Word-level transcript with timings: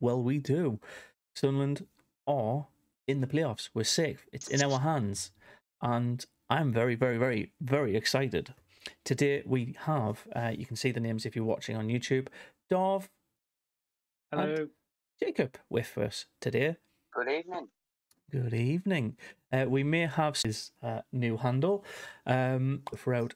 Well, 0.00 0.22
we 0.22 0.38
do. 0.38 0.80
Sunderland 1.34 1.86
are 2.26 2.66
in 3.06 3.20
the 3.20 3.26
playoffs. 3.26 3.70
We're 3.74 3.84
safe. 3.84 4.26
It's 4.32 4.48
in 4.48 4.62
our 4.62 4.80
hands. 4.80 5.32
And 5.82 6.24
I'm 6.50 6.72
very, 6.72 6.94
very, 6.94 7.18
very, 7.18 7.52
very 7.60 7.96
excited. 7.96 8.54
Today 9.04 9.42
we 9.44 9.74
have, 9.80 10.26
uh, 10.34 10.52
you 10.56 10.66
can 10.66 10.76
see 10.76 10.92
the 10.92 11.00
names 11.00 11.26
if 11.26 11.34
you're 11.34 11.44
watching 11.44 11.76
on 11.76 11.88
YouTube, 11.88 12.28
Dov 12.70 13.08
Hello. 14.30 14.68
Jacob 15.20 15.56
with 15.68 15.96
us 15.98 16.26
today. 16.40 16.76
Good 17.14 17.28
evening. 17.28 17.68
Good 18.30 18.54
evening. 18.54 19.16
Uh, 19.50 19.64
we 19.68 19.82
may 19.82 20.06
have 20.06 20.36
his 20.36 20.72
uh, 20.82 21.00
new 21.12 21.38
handle 21.38 21.84
um, 22.26 22.82
throughout 22.94 23.34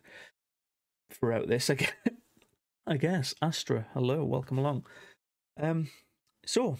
throughout 1.10 1.48
this 1.48 1.70
again. 1.70 1.88
I 2.86 2.98
guess 2.98 3.34
Astra. 3.40 3.86
Hello, 3.94 4.22
welcome 4.24 4.58
along. 4.58 4.84
Um, 5.58 5.88
so 6.44 6.76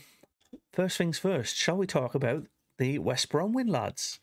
first 0.72 0.96
things 0.98 1.18
first, 1.18 1.56
shall 1.56 1.76
we 1.76 1.86
talk 1.86 2.14
about 2.14 2.46
the 2.78 2.98
West 2.98 3.28
Brom 3.28 3.52
win, 3.52 3.68
lads? 3.68 4.18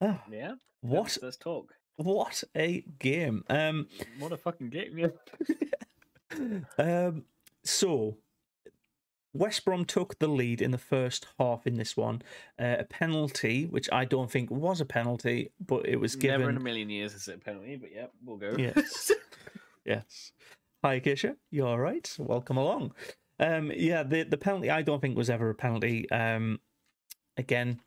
Oh, 0.00 0.20
Yeah. 0.30 0.54
what 0.80 1.16
Let's, 1.22 1.36
talk. 1.36 1.74
what 1.96 2.42
a 2.56 2.84
game! 2.98 3.44
Um, 3.48 3.88
What 4.18 4.32
a 4.32 4.36
fucking 4.36 4.70
game, 4.70 4.98
yeah. 4.98 5.08
um, 7.08 7.24
so 7.64 8.16
West 9.34 9.64
Brom 9.64 9.84
took 9.84 10.18
the 10.18 10.28
lead 10.28 10.60
in 10.60 10.72
the 10.72 10.78
first 10.78 11.26
half 11.38 11.66
in 11.66 11.74
this 11.76 11.96
one. 11.96 12.22
Uh, 12.58 12.76
a 12.80 12.84
penalty, 12.84 13.64
which 13.66 13.88
I 13.92 14.04
don't 14.04 14.30
think 14.30 14.50
was 14.50 14.80
a 14.80 14.84
penalty, 14.84 15.52
but 15.64 15.86
it 15.86 15.96
was 15.96 16.16
given. 16.16 16.40
Never 16.40 16.50
in 16.50 16.56
a 16.56 16.60
million 16.60 16.90
years 16.90 17.14
is 17.14 17.28
it 17.28 17.36
a 17.36 17.38
penalty, 17.38 17.76
but 17.76 17.90
yeah, 17.94 18.06
we'll 18.24 18.36
go. 18.36 18.54
Yes. 18.58 19.12
yes. 19.84 20.32
Hi, 20.84 21.00
Keisha. 21.00 21.36
You 21.50 21.66
all 21.66 21.78
right? 21.78 22.14
Welcome 22.18 22.56
along. 22.58 22.92
Um, 23.42 23.72
yeah, 23.74 24.04
the 24.04 24.22
the 24.22 24.38
penalty 24.38 24.70
I 24.70 24.82
don't 24.82 25.00
think 25.00 25.16
was 25.16 25.28
ever 25.28 25.50
a 25.50 25.54
penalty. 25.54 26.08
Um, 26.10 26.60
again, 27.36 27.80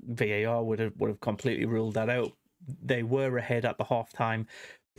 VAR 0.00 0.62
would 0.62 0.78
have 0.78 0.92
would 0.98 1.08
have 1.08 1.20
completely 1.20 1.64
ruled 1.64 1.94
that 1.94 2.10
out. 2.10 2.32
They 2.82 3.02
were 3.02 3.38
ahead 3.38 3.64
at 3.64 3.78
the 3.78 3.84
halftime 3.84 4.46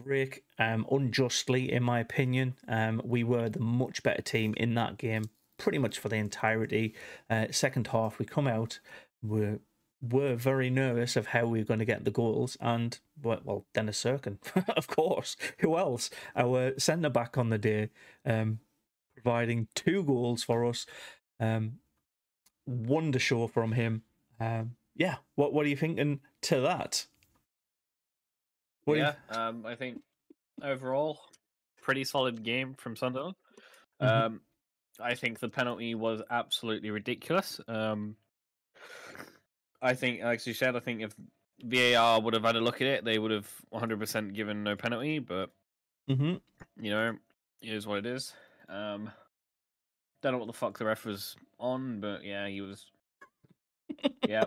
break, 0.03 0.43
um, 0.57 0.87
unjustly, 0.91 1.71
in 1.71 1.83
my 1.83 1.99
opinion. 1.99 2.55
Um, 2.67 3.01
we 3.05 3.23
were 3.23 3.49
the 3.49 3.59
much 3.59 4.01
better 4.01 4.23
team 4.23 4.55
in 4.57 4.73
that 4.73 4.97
game, 4.97 5.25
pretty 5.59 5.77
much 5.77 5.99
for 5.99 6.09
the 6.09 6.15
entirety. 6.15 6.95
Uh, 7.29 7.47
second 7.51 7.87
half, 7.87 8.17
we 8.17 8.25
come 8.25 8.47
out, 8.47 8.79
we're 9.21 9.59
were 10.01 10.33
very 10.33 10.71
nervous 10.71 11.15
of 11.15 11.27
how 11.27 11.45
we 11.45 11.59
were 11.59 11.65
going 11.65 11.79
to 11.79 11.85
get 11.85 12.05
the 12.05 12.11
goals, 12.11 12.57
and 12.59 12.99
well, 13.21 13.65
Dennis 13.73 14.03
Cirkin, 14.03 14.39
of 14.75 14.87
course. 14.87 15.37
Who 15.59 15.77
else? 15.77 16.09
Our 16.35 16.79
centre 16.79 17.09
back 17.11 17.37
on 17.37 17.49
the 17.49 17.59
day, 17.59 17.89
um, 18.25 18.59
providing 19.13 19.67
two 19.75 20.03
goals 20.03 20.43
for 20.43 20.65
us. 20.65 20.85
Um, 21.39 21.79
wonder 22.65 23.19
show 23.19 23.47
from 23.47 23.73
him. 23.73 24.03
Um, 24.39 24.75
yeah, 24.95 25.17
what 25.35 25.53
what 25.53 25.65
are 25.65 25.69
you 25.69 25.77
thinking 25.77 26.19
to 26.43 26.61
that? 26.61 27.05
What 28.85 28.95
do 28.95 28.99
you- 28.99 29.05
yeah, 29.05 29.15
um, 29.29 29.65
I 29.65 29.75
think 29.75 30.01
overall, 30.61 31.19
pretty 31.81 32.03
solid 32.03 32.43
game 32.43 32.75
from 32.75 32.95
Sunderland. 32.95 33.35
Mhm. 34.01 34.07
Um, 34.07 34.41
I 34.99 35.15
think 35.15 35.39
the 35.39 35.49
penalty 35.49 35.95
was 35.95 36.21
absolutely 36.29 36.91
ridiculous. 36.91 37.59
Um, 37.67 38.17
I 39.81 39.95
think, 39.95 40.21
like 40.21 40.45
you 40.45 40.53
said, 40.53 40.75
I 40.75 40.79
think 40.79 41.01
if 41.01 41.15
VAR 41.63 42.21
would 42.21 42.33
have 42.33 42.43
had 42.43 42.55
a 42.55 42.61
look 42.61 42.81
at 42.81 42.87
it, 42.87 43.05
they 43.05 43.17
would 43.17 43.31
have 43.31 43.49
100% 43.71 44.33
given 44.33 44.63
no 44.63 44.75
penalty. 44.75 45.19
But 45.19 45.51
mm-hmm. 46.09 46.35
you 46.83 46.91
know, 46.91 47.17
it 47.61 47.73
is 47.73 47.87
what 47.87 47.99
it 47.99 48.05
is. 48.05 48.33
Um, 48.71 49.11
don't 50.21 50.31
know 50.33 50.37
what 50.37 50.47
the 50.47 50.53
fuck 50.53 50.77
the 50.77 50.85
ref 50.85 51.05
was 51.05 51.35
on, 51.59 51.99
but 51.99 52.23
yeah, 52.23 52.47
he 52.47 52.61
was. 52.61 52.85
yeah. 54.27 54.45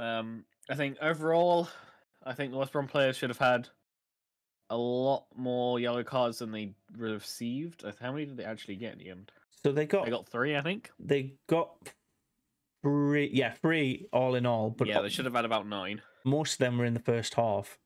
Um, 0.00 0.44
I 0.70 0.74
think 0.74 0.96
overall, 1.02 1.68
I 2.24 2.32
think 2.32 2.50
the 2.52 2.58
West 2.58 2.72
Brom 2.72 2.86
players 2.86 3.16
should 3.16 3.30
have 3.30 3.38
had 3.38 3.68
a 4.70 4.76
lot 4.76 5.26
more 5.36 5.78
yellow 5.78 6.02
cards 6.02 6.38
than 6.38 6.50
they 6.52 6.72
received. 6.96 7.84
How 8.00 8.12
many 8.12 8.24
did 8.24 8.36
they 8.38 8.44
actually 8.44 8.76
get 8.76 8.94
in 8.94 8.98
the 9.00 9.10
end? 9.10 9.30
So 9.62 9.70
they 9.72 9.84
got 9.86 10.04
They 10.06 10.10
got 10.10 10.28
three, 10.28 10.56
I 10.56 10.62
think. 10.62 10.90
they 10.98 11.34
got 11.46 11.74
three, 12.82 13.28
yeah, 13.32 13.52
three 13.60 14.06
all 14.12 14.34
in 14.34 14.46
all, 14.46 14.70
but 14.70 14.88
yeah, 14.88 15.00
they 15.02 15.08
should 15.10 15.24
have 15.26 15.34
had 15.34 15.44
about 15.44 15.66
nine. 15.68 16.00
most 16.24 16.54
of 16.54 16.58
them 16.58 16.78
were 16.78 16.84
in 16.86 16.94
the 16.94 17.00
first 17.00 17.34
half. 17.34 17.76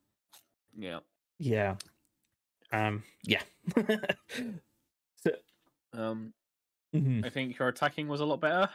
Yeah. 0.78 1.00
Yeah. 1.38 1.76
Um. 2.72 3.02
Yeah. 3.24 3.42
Um, 5.96 6.32
mhm. 6.94 7.24
I 7.24 7.30
think 7.30 7.58
your 7.58 7.68
attacking 7.68 8.08
was 8.08 8.20
a 8.20 8.24
lot 8.26 8.40
better. 8.40 8.68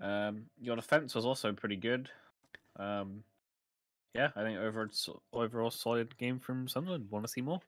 Um, 0.00 0.46
your 0.60 0.76
defense 0.76 1.14
was 1.14 1.24
also 1.24 1.52
pretty 1.52 1.76
good. 1.76 2.08
Um, 2.76 3.24
yeah, 4.14 4.30
I 4.36 4.42
think 4.42 4.58
over 4.58 4.90
overall 5.32 5.70
solid 5.70 6.16
game 6.18 6.38
from 6.38 6.68
Sunderland. 6.68 7.06
Want 7.10 7.24
to 7.24 7.30
see 7.32 7.40
more? 7.40 7.60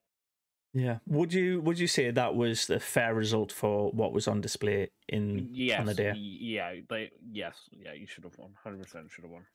Yeah. 0.72 0.98
Would 1.06 1.32
you 1.32 1.60
would 1.60 1.78
you 1.78 1.86
say 1.86 2.10
that 2.10 2.34
was 2.34 2.66
the 2.66 2.80
fair 2.80 3.14
result 3.14 3.52
for 3.52 3.90
what 3.92 4.12
was 4.12 4.26
on 4.26 4.40
display 4.40 4.90
in 5.08 5.48
Yes. 5.52 5.80
on 5.80 5.86
the 5.86 5.94
day? 5.94 6.12
Yeah. 6.16 6.74
They. 6.88 7.12
Yes. 7.30 7.56
Yeah. 7.70 7.92
You 7.92 8.06
should 8.06 8.24
have 8.24 8.36
won. 8.36 8.50
Hundred 8.62 8.82
percent 8.82 9.10
should 9.10 9.22
have 9.24 9.30
won. 9.30 9.46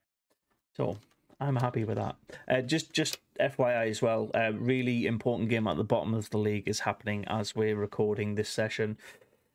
So 0.77 0.97
I'm 1.39 1.55
happy 1.55 1.83
with 1.85 1.97
that. 1.97 2.15
Uh, 2.47 2.61
just 2.61 2.91
just 2.93 3.17
FYI 3.39 3.89
as 3.89 4.01
well, 4.01 4.29
a 4.33 4.51
really 4.51 5.05
important 5.05 5.49
game 5.49 5.67
at 5.67 5.77
the 5.77 5.83
bottom 5.83 6.13
of 6.13 6.29
the 6.29 6.37
league 6.37 6.67
is 6.67 6.81
happening 6.81 7.25
as 7.27 7.55
we're 7.55 7.75
recording 7.75 8.35
this 8.35 8.49
session. 8.49 8.97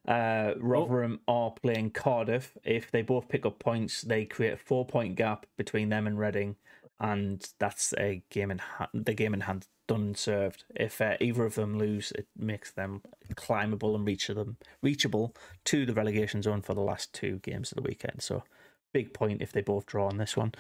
Uh, 0.06 0.52
Rotherham 0.58 1.20
are 1.26 1.50
playing 1.50 1.90
Cardiff. 1.90 2.56
If 2.64 2.90
they 2.90 3.02
both 3.02 3.28
pick 3.28 3.46
up 3.46 3.58
points, 3.58 4.02
they 4.02 4.24
create 4.24 4.54
a 4.54 4.58
four 4.58 4.86
point 4.86 5.16
gap 5.16 5.46
between 5.56 5.90
them 5.90 6.06
and 6.06 6.18
Reading, 6.18 6.56
and 7.00 7.46
that's 7.58 7.92
a 7.98 8.22
game 8.30 8.50
in 8.50 8.58
ha- 8.58 8.88
the 8.94 9.14
game 9.14 9.34
in 9.34 9.42
hand 9.42 9.66
done 9.86 10.00
and 10.00 10.16
served. 10.16 10.64
If 10.74 11.00
uh, 11.00 11.16
either 11.20 11.44
of 11.44 11.54
them 11.54 11.78
lose, 11.78 12.12
it 12.12 12.26
makes 12.36 12.70
them 12.70 13.02
climbable 13.34 13.94
and 13.94 14.06
reach 14.06 14.28
them 14.28 14.56
reachable 14.82 15.34
to 15.66 15.84
the 15.84 15.94
relegation 15.94 16.42
zone 16.42 16.62
for 16.62 16.74
the 16.74 16.80
last 16.80 17.12
two 17.12 17.40
games 17.42 17.72
of 17.72 17.76
the 17.76 17.82
weekend. 17.82 18.22
So 18.22 18.44
big 18.92 19.12
point 19.12 19.42
if 19.42 19.52
they 19.52 19.60
both 19.60 19.86
draw 19.86 20.08
on 20.08 20.16
this 20.16 20.36
one. 20.36 20.52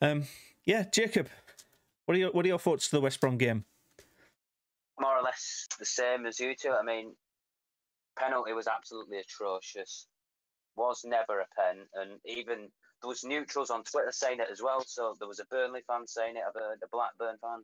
Um, 0.00 0.24
yeah, 0.64 0.84
Jacob, 0.92 1.28
what 2.06 2.16
are 2.16 2.18
your 2.18 2.30
what 2.30 2.44
are 2.44 2.48
your 2.48 2.58
thoughts 2.58 2.88
to 2.88 2.96
the 2.96 3.00
West 3.00 3.20
Brom 3.20 3.38
game? 3.38 3.64
More 5.00 5.16
or 5.16 5.22
less 5.22 5.66
the 5.78 5.84
same 5.84 6.26
as 6.26 6.38
you 6.38 6.54
two. 6.54 6.70
I 6.70 6.82
mean, 6.82 7.14
penalty 8.18 8.52
was 8.52 8.66
absolutely 8.66 9.18
atrocious. 9.18 10.06
Was 10.76 11.02
never 11.04 11.40
a 11.40 11.46
pen, 11.56 11.84
and 11.94 12.18
even 12.24 12.68
there 13.02 13.08
was 13.08 13.24
neutrals 13.24 13.70
on 13.70 13.82
Twitter 13.84 14.12
saying 14.12 14.40
it 14.40 14.48
as 14.50 14.62
well. 14.62 14.82
So 14.86 15.14
there 15.18 15.28
was 15.28 15.40
a 15.40 15.44
Burnley 15.46 15.80
fan 15.86 16.06
saying 16.06 16.36
it, 16.36 16.42
I've 16.46 16.60
heard 16.60 16.78
a 16.82 16.88
Blackburn 16.90 17.36
fan, 17.42 17.62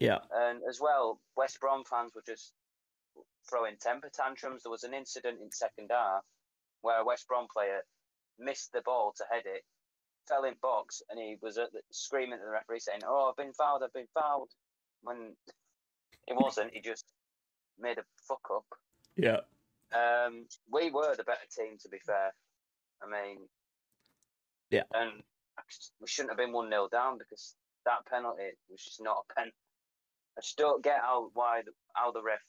Yeah, 0.00 0.18
and 0.32 0.60
as 0.68 0.80
well, 0.80 1.20
West 1.36 1.60
Brom 1.60 1.84
fans 1.84 2.12
were 2.14 2.22
just 2.26 2.52
throwing 3.48 3.76
temper 3.76 4.10
tantrums. 4.14 4.62
There 4.62 4.70
was 4.70 4.84
an 4.84 4.94
incident 4.94 5.40
in 5.42 5.50
second 5.50 5.90
half 5.90 6.22
where 6.80 7.00
a 7.00 7.04
West 7.04 7.28
Brom 7.28 7.46
player 7.52 7.80
missed 8.38 8.72
the 8.72 8.82
ball 8.82 9.12
to 9.16 9.24
head 9.30 9.42
it, 9.44 9.62
fell 10.28 10.44
in 10.44 10.54
box, 10.62 11.02
and 11.10 11.18
he 11.18 11.36
was 11.40 11.58
at 11.58 11.72
the, 11.72 11.80
screaming 11.90 12.34
at 12.34 12.40
the 12.40 12.50
referee 12.50 12.80
saying, 12.80 13.00
"Oh, 13.06 13.28
I've 13.30 13.36
been 13.36 13.52
fouled! 13.52 13.82
I've 13.82 13.92
been 13.92 14.08
fouled!" 14.14 14.50
When 15.02 15.36
it 16.26 16.34
wasn't, 16.36 16.72
he 16.72 16.80
just 16.80 17.04
made 17.78 17.98
a 17.98 18.04
fuck 18.26 18.40
up. 18.54 18.64
yeah, 19.16 19.40
Um, 19.92 20.46
we 20.70 20.90
were 20.90 21.14
the 21.14 21.24
better 21.24 21.46
team, 21.54 21.76
to 21.78 21.88
be 21.88 21.98
fair. 21.98 22.34
I 23.02 23.06
mean, 23.06 23.48
Yeah. 24.70 24.84
and 24.94 25.22
we 26.00 26.06
shouldn't 26.06 26.30
have 26.30 26.38
been 26.38 26.52
one 26.52 26.70
0 26.70 26.88
down 26.88 27.18
because 27.18 27.54
that 27.84 28.06
penalty 28.06 28.50
was 28.68 28.82
just 28.82 29.02
not 29.02 29.24
a 29.28 29.34
pen. 29.34 29.52
I 30.36 30.40
just 30.40 30.56
don't 30.56 30.82
get 30.82 31.00
how 31.00 31.30
why 31.34 31.62
the, 31.62 31.72
how 31.92 32.10
the 32.12 32.22
ref 32.22 32.40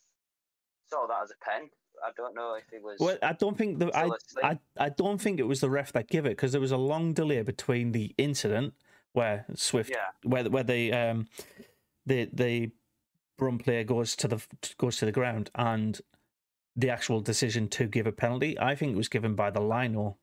saw 0.88 1.06
that 1.08 1.24
as 1.24 1.32
a 1.32 1.38
pen. 1.44 1.70
I 2.04 2.12
don't 2.16 2.36
know 2.36 2.56
if 2.56 2.72
it 2.74 2.82
was. 2.84 3.00
Well, 3.00 3.18
I 3.22 3.34
don't 3.34 3.58
think 3.58 3.80
the 3.80 3.96
I. 3.96 4.10
I 4.44 4.60
I 4.78 4.90
don't 4.90 5.20
think 5.20 5.40
it 5.40 5.48
was 5.48 5.62
the 5.62 5.70
ref 5.70 5.92
that 5.94 6.08
gave 6.08 6.26
it 6.26 6.30
because 6.30 6.52
there 6.52 6.62
was 6.62 6.72
a 6.72 6.78
long 6.78 7.14
delay 7.14 7.42
between 7.42 7.92
the 7.92 8.14
incident 8.18 8.74
where 9.14 9.46
Swift 9.56 9.90
yeah, 9.92 10.10
where 10.24 10.44
where 10.50 10.64
the 10.64 10.92
um 10.94 11.28
the 12.06 12.30
the 12.34 12.72
Brum 13.38 13.58
player 13.58 13.84
goes 13.84 14.16
to 14.18 14.28
the 14.28 14.42
goes 14.78 14.98
to 14.98 15.06
the 15.06 15.12
ground 15.12 15.50
and 15.56 16.00
the 16.76 16.90
actual 16.90 17.22
decision 17.22 17.68
to 17.70 17.86
give 17.86 18.08
a 18.08 18.12
penalty. 18.12 18.58
I 18.60 18.76
think 18.76 18.94
it 18.94 18.98
was 18.98 19.10
given 19.10 19.36
by 19.36 19.50
the 19.50 19.62
lino, 19.62 20.18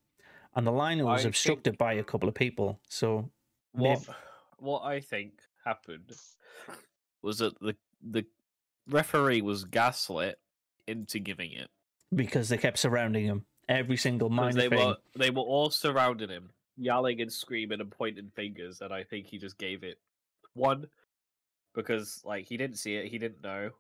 and 0.55 0.67
the 0.67 0.73
lino 0.73 1.05
was 1.07 1.25
I 1.25 1.29
obstructed 1.29 1.73
think- 1.73 1.79
by 1.79 1.95
a 1.95 2.05
couple 2.05 2.29
of 2.29 2.35
people. 2.35 2.81
So 2.89 3.31
What 3.73 3.99
Mayb- 4.01 4.15
what 4.59 4.83
I 4.85 5.01
think 5.01 5.41
happened 5.65 6.13
was 7.23 7.39
that 7.39 7.59
the 7.61 7.77
the 8.03 8.25
referee 8.89 9.43
was 9.43 9.65
gaslit 9.65 10.39
into 10.87 11.19
giving 11.19 11.53
it 11.53 11.69
because 12.15 12.49
they 12.49 12.57
kept 12.59 12.79
surrounding 12.79 13.25
him, 13.25 13.45
every 13.69 13.97
single 13.97 14.29
because 14.29 14.55
minor 14.55 14.69
they 14.69 14.77
thing. 14.77 14.87
were 14.87 14.97
they 15.17 15.31
were 15.31 15.43
all 15.43 15.71
surrounding 15.71 16.29
him, 16.29 16.51
yelling 16.77 17.21
and 17.21 17.33
screaming 17.33 17.81
and 17.81 17.91
pointing 17.91 18.31
fingers, 18.35 18.81
and 18.81 18.93
I 18.93 19.05
think 19.05 19.27
he 19.27 19.39
just 19.39 19.59
gave 19.59 19.83
it 19.85 19.99
one 20.55 20.87
because 21.75 22.21
like 22.25 22.47
he 22.47 22.57
didn't 22.57 22.77
see 22.79 22.95
it, 22.97 23.07
he 23.11 23.19
didn't 23.19 23.43
know, 23.43 23.71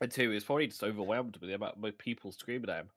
and 0.00 0.10
two, 0.10 0.22
he 0.30 0.34
was 0.34 0.44
probably 0.44 0.66
just 0.68 0.82
overwhelmed 0.82 1.36
with 1.38 1.48
the 1.48 1.54
amount 1.54 1.76
of 1.84 1.98
people 1.98 2.32
screaming 2.32 2.70
at 2.70 2.76
him. 2.80 2.90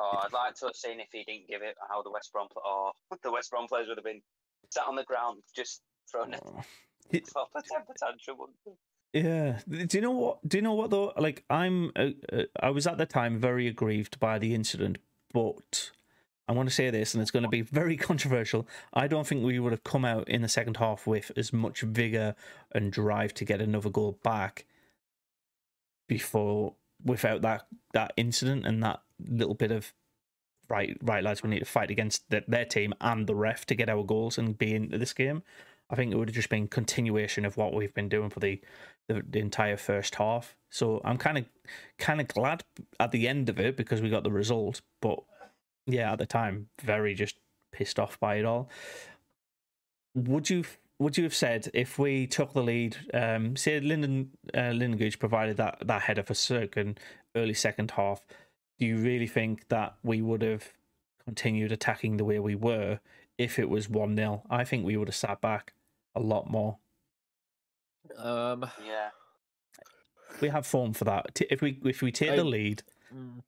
Oh, 0.00 0.20
I'd 0.24 0.32
like 0.32 0.54
to 0.56 0.66
have 0.66 0.76
seen 0.76 1.00
if 1.00 1.08
he 1.12 1.24
didn't 1.24 1.48
give 1.48 1.60
it 1.62 1.74
how 1.90 2.02
the 2.02 2.10
West 2.10 2.32
Brom 2.32 2.46
or 2.56 2.62
oh, 2.64 2.92
the 3.22 3.32
West 3.32 3.50
Brom 3.50 3.66
players 3.66 3.88
would 3.88 3.98
have 3.98 4.04
been 4.04 4.22
sat 4.70 4.86
on 4.86 4.94
the 4.96 5.04
ground 5.04 5.42
just 5.56 5.82
throwing 6.10 6.34
a 6.34 6.38
He- 7.10 7.20
proper 7.20 7.60
tantrum. 7.98 8.36
Yeah. 9.12 9.60
Do 9.68 9.86
you 9.92 10.00
know 10.00 10.10
what? 10.10 10.46
Do 10.46 10.58
you 10.58 10.62
know 10.62 10.74
what 10.74 10.90
though? 10.90 11.12
Like, 11.16 11.44
I'm. 11.48 11.92
Uh, 11.96 12.10
uh, 12.32 12.42
I 12.60 12.70
was 12.70 12.86
at 12.86 12.98
the 12.98 13.06
time 13.06 13.38
very 13.38 13.66
aggrieved 13.66 14.20
by 14.20 14.38
the 14.38 14.54
incident, 14.54 14.98
but 15.32 15.92
I 16.46 16.52
want 16.52 16.68
to 16.68 16.74
say 16.74 16.90
this, 16.90 17.14
and 17.14 17.22
it's 17.22 17.30
going 17.30 17.42
to 17.42 17.48
be 17.48 17.62
very 17.62 17.96
controversial. 18.08 18.68
I 18.92 19.06
don't 19.06 19.26
think 19.26 19.44
we 19.44 19.58
would 19.58 19.72
have 19.72 19.84
come 19.84 20.04
out 20.04 20.28
in 20.28 20.42
the 20.42 20.48
second 20.48 20.76
half 20.76 21.06
with 21.06 21.32
as 21.36 21.52
much 21.52 21.80
vigor 21.80 22.34
and 22.72 22.92
drive 22.92 23.34
to 23.34 23.44
get 23.44 23.60
another 23.60 23.90
goal 23.90 24.18
back 24.22 24.66
before 26.06 26.74
without 27.04 27.42
that 27.42 27.66
that 27.92 28.12
incident 28.16 28.66
and 28.66 28.82
that 28.82 29.00
little 29.20 29.54
bit 29.54 29.70
of 29.70 29.92
right, 30.68 30.96
right, 31.02 31.24
lads, 31.24 31.42
we 31.42 31.50
need 31.50 31.60
to 31.60 31.64
fight 31.64 31.90
against 31.90 32.28
the, 32.30 32.44
their 32.46 32.64
team 32.64 32.92
and 33.00 33.26
the 33.26 33.34
ref 33.34 33.64
to 33.66 33.74
get 33.74 33.88
our 33.88 34.04
goals 34.04 34.38
and 34.38 34.58
be 34.58 34.74
into 34.74 34.98
this 34.98 35.12
game. 35.12 35.42
I 35.90 35.96
think 35.96 36.12
it 36.12 36.16
would 36.16 36.28
have 36.28 36.34
just 36.34 36.50
been 36.50 36.68
continuation 36.68 37.44
of 37.46 37.56
what 37.56 37.72
we've 37.72 37.94
been 37.94 38.10
doing 38.10 38.28
for 38.28 38.40
the 38.40 38.60
the, 39.08 39.22
the 39.28 39.40
entire 39.40 39.76
first 39.76 40.14
half. 40.16 40.54
So 40.70 41.00
I'm 41.04 41.16
kind 41.16 41.38
of 41.38 41.44
kind 41.98 42.20
of 42.20 42.28
glad 42.28 42.62
at 43.00 43.10
the 43.10 43.26
end 43.26 43.48
of 43.48 43.58
it 43.58 43.76
because 43.76 44.00
we 44.00 44.10
got 44.10 44.22
the 44.22 44.30
result. 44.30 44.82
But 45.00 45.20
yeah, 45.86 46.12
at 46.12 46.18
the 46.18 46.26
time, 46.26 46.68
very 46.82 47.14
just 47.14 47.36
pissed 47.72 47.98
off 47.98 48.20
by 48.20 48.36
it 48.36 48.44
all. 48.44 48.70
Would 50.14 50.50
you 50.50 50.64
would 50.98 51.16
you 51.16 51.24
have 51.24 51.34
said 51.34 51.70
if 51.74 51.98
we 51.98 52.26
took 52.26 52.52
the 52.52 52.62
lead, 52.62 52.96
um, 53.14 53.56
say 53.56 53.80
Lynden 53.80 54.28
uh, 54.54 54.72
Lynden 54.72 54.98
Gooch 54.98 55.18
provided 55.18 55.56
that 55.56 55.78
that 55.86 56.02
header 56.02 56.22
for 56.22 56.34
second 56.34 57.00
early 57.34 57.54
second 57.54 57.92
half? 57.92 58.26
Do 58.78 58.86
you 58.86 58.98
really 58.98 59.26
think 59.26 59.68
that 59.68 59.96
we 60.04 60.22
would 60.22 60.42
have 60.42 60.72
continued 61.24 61.72
attacking 61.72 62.16
the 62.16 62.24
way 62.24 62.38
we 62.38 62.54
were 62.54 63.00
if 63.36 63.58
it 63.58 63.68
was 63.68 63.88
one 63.88 64.16
0 64.16 64.42
I 64.48 64.64
think 64.64 64.84
we 64.84 64.96
would 64.96 65.08
have 65.08 65.14
sat 65.14 65.40
back 65.40 65.74
a 66.14 66.20
lot 66.20 66.50
more. 66.50 66.78
Um, 68.16 68.70
Yeah. 68.84 69.10
We 70.40 70.48
have 70.50 70.66
form 70.66 70.92
for 70.92 71.04
that. 71.04 71.34
T- 71.34 71.46
If 71.50 71.62
we 71.62 71.78
if 71.84 72.02
we 72.02 72.12
take 72.12 72.30
I- 72.30 72.36
the 72.36 72.44
lead, 72.44 72.82
mm, 73.14 73.42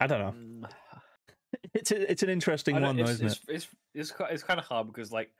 I 0.00 0.06
don't 0.06 0.20
know. 0.20 0.32
mm, 0.64 0.70
It's 1.74 1.90
a, 1.90 2.10
it's 2.10 2.22
an 2.22 2.28
interesting 2.30 2.76
I 2.76 2.80
don't- 2.80 2.88
one, 2.88 2.96
though, 2.96 3.02
it's, 3.02 3.12
isn't 3.12 3.26
it's, 3.26 3.36
it? 3.48 3.54
It's 3.54 3.68
it's 3.94 4.10
ki- 4.12 4.24
it's 4.30 4.42
kind 4.42 4.60
of 4.60 4.66
hard 4.66 4.86
because 4.86 5.10
like 5.12 5.30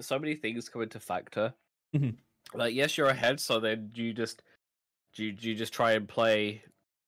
so 0.00 0.18
many 0.18 0.34
things 0.34 0.68
come 0.68 0.82
into 0.82 1.00
factor. 1.00 1.54
Mhm. 1.94 2.16
Like 2.54 2.74
yes, 2.74 2.96
you're 2.98 3.08
ahead, 3.08 3.40
so 3.40 3.58
then 3.60 3.90
you 3.94 4.12
just 4.12 4.42
do 5.14 5.24
you, 5.24 5.32
do 5.32 5.48
you 5.48 5.54
just 5.54 5.72
try 5.72 5.92
and 5.92 6.06
play 6.06 6.62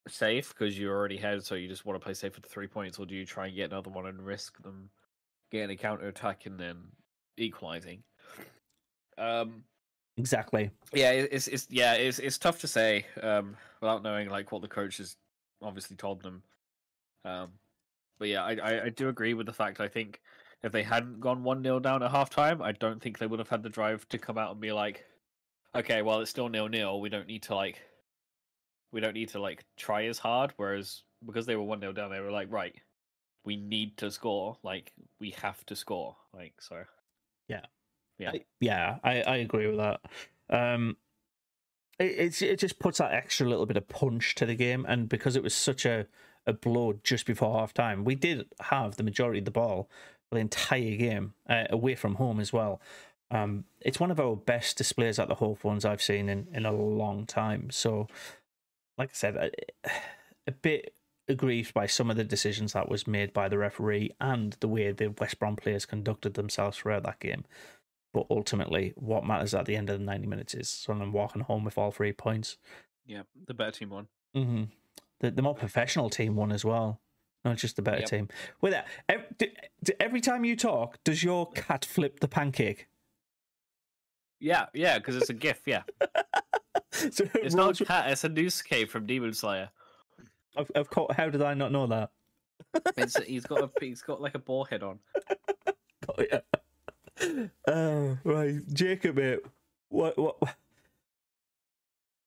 safe 0.08 0.48
because 0.50 0.78
you're 0.78 0.96
already 0.96 1.18
ahead, 1.18 1.44
so 1.44 1.54
you 1.54 1.68
just 1.68 1.84
want 1.84 2.00
to 2.00 2.04
play 2.04 2.14
safe 2.14 2.34
for 2.34 2.40
the 2.40 2.48
three 2.48 2.66
points, 2.66 2.98
or 2.98 3.04
do 3.06 3.14
you 3.14 3.26
try 3.26 3.46
and 3.46 3.54
get 3.56 3.70
another 3.70 3.90
one 3.90 4.06
and 4.06 4.24
risk 4.24 4.60
them 4.62 4.90
getting 5.52 5.70
a 5.70 5.76
counter 5.76 6.08
attack 6.08 6.46
and 6.46 6.58
then 6.58 6.76
equalizing? 7.36 8.02
Um, 9.18 9.64
Exactly. 10.16 10.70
yeah, 10.92 11.12
it's 11.12 11.46
it's 11.46 11.66
yeah, 11.70 11.94
it's 11.94 12.18
it's 12.18 12.38
tough 12.38 12.60
to 12.60 12.66
say 12.66 13.06
um, 13.22 13.56
without 13.80 14.02
knowing 14.02 14.28
like 14.28 14.50
what 14.50 14.62
the 14.62 14.68
coach 14.68 14.96
has 14.98 15.16
obviously 15.62 15.96
told 15.96 16.22
them. 16.22 16.42
Um, 17.24 17.50
but 18.18 18.28
yeah, 18.28 18.42
I, 18.42 18.56
I 18.56 18.84
I 18.84 18.88
do 18.88 19.08
agree 19.08 19.34
with 19.34 19.46
the 19.46 19.52
fact. 19.52 19.80
I 19.80 19.86
think 19.86 20.20
if 20.62 20.72
they 20.72 20.82
hadn't 20.82 21.20
gone 21.20 21.44
one 21.44 21.62
0 21.62 21.78
down 21.80 22.02
at 22.02 22.10
halftime, 22.10 22.60
I 22.62 22.72
don't 22.72 23.00
think 23.00 23.18
they 23.18 23.26
would 23.26 23.38
have 23.38 23.48
had 23.48 23.62
the 23.62 23.68
drive 23.68 24.08
to 24.08 24.18
come 24.18 24.38
out 24.38 24.50
and 24.50 24.60
be 24.60 24.72
like, 24.72 25.04
okay, 25.74 26.02
well 26.02 26.20
it's 26.20 26.30
still 26.30 26.48
nil 26.48 26.68
nil. 26.68 27.00
We 27.00 27.08
don't 27.08 27.28
need 27.28 27.44
to 27.44 27.54
like, 27.54 27.80
we 28.92 29.00
don't 29.00 29.14
need 29.14 29.28
to 29.30 29.40
like 29.40 29.64
try 29.76 30.06
as 30.06 30.18
hard. 30.18 30.52
Whereas 30.56 31.02
because 31.24 31.46
they 31.46 31.56
were 31.56 31.62
one 31.62 31.80
0 31.80 31.92
down, 31.92 32.10
they 32.10 32.20
were 32.20 32.32
like, 32.32 32.50
right, 32.50 32.74
we 33.44 33.56
need 33.56 33.96
to 33.98 34.10
score. 34.10 34.56
Like 34.64 34.92
we 35.20 35.30
have 35.42 35.64
to 35.66 35.76
score. 35.76 36.16
Like 36.34 36.54
so. 36.60 36.82
Yeah. 37.48 37.62
I, 38.20 38.40
yeah, 38.60 38.96
I, 39.04 39.22
I 39.22 39.36
agree 39.36 39.66
with 39.66 39.76
that. 39.76 40.00
Um, 40.50 40.96
it, 41.98 42.40
it 42.42 42.58
just 42.58 42.78
puts 42.78 42.98
that 42.98 43.12
extra 43.12 43.48
little 43.48 43.66
bit 43.66 43.76
of 43.76 43.88
punch 43.88 44.34
to 44.36 44.46
the 44.46 44.54
game, 44.54 44.84
and 44.88 45.08
because 45.08 45.36
it 45.36 45.42
was 45.42 45.54
such 45.54 45.84
a, 45.84 46.06
a 46.46 46.52
blow 46.52 46.94
just 47.02 47.26
before 47.26 47.58
half 47.58 47.74
time, 47.74 48.04
we 48.04 48.14
did 48.14 48.46
have 48.60 48.96
the 48.96 49.02
majority 49.02 49.40
of 49.40 49.44
the 49.44 49.50
ball 49.50 49.88
for 50.28 50.36
the 50.36 50.40
entire 50.40 50.96
game 50.96 51.34
uh, 51.48 51.64
away 51.70 51.94
from 51.94 52.16
home 52.16 52.40
as 52.40 52.52
well. 52.52 52.80
Um, 53.30 53.64
it's 53.80 54.00
one 54.00 54.10
of 54.10 54.20
our 54.20 54.36
best 54.36 54.78
displays 54.78 55.18
at 55.18 55.28
the 55.28 55.34
Hawthorns 55.34 55.84
I've 55.84 56.02
seen 56.02 56.28
in, 56.28 56.48
in 56.52 56.64
a 56.64 56.72
long 56.72 57.26
time. 57.26 57.70
So, 57.70 58.08
like 58.96 59.10
I 59.10 59.14
said, 59.14 59.36
a, 59.36 59.50
a 60.46 60.52
bit 60.52 60.94
aggrieved 61.28 61.74
by 61.74 61.86
some 61.86 62.10
of 62.10 62.16
the 62.16 62.24
decisions 62.24 62.72
that 62.72 62.88
was 62.88 63.06
made 63.06 63.32
by 63.34 63.48
the 63.48 63.58
referee 63.58 64.14
and 64.20 64.56
the 64.60 64.68
way 64.68 64.90
the 64.92 65.08
West 65.08 65.38
Brom 65.38 65.56
players 65.56 65.84
conducted 65.84 66.34
themselves 66.34 66.78
throughout 66.78 67.02
that 67.02 67.20
game. 67.20 67.44
But 68.18 68.34
ultimately, 68.34 68.94
what 68.96 69.24
matters 69.24 69.54
at 69.54 69.66
the 69.66 69.76
end 69.76 69.88
of 69.90 70.00
the 70.00 70.04
90 70.04 70.26
minutes 70.26 70.52
is 70.52 70.68
someone 70.68 71.12
walking 71.12 71.42
home 71.42 71.62
with 71.62 71.78
all 71.78 71.92
three 71.92 72.12
points. 72.12 72.56
Yeah, 73.06 73.22
the 73.46 73.54
better 73.54 73.70
team 73.70 73.90
won. 73.90 74.08
hmm 74.34 74.64
The, 75.20 75.30
the 75.30 75.40
more 75.40 75.54
professional 75.54 76.10
team 76.10 76.34
won 76.34 76.50
as 76.50 76.64
well, 76.64 77.00
not 77.44 77.58
just 77.58 77.76
the 77.76 77.82
better 77.82 78.00
Yep. 78.00 78.08
team. 78.08 78.28
With 78.60 78.72
that, 78.72 78.88
every, 79.08 79.54
every 80.00 80.20
time 80.20 80.44
you 80.44 80.56
talk, 80.56 80.98
does 81.04 81.22
your 81.22 81.48
cat 81.52 81.84
flip 81.84 82.18
the 82.18 82.26
pancake? 82.26 82.88
Yeah, 84.40 84.66
yeah, 84.74 84.98
because 84.98 85.14
it's 85.14 85.30
a 85.30 85.34
GIF. 85.34 85.60
Yeah, 85.64 85.84
so 86.90 87.24
it's 87.34 87.54
not 87.54 87.80
a 87.80 87.84
cat. 87.84 88.10
It's 88.10 88.24
a 88.24 88.28
noose 88.28 88.62
cave 88.62 88.90
from 88.90 89.06
Demon 89.06 89.32
Slayer. 89.32 89.70
Of, 90.56 90.72
of 90.74 90.90
course, 90.90 91.14
how 91.16 91.30
did 91.30 91.42
I 91.42 91.54
not 91.54 91.70
know 91.70 91.86
that? 91.86 92.10
It's 92.96 93.16
he's 93.22 93.44
got 93.46 93.62
a 93.62 93.70
he's 93.78 94.02
got 94.02 94.20
like 94.20 94.34
a 94.34 94.40
boar 94.40 94.66
head 94.66 94.82
on. 94.82 94.98
Oh, 96.08 96.24
yeah. 96.32 96.40
Uh, 97.66 98.16
right, 98.24 98.66
Jacob, 98.72 99.16
mate, 99.16 99.40
what 99.88 100.16
what 100.18 100.36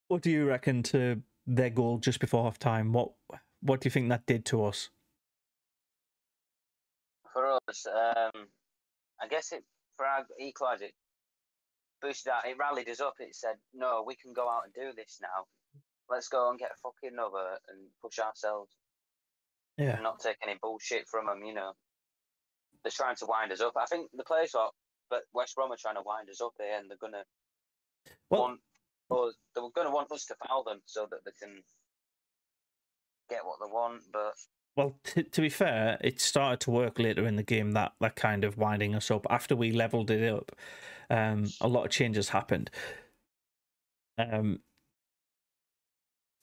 what 0.07 0.21
do 0.21 0.29
you 0.29 0.45
reckon 0.45 0.83
to 0.83 1.21
their 1.47 1.69
goal 1.69 1.97
just 1.97 2.19
before 2.19 2.43
half 2.43 2.59
time? 2.59 2.91
What 2.91 3.11
what 3.61 3.81
do 3.81 3.87
you 3.87 3.91
think 3.91 4.09
that 4.09 4.25
did 4.25 4.45
to 4.45 4.65
us? 4.65 4.89
For 7.33 7.57
us, 7.69 7.85
um, 7.87 8.47
I 9.21 9.27
guess 9.29 9.51
it 9.51 9.63
for 9.95 10.05
our 10.05 10.25
equaliser, 10.41 10.83
it 10.83 10.93
boosted 12.01 12.33
out. 12.33 12.45
It 12.47 12.57
rallied 12.57 12.89
us 12.89 12.99
up. 12.99 13.15
It 13.19 13.35
said, 13.35 13.55
"No, 13.73 14.03
we 14.05 14.15
can 14.15 14.33
go 14.33 14.49
out 14.49 14.63
and 14.65 14.73
do 14.73 14.93
this 14.95 15.19
now. 15.21 15.45
Let's 16.09 16.27
go 16.27 16.49
and 16.49 16.59
get 16.59 16.71
a 16.71 16.75
fucking 16.83 17.17
over 17.17 17.57
and 17.69 17.87
push 18.01 18.19
ourselves, 18.19 18.71
Yeah, 19.77 19.93
and 19.93 20.03
not 20.03 20.19
take 20.19 20.37
any 20.43 20.57
bullshit 20.61 21.07
from 21.07 21.27
them." 21.27 21.43
You 21.43 21.53
know, 21.53 21.73
they're 22.83 22.91
trying 22.91 23.15
to 23.17 23.25
wind 23.25 23.51
us 23.51 23.61
up. 23.61 23.73
I 23.77 23.85
think 23.85 24.09
the 24.13 24.23
players 24.23 24.55
are, 24.55 24.71
but 25.11 25.23
West 25.33 25.55
Brom 25.55 25.71
are 25.71 25.77
trying 25.77 25.95
to 25.95 26.01
wind 26.03 26.29
us 26.31 26.41
up 26.41 26.53
here, 26.57 26.79
and 26.79 26.89
they're 26.89 26.97
gonna 26.97 27.23
well, 28.31 28.41
want, 28.41 28.59
or 29.09 29.33
they're 29.53 29.69
gonna 29.75 29.93
want 29.93 30.11
us 30.11 30.25
to 30.25 30.35
foul 30.47 30.63
them 30.63 30.81
so 30.87 31.07
that 31.11 31.19
they 31.23 31.31
can 31.39 31.61
get 33.29 33.45
what 33.45 33.59
they 33.63 33.71
want. 33.71 34.01
But 34.11 34.33
well. 34.75 34.95
T- 35.03 35.23
to 35.23 35.41
be 35.41 35.49
fair, 35.49 35.99
it 36.01 36.19
started 36.19 36.61
to 36.61 36.71
work 36.71 36.97
later 36.97 37.27
in 37.27 37.35
the 37.35 37.43
game. 37.43 37.73
That 37.73 37.91
that 37.99 38.15
kind 38.15 38.43
of 38.43 38.57
winding 38.57 38.95
us 38.95 39.11
up 39.11 39.27
after 39.29 39.55
we 39.55 39.71
leveled 39.71 40.09
it 40.09 40.33
up. 40.33 40.51
Um, 41.11 41.45
a 41.59 41.67
lot 41.67 41.85
of 41.85 41.91
changes 41.91 42.29
happened. 42.29 42.71
Um, 44.17 44.59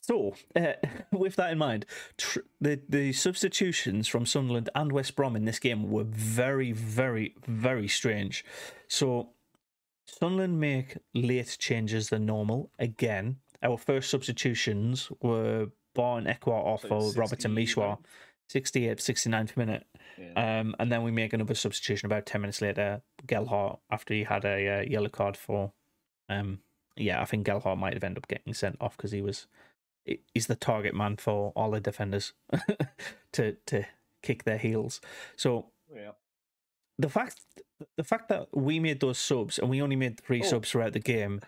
so, 0.09 0.35
uh, 0.57 0.73
with 1.12 1.37
that 1.37 1.53
in 1.53 1.59
mind, 1.59 1.85
tr- 2.17 2.41
the 2.61 2.81
the 2.88 3.12
substitutions 3.12 4.09
from 4.09 4.25
Sunderland 4.25 4.71
and 4.75 4.91
West 4.91 5.15
Brom 5.15 5.37
in 5.37 5.45
this 5.45 5.59
game 5.59 5.91
were 5.91 6.05
very, 6.05 6.73
very, 6.73 7.35
very 7.47 7.88
strange. 7.88 8.43
So, 8.88 9.31
Sunderland 10.07 10.59
make 10.59 10.97
late 11.15 11.57
changes 11.59 12.09
than 12.09 12.25
normal 12.25 12.71
again. 12.79 13.37
Our 13.62 13.77
first 13.77 14.09
substitutions 14.09 15.11
were 15.21 15.69
Barn 15.95 16.25
Ekwah 16.25 16.65
off 16.65 16.83
So 16.83 16.88
for 16.88 17.21
Robertson 17.21 17.55
60 17.55 17.81
Michut, 17.81 17.99
68th, 18.50 19.00
69th 19.00 19.57
minute. 19.59 19.87
Yeah. 20.17 20.61
Um, 20.61 20.75
and 20.79 20.91
then 20.91 21.03
we 21.03 21.11
make 21.11 21.35
another 21.35 21.55
substitution 21.55 22.07
about 22.07 22.25
10 22.25 22.41
minutes 22.41 22.62
later. 22.62 23.03
Gelhardt, 23.27 23.81
after 23.91 24.15
he 24.15 24.25
had 24.25 24.45
a 24.45 24.79
uh, 24.79 24.81
yellow 24.83 25.11
card 25.11 25.37
for. 25.37 25.73
Um, 26.31 26.61
yeah, 26.97 27.21
I 27.21 27.27
think 27.27 27.47
Gelhardt 27.47 27.79
might 27.79 27.95
have 27.95 28.05
ended 28.05 28.23
up 28.23 28.29
getting 28.29 28.55
sent 28.55 28.77
off 28.81 28.97
because 28.97 29.12
he 29.12 29.21
was. 29.21 29.47
He- 30.05 30.23
He's 30.35 30.47
the 30.47 30.57
target 30.57 30.95
man 30.95 31.17
for 31.17 31.52
all 31.57 31.71
the 31.71 31.81
defenders 31.81 32.33
to 33.33 33.57
to 33.67 33.85
kick 34.23 34.45
their 34.45 34.59
heels. 34.59 35.00
So 35.37 35.71
yeah. 35.95 36.12
the 36.99 37.09
fact 37.09 37.40
the 37.97 38.05
fact 38.05 38.28
that 38.28 38.49
we 38.52 38.81
made 38.81 39.00
those 39.00 39.19
subs 39.19 39.59
and 39.59 39.69
we 39.71 39.81
only 39.83 39.97
made 39.97 40.21
three 40.21 40.40
Oh. 40.43 40.47
subs 40.47 40.71
throughout 40.71 40.93
the 40.95 40.99
game 41.00 41.40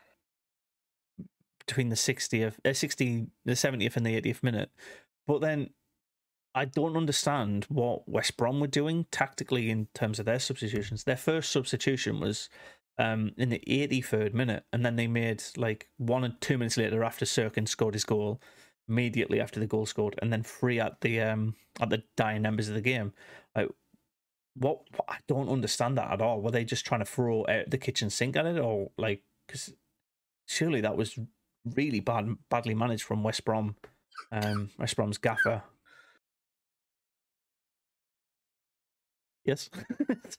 between 1.67 1.89
the 1.89 1.97
60th 1.97 2.55
uh, 2.65 2.73
60 2.73 3.27
the 3.45 3.53
70th 3.53 3.97
and 3.97 4.07
the 4.07 4.21
80th 4.21 4.43
minute 4.43 4.71
but 5.27 5.41
then 5.41 5.71
I 6.53 6.65
don't 6.65 6.97
understand 6.97 7.67
what 7.69 8.09
West 8.09 8.37
Brom 8.37 8.59
were 8.59 8.67
doing 8.67 9.07
tactically 9.13 9.71
in 9.71 9.87
terms 9.95 10.19
of 10.19 10.27
their 10.27 10.39
substitutions 10.41 11.05
their 11.05 11.17
first 11.17 11.53
substitution 11.53 12.19
was 12.21 12.49
um, 13.01 13.33
in 13.37 13.49
the 13.49 13.63
83rd 13.67 14.35
minute 14.35 14.65
and 14.73 14.85
then 14.85 14.97
they 14.97 15.07
made 15.07 15.43
like 15.57 15.89
one 15.97 16.23
and 16.23 16.41
two 16.41 16.59
minutes 16.59 16.77
later 16.77 17.03
after 17.03 17.25
Cirkin 17.25 17.67
scored 17.67 17.95
his 17.95 18.05
goal 18.05 18.41
immediately 18.91 19.41
after 19.41 19.61
the 19.61 19.67
goal 19.67 19.87
scored, 19.87 20.19
and 20.21 20.33
then 20.33 20.43
three 20.43 20.81
at 20.81 21.01
the 21.01 21.21
um 21.21 21.55
at 21.81 21.89
the 21.89 22.03
dying 22.17 22.45
embers 22.45 22.69
of 22.69 22.75
the 22.75 22.81
game. 22.81 23.13
Like, 23.55 23.69
what? 24.57 24.81
I 25.09 25.19
don't 25.29 25.49
understand 25.49 25.97
that 25.97 26.11
at 26.11 26.21
all. 26.21 26.43
Were 26.43 26.51
they 26.51 26.65
just 26.65 26.85
trying 26.85 27.01
to 27.01 27.07
throw 27.07 27.47
out 27.49 27.71
the 27.71 27.79
kitchen 27.79 28.11
sink 28.11 28.37
at 28.37 28.47
it, 28.47 28.59
or 28.59 28.91
like? 28.99 29.23
Because 29.47 29.73
surely 30.47 30.81
that 30.81 30.97
was 30.97 31.19
really 31.75 32.01
bad, 32.01 32.37
badly 32.51 32.75
managed 32.75 33.05
from 33.05 33.23
West 33.23 33.45
Brom, 33.45 33.77
um, 34.33 34.71
West 34.79 34.97
Brom's 34.97 35.19
gaffer. 35.19 35.63
Yes. 39.51 39.69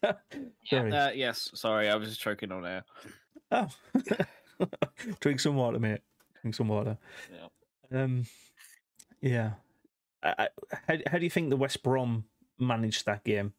Sorry. 0.69 0.91
Uh, 0.93 1.11
yes, 1.11 1.51
sorry, 1.53 1.89
I 1.89 1.95
was 1.95 2.07
just 2.07 2.21
choking 2.21 2.49
on 2.53 2.65
air. 2.65 2.85
Oh, 3.51 3.67
drink 5.19 5.41
some 5.41 5.57
water, 5.57 5.79
mate. 5.79 5.99
Drink 6.41 6.55
some 6.55 6.69
water. 6.69 6.97
Yeah. 7.91 8.03
Um, 8.03 8.25
yeah. 9.19 9.51
I, 10.23 10.33
I, 10.39 10.47
how 10.87 10.95
how 11.11 11.17
do 11.17 11.25
you 11.25 11.29
think 11.29 11.49
the 11.49 11.57
West 11.57 11.83
Brom 11.83 12.23
managed 12.57 13.05
that 13.05 13.25
game? 13.25 13.51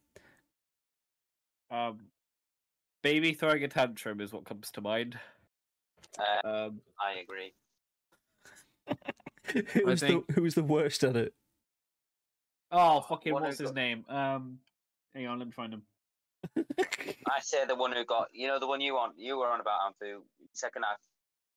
Um, 1.69 1.99
baby 3.03 3.33
throwing 3.33 3.63
a 3.63 3.67
tantrum 3.67 4.19
is 4.21 4.33
what 4.33 4.45
comes 4.45 4.71
to 4.71 4.81
mind. 4.81 5.19
Uh, 6.17 6.47
Um, 6.47 6.81
I 6.99 7.19
agree. 7.19 7.53
who 9.73 9.81
I 9.81 9.91
was 9.91 9.99
think- 9.99 10.25
the 10.25 10.33
who 10.33 10.41
was 10.41 10.55
the 10.55 10.63
worst 10.63 11.03
at 11.03 11.15
it? 11.15 11.33
oh, 12.71 13.01
fucking, 13.01 13.33
What 13.33 13.43
what's 13.43 13.59
his 13.59 13.67
got- 13.69 13.75
name? 13.75 14.03
Um, 14.09 14.57
hang 15.13 15.27
on, 15.27 15.39
let 15.39 15.47
me 15.47 15.51
find 15.51 15.73
him. 15.73 15.83
I 16.57 17.39
say 17.41 17.65
the 17.65 17.75
one 17.75 17.91
who 17.93 18.03
got, 18.05 18.27
you 18.33 18.47
know, 18.47 18.59
the 18.59 18.67
one 18.67 18.81
you 18.81 18.95
on, 18.97 19.11
you 19.17 19.37
were 19.37 19.47
on 19.47 19.59
about 19.61 19.79
Amphu. 19.93 20.19
Second 20.53 20.83
half 20.83 20.97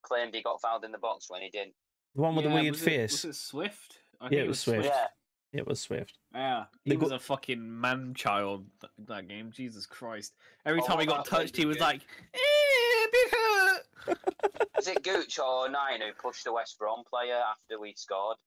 claimed 0.03 0.33
he 0.33 0.41
got 0.41 0.61
fouled 0.61 0.85
in 0.85 0.91
the 0.91 0.97
box 0.97 1.29
when 1.29 1.41
he 1.41 1.49
didn't. 1.49 1.73
The 2.15 2.21
one 2.21 2.35
with 2.35 2.45
the 2.45 2.51
weird 2.51 2.71
was 2.71 2.81
it- 2.81 2.85
face. 2.85 3.11
was 3.11 3.25
it 3.25 3.35
Swift? 3.39 3.99
I 4.21 4.29
Yeah, 4.31 4.39
it 4.41 4.47
was 4.47 4.59
Swift. 4.59 4.85
Yeah, 4.85 5.07
It 5.53 5.67
was 5.67 5.79
Swift. 5.81 6.17
Yeah, 6.33 6.65
The 6.85 6.91
he 6.93 6.97
was 6.97 7.09
go- 7.09 7.15
a 7.15 7.19
fucking 7.19 7.79
man 7.81 8.13
child 8.15 8.65
th- 8.81 8.91
that 9.07 9.27
game. 9.27 9.51
Jesus 9.51 9.85
Christ! 9.85 10.33
Every 10.65 10.81
Oh, 10.81 10.85
time 10.87 10.99
he 10.99 11.05
got 11.05 11.25
touched, 11.25 11.55
he 11.55 11.65
was 11.65 11.77
good. 11.77 11.83
like, 11.83 12.01
"Eh, 12.33 13.07
big 13.11 13.31
hurt." 13.31 13.83
was 14.75 14.87
it 14.87 15.03
Gooch 15.03 15.37
or 15.39 15.65
O'Nien 15.65 16.01
who 16.01 16.13
pushed 16.13 16.43
the 16.45 16.53
West 16.53 16.77
Brom 16.79 17.03
player 17.05 17.41
after 17.51 17.79
we 17.79 17.93
scored? 17.95 18.37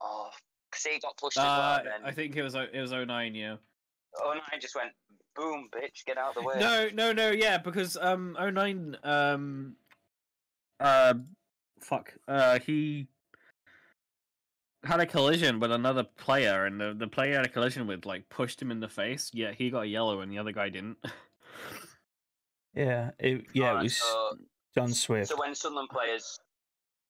Oh, 0.00 0.30
because 0.70 0.84
he 0.84 0.98
got 0.98 1.16
pushed 1.16 1.38
as 1.38 1.44
well. 1.44 1.60
Uh, 1.60 1.82
then, 1.82 2.04
I 2.04 2.10
think 2.12 2.34
it 2.36 2.42
was 2.42 2.54
it 2.54 2.74
was 2.80 2.92
09, 2.92 3.34
yeah. 3.34 3.56
Oh, 4.20 4.30
O'Nien 4.30 4.60
just 4.60 4.74
went, 4.74 4.90
boom, 5.34 5.68
bitch, 5.74 6.04
get 6.06 6.18
out 6.18 6.30
of 6.30 6.42
the 6.42 6.42
way. 6.42 6.54
No, 6.58 6.88
no, 6.92 7.12
no, 7.12 7.30
yeah, 7.30 7.58
because 7.58 7.96
um 7.96 8.36
09 8.40 8.96
um 9.04 9.76
uh 10.80 11.14
fuck 11.80 12.12
uh 12.28 12.58
he 12.58 13.06
had 14.84 15.00
a 15.00 15.06
collision 15.06 15.60
with 15.60 15.70
another 15.70 16.02
player 16.02 16.66
and 16.66 16.80
the 16.80 16.94
the 16.94 17.06
player 17.06 17.36
had 17.36 17.46
a 17.46 17.48
collision 17.48 17.86
with 17.86 18.04
like 18.04 18.28
pushed 18.28 18.60
him 18.60 18.70
in 18.70 18.80
the 18.80 18.88
face. 18.88 19.30
Yeah, 19.32 19.52
he 19.52 19.70
got 19.70 19.82
a 19.82 19.86
yellow 19.86 20.20
and 20.20 20.30
the 20.30 20.38
other 20.38 20.52
guy 20.52 20.68
didn't. 20.68 20.98
Yeah, 22.74 23.10
it, 23.18 23.44
yeah, 23.52 23.78
it 23.78 23.82
was 23.82 23.96
so, 23.96 24.38
John 24.74 24.92
Swift. 24.92 25.28
so 25.28 25.36
when 25.38 25.54
Sunderland 25.54 25.90
players 25.90 26.38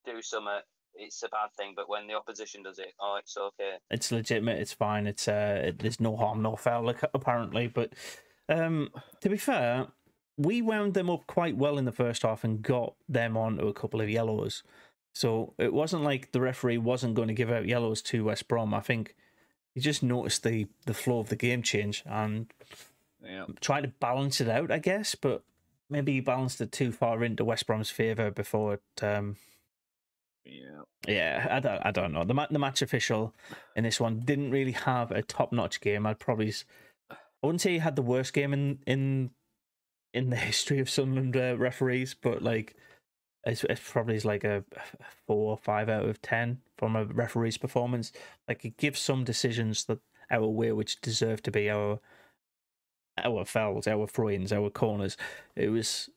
do 0.05 0.21
something, 0.21 0.59
it's 0.95 1.23
a 1.23 1.29
bad 1.29 1.53
thing, 1.57 1.73
but 1.75 1.89
when 1.89 2.07
the 2.07 2.15
opposition 2.15 2.63
does 2.63 2.79
it, 2.79 2.93
oh, 3.01 3.17
it's 3.19 3.37
okay. 3.37 3.77
it's 3.91 4.13
legitimate. 4.13 4.59
It's 4.59 4.73
fine. 4.73 5.07
It's 5.07 5.29
uh, 5.29 5.63
it- 5.67 5.79
there's 5.79 6.01
no 6.01 6.17
harm, 6.17 6.43
no 6.43 6.57
foul, 6.57 6.85
like, 6.85 7.01
apparently. 7.15 7.67
But 7.67 7.93
um, 8.49 8.91
to 9.21 9.29
be 9.29 9.37
fair, 9.37 9.89
we 10.37 10.63
wound 10.63 10.95
them 10.95 11.11
up 11.11 11.27
quite 11.27 11.57
well 11.57 11.79
in 11.79 11.85
the 11.85 11.93
first 11.93 12.23
half 12.23 12.45
and 12.45 12.63
got 12.63 12.95
them 13.09 13.37
onto 13.37 13.67
a 13.67 13.75
couple 13.75 14.01
of 14.01 14.11
yellows. 14.11 14.63
So 15.15 15.55
it 15.59 15.73
wasn't 15.73 16.05
like 16.05 16.33
the 16.33 16.41
referee 16.41 16.79
wasn't 16.79 17.15
going 17.15 17.29
to 17.29 17.35
give 17.35 17.51
out 17.51 17.69
yellows 17.69 18.01
to 18.03 18.25
West 18.25 18.49
Brom. 18.49 18.73
I 18.73 18.81
think 18.81 19.15
he 19.75 19.81
just 19.81 20.03
noticed 20.03 20.43
the 20.43 20.69
the 20.87 20.95
flow 20.95 21.19
of 21.19 21.29
the 21.29 21.37
game 21.37 21.63
change 21.63 22.03
and 22.07 22.47
yeah. 23.23 23.45
tried 23.61 23.83
to 23.83 23.89
balance 23.89 24.41
it 24.41 24.49
out, 24.49 24.71
I 24.71 24.79
guess. 24.79 25.15
But 25.15 25.43
maybe 25.91 26.13
he 26.13 26.21
balanced 26.21 26.61
it 26.61 26.73
too 26.73 26.93
far 26.93 27.23
into 27.23 27.45
West 27.45 27.67
Brom's 27.67 27.91
favour 27.91 28.31
before 28.31 28.75
it. 28.75 29.05
Um, 29.05 29.37
Yeah. 30.45 30.83
yeah, 31.07 31.47
I 31.51 31.61
don't, 31.61 31.87
I 31.87 31.91
don't 31.91 32.13
know. 32.13 32.25
The 32.25 32.47
the 32.51 32.59
match 32.59 32.83
official 32.83 33.35
in 33.77 33.85
this 33.85 34.01
one 34.01 34.21
didn't 34.21 34.51
really 34.51 34.73
have 34.73 35.11
a 35.11 35.23
top 35.23 35.53
notch 35.53 35.81
game. 35.81 36.07
I'd 36.07 36.19
probably, 36.19 36.53
I 37.11 37.17
wouldn't 37.43 37.61
say 37.61 37.73
he 37.73 37.79
had 37.79 37.97
the 37.97 38.03
worst 38.03 38.33
game 38.33 38.53
in 38.53 38.79
in 38.87 39.31
in 40.13 40.31
the 40.31 40.37
history 40.49 40.81
of 40.81 40.91
Sunderland 40.91 41.37
uh, 41.37 41.57
referees, 41.57 42.15
but 42.15 42.43
like 42.43 42.75
it's, 43.45 43.65
it's 43.65 43.91
probably 43.91 44.19
like 44.21 44.45
a 44.45 44.65
a 44.77 45.05
four 45.27 45.53
or 45.53 45.59
five 45.59 45.89
out 45.89 46.09
of 46.09 46.21
ten 46.23 46.61
from 46.77 46.97
a 46.97 47.05
referee's 47.05 47.59
performance. 47.59 48.13
Like 48.49 48.65
it 48.65 48.77
gives 48.77 49.01
some 49.01 49.25
decisions 49.25 49.85
that 49.85 50.01
our 50.31 50.47
way 50.47 50.73
which 50.73 51.01
deserve 51.01 51.43
to 51.45 51.51
be 51.51 51.71
our 51.71 52.01
our 53.23 53.45
fouls, 53.45 53.87
our 53.87 54.07
throw-ins, 54.07 54.53
our 54.53 54.71
corners. 54.71 55.17
It 55.55 55.69
was 55.69 56.09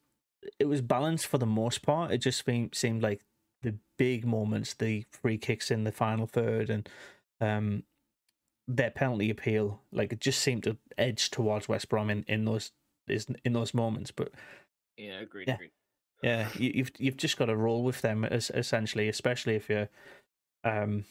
it 0.59 0.65
was 0.65 0.81
balanced 0.81 1.27
for 1.27 1.37
the 1.37 1.45
most 1.45 1.81
part. 1.81 2.11
It 2.11 2.19
just 2.19 2.45
seemed 2.45 2.75
seemed 2.75 3.01
like 3.03 3.21
the 3.65 3.75
big 3.97 4.25
moments, 4.25 4.73
the 4.73 5.05
free 5.11 5.37
kicks 5.37 5.71
in 5.71 5.83
the 5.83 5.91
final 5.91 6.27
third, 6.27 6.69
and 6.69 6.87
um, 7.41 7.83
their 8.67 8.91
penalty 8.91 9.29
appeal, 9.29 9.81
like 9.91 10.13
it 10.13 10.19
just 10.19 10.39
seemed 10.39 10.63
to 10.63 10.77
edge 10.97 11.29
towards 11.29 11.67
West 11.67 11.89
Brom 11.89 12.09
in, 12.09 12.23
in 12.27 12.45
those 12.45 12.71
in 13.07 13.53
those 13.53 13.73
moments. 13.73 14.11
But 14.11 14.31
Yeah, 14.97 15.19
agreed, 15.19 15.47
Yeah. 15.47 15.55
agreed. 15.55 15.71
yeah, 16.23 16.47
you, 16.55 16.71
you've 16.73 16.91
you've 16.97 17.17
just 17.17 17.37
got 17.37 17.45
to 17.45 17.55
roll 17.55 17.83
with 17.83 18.01
them 18.01 18.23
as, 18.25 18.49
essentially, 18.51 19.09
especially 19.09 19.55
if 19.55 19.69
you're 19.69 19.89
um 20.63 21.05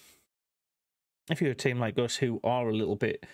if 1.30 1.40
you're 1.40 1.52
a 1.52 1.54
team 1.56 1.78
like 1.78 1.99
us 1.99 2.16
who 2.16 2.40
are 2.42 2.68
a 2.68 2.75
little 2.75 2.96
bit 2.96 3.25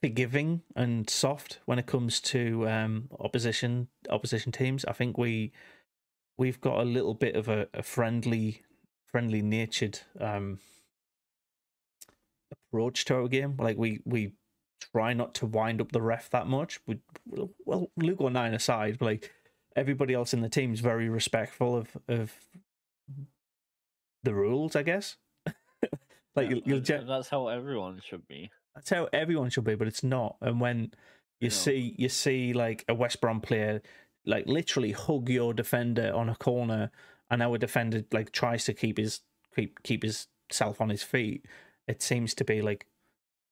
forgiving 0.00 0.62
and 0.74 1.08
soft 1.08 1.60
when 1.66 1.78
it 1.78 1.86
comes 1.86 2.20
to 2.20 2.68
um 2.68 3.08
opposition 3.20 3.88
opposition 4.10 4.52
teams. 4.52 4.84
I 4.86 4.92
think 4.92 5.18
we 5.18 5.52
we've 6.38 6.60
got 6.60 6.78
a 6.80 6.84
little 6.84 7.14
bit 7.14 7.36
of 7.36 7.48
a, 7.48 7.68
a 7.74 7.82
friendly 7.82 8.62
friendly 9.10 9.42
natured 9.42 10.00
um 10.20 10.58
approach 12.72 13.04
to 13.06 13.14
our 13.14 13.28
game. 13.28 13.56
Like 13.58 13.76
we 13.78 14.00
we 14.04 14.32
try 14.92 15.12
not 15.14 15.34
to 15.36 15.46
wind 15.46 15.80
up 15.80 15.92
the 15.92 16.02
ref 16.02 16.30
that 16.30 16.46
much. 16.46 16.80
We 16.86 16.98
well 17.64 17.90
Luke 17.96 18.20
O'Nien 18.20 18.54
aside, 18.54 18.98
but 18.98 19.06
like 19.06 19.32
everybody 19.76 20.14
else 20.14 20.32
in 20.34 20.40
the 20.40 20.48
team 20.48 20.72
is 20.72 20.80
very 20.80 21.08
respectful 21.08 21.76
of 21.76 21.96
of 22.08 22.32
the 24.22 24.34
rules, 24.34 24.74
I 24.76 24.82
guess. 24.82 25.16
like 25.46 25.54
Yeah, 26.36 26.42
you'll, 26.50 26.62
you'll 26.64 26.76
and- 26.78 26.86
gen- 26.86 27.00
and 27.00 27.10
that's 27.10 27.28
how 27.28 27.48
everyone 27.48 28.00
should 28.04 28.26
be. 28.26 28.50
that's 28.74 28.90
how 28.90 29.08
everyone 29.12 29.50
should 29.50 29.64
be, 29.64 29.74
but 29.74 29.88
it's 29.88 30.02
not. 30.02 30.36
And 30.40 30.60
when 30.60 30.92
you 31.40 31.50
see 31.50 31.94
you 31.98 32.08
see 32.08 32.52
like 32.52 32.84
a 32.88 32.94
West 32.94 33.20
Brom 33.20 33.40
player 33.40 33.82
like 34.26 34.46
literally 34.46 34.92
hug 34.92 35.28
your 35.28 35.52
defender 35.54 36.12
on 36.14 36.28
a 36.28 36.34
corner, 36.36 36.90
and 37.30 37.42
our 37.42 37.58
defender 37.58 38.04
like 38.12 38.32
tries 38.32 38.64
to 38.64 38.74
keep 38.74 38.98
his 38.98 39.20
keep 39.54 39.82
keep 39.82 40.02
his 40.02 40.28
self 40.50 40.80
on 40.80 40.88
his 40.90 41.02
feet, 41.02 41.46
it 41.86 42.02
seems 42.02 42.34
to 42.34 42.44
be 42.44 42.60
like 42.62 42.86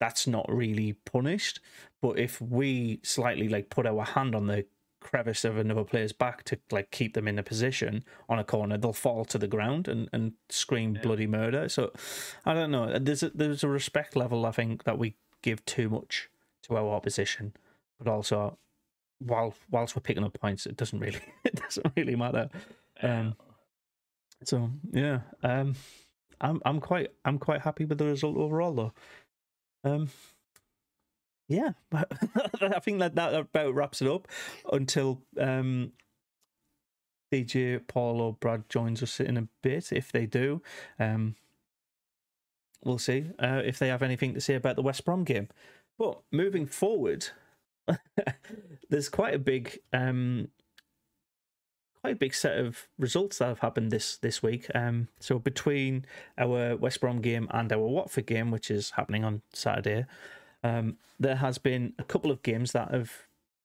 that's 0.00 0.26
not 0.26 0.46
really 0.48 0.94
punished. 1.04 1.60
But 2.00 2.18
if 2.18 2.40
we 2.40 3.00
slightly 3.04 3.48
like 3.48 3.70
put 3.70 3.86
our 3.86 4.04
hand 4.04 4.34
on 4.34 4.46
the 4.48 4.66
crevice 5.00 5.44
of 5.44 5.56
another 5.56 5.84
player's 5.84 6.12
back 6.12 6.44
to 6.44 6.58
like 6.70 6.90
keep 6.90 7.14
them 7.14 7.26
in 7.28 7.38
a 7.38 7.42
position 7.42 8.04
on 8.28 8.38
a 8.38 8.44
corner, 8.44 8.76
they'll 8.78 8.92
fall 8.92 9.24
to 9.24 9.38
the 9.38 9.48
ground 9.48 9.88
and, 9.88 10.08
and 10.12 10.32
scream 10.48 10.94
Yeah. 10.94 11.02
bloody 11.02 11.26
murder. 11.26 11.68
So 11.68 11.92
I 12.44 12.54
don't 12.54 12.70
know. 12.70 12.98
There's 12.98 13.22
a, 13.22 13.30
there's 13.30 13.64
a 13.64 13.68
respect 13.68 14.16
level 14.16 14.44
I 14.46 14.52
think 14.52 14.84
that 14.84 14.98
we 14.98 15.14
give 15.42 15.64
too 15.64 15.88
much 15.88 16.28
to 16.62 16.76
our 16.76 16.88
opposition, 16.94 17.52
but 17.98 18.08
also 18.10 18.58
while 19.26 19.54
whilst 19.70 19.96
we're 19.96 20.02
picking 20.02 20.24
up 20.24 20.38
points, 20.40 20.66
it 20.66 20.76
doesn't 20.76 20.98
really 20.98 21.20
it 21.44 21.56
doesn't 21.56 21.86
really 21.96 22.16
matter. 22.16 22.48
Um, 23.02 23.34
So 24.44 24.70
yeah, 24.92 25.20
um, 25.42 25.74
I'm 26.40 26.60
I'm 26.64 26.80
quite 26.80 27.10
I'm 27.24 27.38
quite 27.38 27.62
happy 27.62 27.84
with 27.84 27.98
the 27.98 28.06
result 28.06 28.36
overall 28.36 28.74
though. 28.74 28.92
Um, 29.84 30.10
yeah, 31.48 31.72
I 31.92 32.78
think 32.80 33.00
that 33.00 33.14
that 33.16 33.34
about 33.34 33.74
wraps 33.74 34.00
it 34.00 34.08
up 34.08 34.28
until 34.72 35.20
um, 35.38 35.92
DJ, 37.32 37.80
Paul, 37.86 38.20
or 38.20 38.32
Brad 38.34 38.68
joins 38.68 39.02
us 39.02 39.20
in 39.20 39.36
a 39.36 39.48
bit. 39.62 39.92
If 39.92 40.12
they 40.12 40.26
do, 40.26 40.62
um, 40.98 41.34
we'll 42.84 42.98
see 42.98 43.26
uh, 43.38 43.62
if 43.64 43.78
they 43.78 43.88
have 43.88 44.02
anything 44.02 44.34
to 44.34 44.40
say 44.40 44.54
about 44.54 44.76
the 44.76 44.82
West 44.82 45.04
Brom 45.04 45.24
game. 45.24 45.48
But 45.98 46.20
moving 46.30 46.66
forward, 46.66 47.28
there's 48.90 49.08
quite 49.08 49.34
a 49.34 49.38
big 49.38 49.78
um, 49.92 50.48
quite 52.02 52.14
a 52.14 52.16
big 52.16 52.34
set 52.34 52.58
of 52.58 52.88
results 52.98 53.38
that 53.38 53.46
have 53.46 53.60
happened 53.60 53.90
this 53.90 54.16
this 54.18 54.42
week. 54.42 54.66
Um, 54.74 55.08
so 55.20 55.38
between 55.38 56.04
our 56.36 56.76
West 56.76 57.00
Brom 57.00 57.20
game 57.20 57.48
and 57.50 57.72
our 57.72 57.78
Watford 57.78 58.26
game, 58.26 58.50
which 58.50 58.70
is 58.70 58.90
happening 58.90 59.24
on 59.24 59.42
Saturday, 59.52 60.06
um, 60.64 60.96
there 61.18 61.36
has 61.36 61.58
been 61.58 61.94
a 61.98 62.04
couple 62.04 62.30
of 62.30 62.42
games 62.42 62.72
that 62.72 62.90
have 62.90 63.12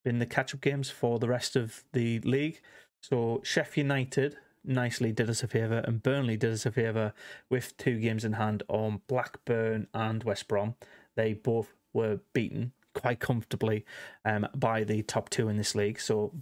been 0.04 0.20
the 0.20 0.26
catch-up 0.26 0.62
games 0.62 0.90
for 0.90 1.20
the 1.20 1.28
rest 1.28 1.56
of 1.56 1.84
the 1.94 2.20
league. 2.20 2.62
So 3.02 3.42
Sheffield 3.44 3.86
United 3.86 4.38
nicely 4.64 5.12
did 5.12 5.30
us 5.30 5.44
a 5.44 5.48
favour, 5.48 5.80
and 5.80 6.04
Burnley 6.04 6.38
did 6.38 6.54
us 6.54 6.66
a 6.66 6.72
favour 6.72 7.14
with 7.50 7.76
two 7.78 8.00
games 8.00 8.24
in 8.24 8.34
hand 8.34 8.64
on 8.68 9.02
Blackburn 9.08 9.88
and 9.94 10.24
West 10.24 10.48
Brom. 10.48 10.76
They 11.16 11.34
both 11.34 11.74
were 11.94 12.20
beaten 12.34 12.74
quite 12.98 13.20
comfortably 13.20 13.86
um, 14.26 14.48
by 14.56 14.84
the 14.84 15.04
top 15.04 15.30
two 15.30 15.50
in 15.50 15.58
this 15.58 15.76
league. 15.76 16.00
So 16.00 16.34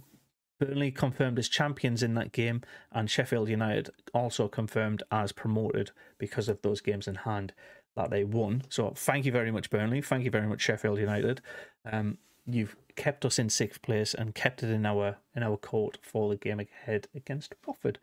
Burnley 0.58 0.90
confirmed 0.90 1.38
as 1.38 1.48
champions 1.50 2.02
in 2.02 2.14
that 2.14 2.32
game, 2.32 2.62
and 2.90 3.10
Sheffield 3.10 3.50
United 3.50 3.90
also 4.14 4.48
confirmed 4.48 5.02
as 5.12 5.32
promoted 5.32 5.90
because 6.18 6.48
of 6.48 6.62
those 6.62 6.80
games 6.80 7.06
in 7.06 7.14
hand 7.14 7.52
that 7.94 8.10
they 8.10 8.24
won. 8.24 8.62
So 8.70 8.94
thank 8.96 9.26
you 9.26 9.32
very 9.32 9.50
much, 9.50 9.68
Burnley. 9.68 10.00
Thank 10.00 10.24
you 10.24 10.30
very 10.30 10.46
much, 10.46 10.62
Sheffield 10.62 10.98
United. 10.98 11.42
Um, 11.90 12.16
you've 12.46 12.74
kept 12.94 13.26
us 13.26 13.38
in 13.38 13.50
sixth 13.50 13.82
place 13.82 14.14
and 14.14 14.34
kept 14.34 14.62
it 14.62 14.70
in 14.70 14.86
our 14.86 15.16
in 15.34 15.42
our 15.42 15.58
court 15.58 15.98
for 16.00 16.30
the 16.30 16.36
game 16.36 16.60
ahead 16.60 17.08
against 17.14 17.54
Watford. 17.66 17.98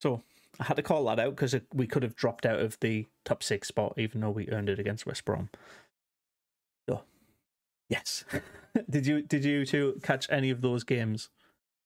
So 0.00 0.22
I 0.58 0.64
had 0.64 0.76
to 0.76 0.82
call 0.82 1.04
that 1.04 1.20
out 1.20 1.36
because 1.36 1.54
we 1.72 1.86
could 1.86 2.02
have 2.02 2.16
dropped 2.16 2.46
out 2.46 2.58
of 2.58 2.78
the 2.80 3.06
top 3.24 3.44
six 3.44 3.68
spot, 3.68 3.94
even 3.96 4.20
though 4.20 4.30
we 4.30 4.50
earned 4.50 4.68
it 4.68 4.80
against 4.80 5.06
West 5.06 5.24
Brom. 5.24 5.50
So, 7.92 7.98
yes. 7.98 8.42
did 8.90 9.06
you 9.06 9.22
did 9.22 9.44
you 9.44 9.66
two 9.66 10.00
catch 10.02 10.26
any 10.30 10.50
of 10.50 10.60
those 10.60 10.84
games 10.84 11.28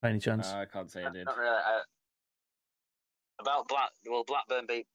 by 0.02 0.10
any 0.10 0.18
chance? 0.18 0.48
Uh, 0.48 0.58
I 0.58 0.64
can't 0.66 0.90
say 0.90 1.04
I 1.04 1.10
did. 1.10 1.26
Not 1.26 1.36
really. 1.36 1.56
Uh, 1.56 1.82
about 3.40 3.68
Black, 3.68 3.90
well, 4.08 4.24
Blackburn 4.26 4.66
beat 4.66 4.86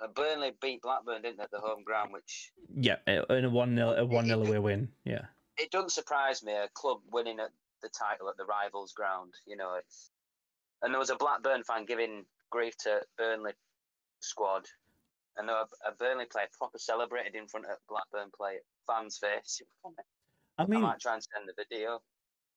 uh, 0.00 0.08
Burnley 0.08 0.52
beat 0.60 0.82
Blackburn, 0.82 1.22
didn't 1.22 1.38
they, 1.38 1.44
at 1.44 1.50
the 1.50 1.58
home 1.58 1.82
ground? 1.84 2.12
Which 2.12 2.52
yeah, 2.74 2.96
in 3.06 3.44
a 3.44 3.50
one 3.50 3.74
0 3.74 3.94
a 3.96 4.04
one 4.04 4.26
0 4.26 4.44
away 4.44 4.58
win. 4.58 4.88
Yeah, 5.04 5.22
it 5.56 5.70
doesn't 5.70 5.92
surprise 5.92 6.42
me 6.42 6.52
a 6.52 6.68
club 6.74 6.98
winning 7.10 7.40
at 7.40 7.50
the 7.82 7.88
title 7.88 8.28
at 8.28 8.36
the 8.36 8.44
rivals' 8.44 8.92
ground. 8.92 9.32
You 9.46 9.56
know, 9.56 9.74
it's 9.78 10.10
and 10.82 10.92
there 10.92 11.00
was 11.00 11.10
a 11.10 11.16
Blackburn 11.16 11.64
fan 11.64 11.86
giving 11.86 12.24
grief 12.50 12.76
to 12.78 13.00
Burnley 13.16 13.52
squad, 14.20 14.66
and 15.36 15.48
a, 15.48 15.66
a 15.86 15.92
Burnley 15.98 16.26
player 16.26 16.48
proper 16.56 16.78
celebrated 16.78 17.34
in 17.34 17.48
front 17.48 17.66
of 17.66 17.78
Blackburn 17.88 18.30
player 18.36 18.60
fans' 18.86 19.18
face. 19.18 19.62
I 20.58 20.66
mean, 20.66 20.84
I 20.84 20.88
might 20.88 21.00
try 21.00 21.14
and 21.14 21.22
send 21.22 21.48
the 21.48 21.52
video. 21.56 22.00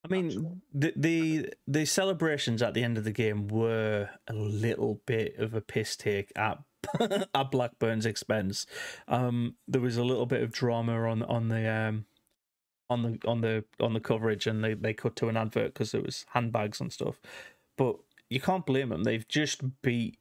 I 0.03 0.07
mean, 0.07 0.61
the, 0.73 0.93
the 0.95 1.53
the 1.67 1.85
celebrations 1.85 2.61
at 2.61 2.73
the 2.73 2.83
end 2.83 2.97
of 2.97 3.03
the 3.03 3.11
game 3.11 3.47
were 3.47 4.09
a 4.27 4.33
little 4.33 5.01
bit 5.05 5.37
of 5.37 5.53
a 5.53 5.61
piss 5.61 5.97
take 5.97 6.31
at 6.35 6.59
at 6.99 7.51
Blackburn's 7.51 8.05
expense. 8.05 8.65
Um, 9.07 9.55
there 9.67 9.81
was 9.81 9.97
a 9.97 10.03
little 10.03 10.25
bit 10.25 10.41
of 10.41 10.51
drama 10.51 11.09
on 11.09 11.23
on 11.23 11.49
the 11.49 11.67
um, 11.69 12.05
on 12.89 13.03
the 13.03 13.19
on 13.27 13.41
the 13.41 13.65
on 13.79 13.93
the 13.93 13.99
coverage, 13.99 14.47
and 14.47 14.63
they, 14.63 14.73
they 14.73 14.93
cut 14.93 15.15
to 15.17 15.27
an 15.27 15.37
advert 15.37 15.73
because 15.73 15.93
it 15.93 16.05
was 16.05 16.25
handbags 16.33 16.79
and 16.79 16.91
stuff. 16.93 17.19
But 17.77 17.97
you 18.29 18.39
can't 18.39 18.65
blame 18.65 18.89
them. 18.89 19.03
They've 19.03 19.27
just 19.27 19.81
beat. 19.81 20.17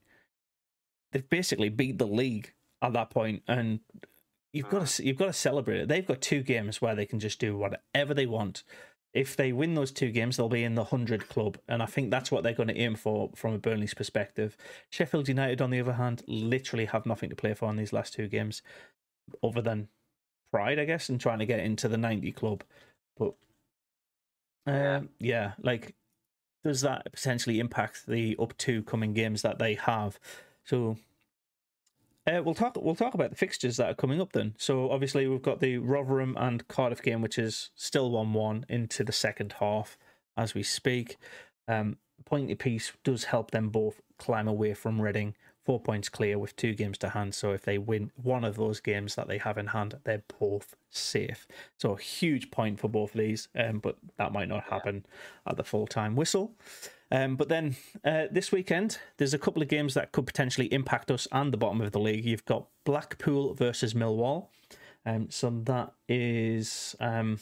They've 1.13 1.29
basically 1.29 1.69
beat 1.71 1.99
the 1.99 2.07
league 2.07 2.53
at 2.83 2.93
that 2.93 3.11
point, 3.11 3.43
and 3.47 3.81
you've 4.53 4.69
got 4.69 4.87
to 4.87 5.05
you've 5.05 5.19
got 5.19 5.27
to 5.27 5.33
celebrate 5.33 5.81
it. 5.81 5.89
They've 5.89 6.07
got 6.07 6.21
two 6.21 6.43
games 6.43 6.81
where 6.81 6.95
they 6.95 7.07
can 7.07 7.21
just 7.21 7.39
do 7.39 7.57
whatever 7.57 8.15
they 8.15 8.27
want 8.27 8.63
if 9.15 9.37
they 9.37 9.53
win 9.53 9.75
those 9.75 9.91
two 9.91 10.11
games, 10.11 10.37
they'll 10.37 10.49
be 10.49 10.65
in 10.65 10.75
the 10.75 10.83
100 10.83 11.29
club. 11.29 11.59
And 11.67 11.83
I 11.83 11.87
think 11.87 12.11
that's 12.11 12.31
what 12.31 12.43
they're 12.43 12.53
going 12.53 12.69
to 12.69 12.79
aim 12.79 12.95
for 12.95 13.31
from 13.35 13.55
a 13.55 13.59
Burnley's 13.59 13.95
perspective. 13.95 14.57
Sheffield 14.91 15.29
United, 15.29 15.61
on 15.63 15.71
the 15.71 15.81
other 15.81 15.95
hand, 15.95 16.23
literally 16.27 16.85
have 16.85 17.07
nothing 17.07 17.31
to 17.31 17.37
play 17.37 17.55
for 17.55 17.71
in 17.71 17.77
these 17.77 17.93
last 17.93 18.13
two 18.13 18.29
games 18.29 18.63
other 19.43 19.63
than 19.63 19.89
pride, 20.53 20.79
I 20.79 20.85
guess, 20.85 21.09
and 21.09 21.21
trying 21.21 21.39
to 21.39 21.47
get 21.47 21.61
into 21.61 21.89
the 21.89 21.97
90 21.97 22.33
club. 22.33 22.65
But 23.17 23.35
um, 24.67 25.09
yeah, 25.19 25.53
like, 25.63 25.95
does 26.63 26.83
that 26.83 27.11
potentially 27.11 27.61
impact 27.61 28.07
the 28.07 28.37
up 28.39 28.57
to 28.59 28.83
coming 28.83 29.15
games 29.15 29.43
that 29.43 29.59
they 29.59 29.75
have? 29.75 30.21
So 30.65 30.99
uh, 32.29 32.43
we'll 32.43 32.55
talk. 32.55 32.77
We'll 32.77 32.95
talk 32.95 33.15
about 33.15 33.31
the 33.31 33.37
fixtures 33.37 33.79
that 33.79 33.91
are 33.91 33.95
coming 33.95 34.21
up 34.21 34.33
then. 34.33 34.55
So 34.59 34.91
obviously 34.91 35.27
we've 35.27 35.43
got 35.43 35.61
the 35.61 35.79
Rotherham 35.79 36.37
and 36.39 36.67
Cardiff 36.69 37.03
game, 37.03 37.23
which 37.23 37.39
is 37.39 37.71
still 37.75 38.11
one-one 38.11 38.67
into 38.69 39.03
the 39.03 39.13
second 39.13 39.55
half 39.61 39.97
as 40.37 40.55
we 40.55 40.63
speak. 40.63 41.17
Um, 41.67 41.97
point 42.25 42.57
piece 42.59 42.93
does 43.05 43.25
help 43.25 43.51
them 43.51 43.71
both 43.71 44.01
climb 44.19 44.49
away 44.49 44.75
from 44.75 45.01
Reading, 45.01 45.35
four 45.65 45.81
points 45.81 46.09
clear 46.09 46.39
with 46.39 46.57
two 46.57 46.75
games 46.75 46.99
to 46.99 47.11
hand. 47.11 47.35
So 47.35 47.53
if 47.53 47.63
they 47.63 47.79
win 47.79 48.11
one 48.17 48.45
of 48.45 48.57
those 48.57 48.81
games 48.81 49.15
that 49.15 49.29
they 49.29 49.39
have 49.39 49.59
in 49.59 49.69
hand, 49.69 49.99
they're 50.05 50.25
both 50.39 50.77
safe. 50.91 51.47
So 51.79 51.93
a 51.93 52.01
huge 52.01 52.51
point 52.51 52.81
for 52.81 52.89
both 52.89 53.15
of 53.15 53.21
these, 53.21 53.49
um, 53.57 53.79
but 53.79 53.97
that 54.19 54.33
might 54.33 54.49
not 54.49 54.65
happen 54.65 55.07
at 55.47 55.57
the 55.57 55.65
full 55.65 55.87
time 55.87 56.17
whistle. 56.17 56.53
Um, 57.11 57.37
but 57.37 57.49
then 57.49 57.77
uh, 58.05 58.25
this 58.31 58.53
weekend, 58.53 58.99
there's 59.17 59.35
a 59.35 59.39
couple 59.39 59.63
of 59.63 59.69
games 59.69 59.95
that 59.95 60.13
could 60.13 60.27
potentially 60.27 60.73
impact 60.73 61.11
us 61.11 61.27
and 61.33 61.53
the 61.53 61.57
bottom 61.57 61.81
of 61.81 61.93
the 61.93 62.01
league. 62.01 62.25
You've 62.25 62.45
got 62.45 62.67
Blackpool 62.85 63.55
versus 63.55 63.95
Millwall. 63.95 64.49
Um, 65.07 65.31
so 65.31 65.51
that 65.65 65.93
is 66.09 66.95
um, 67.01 67.39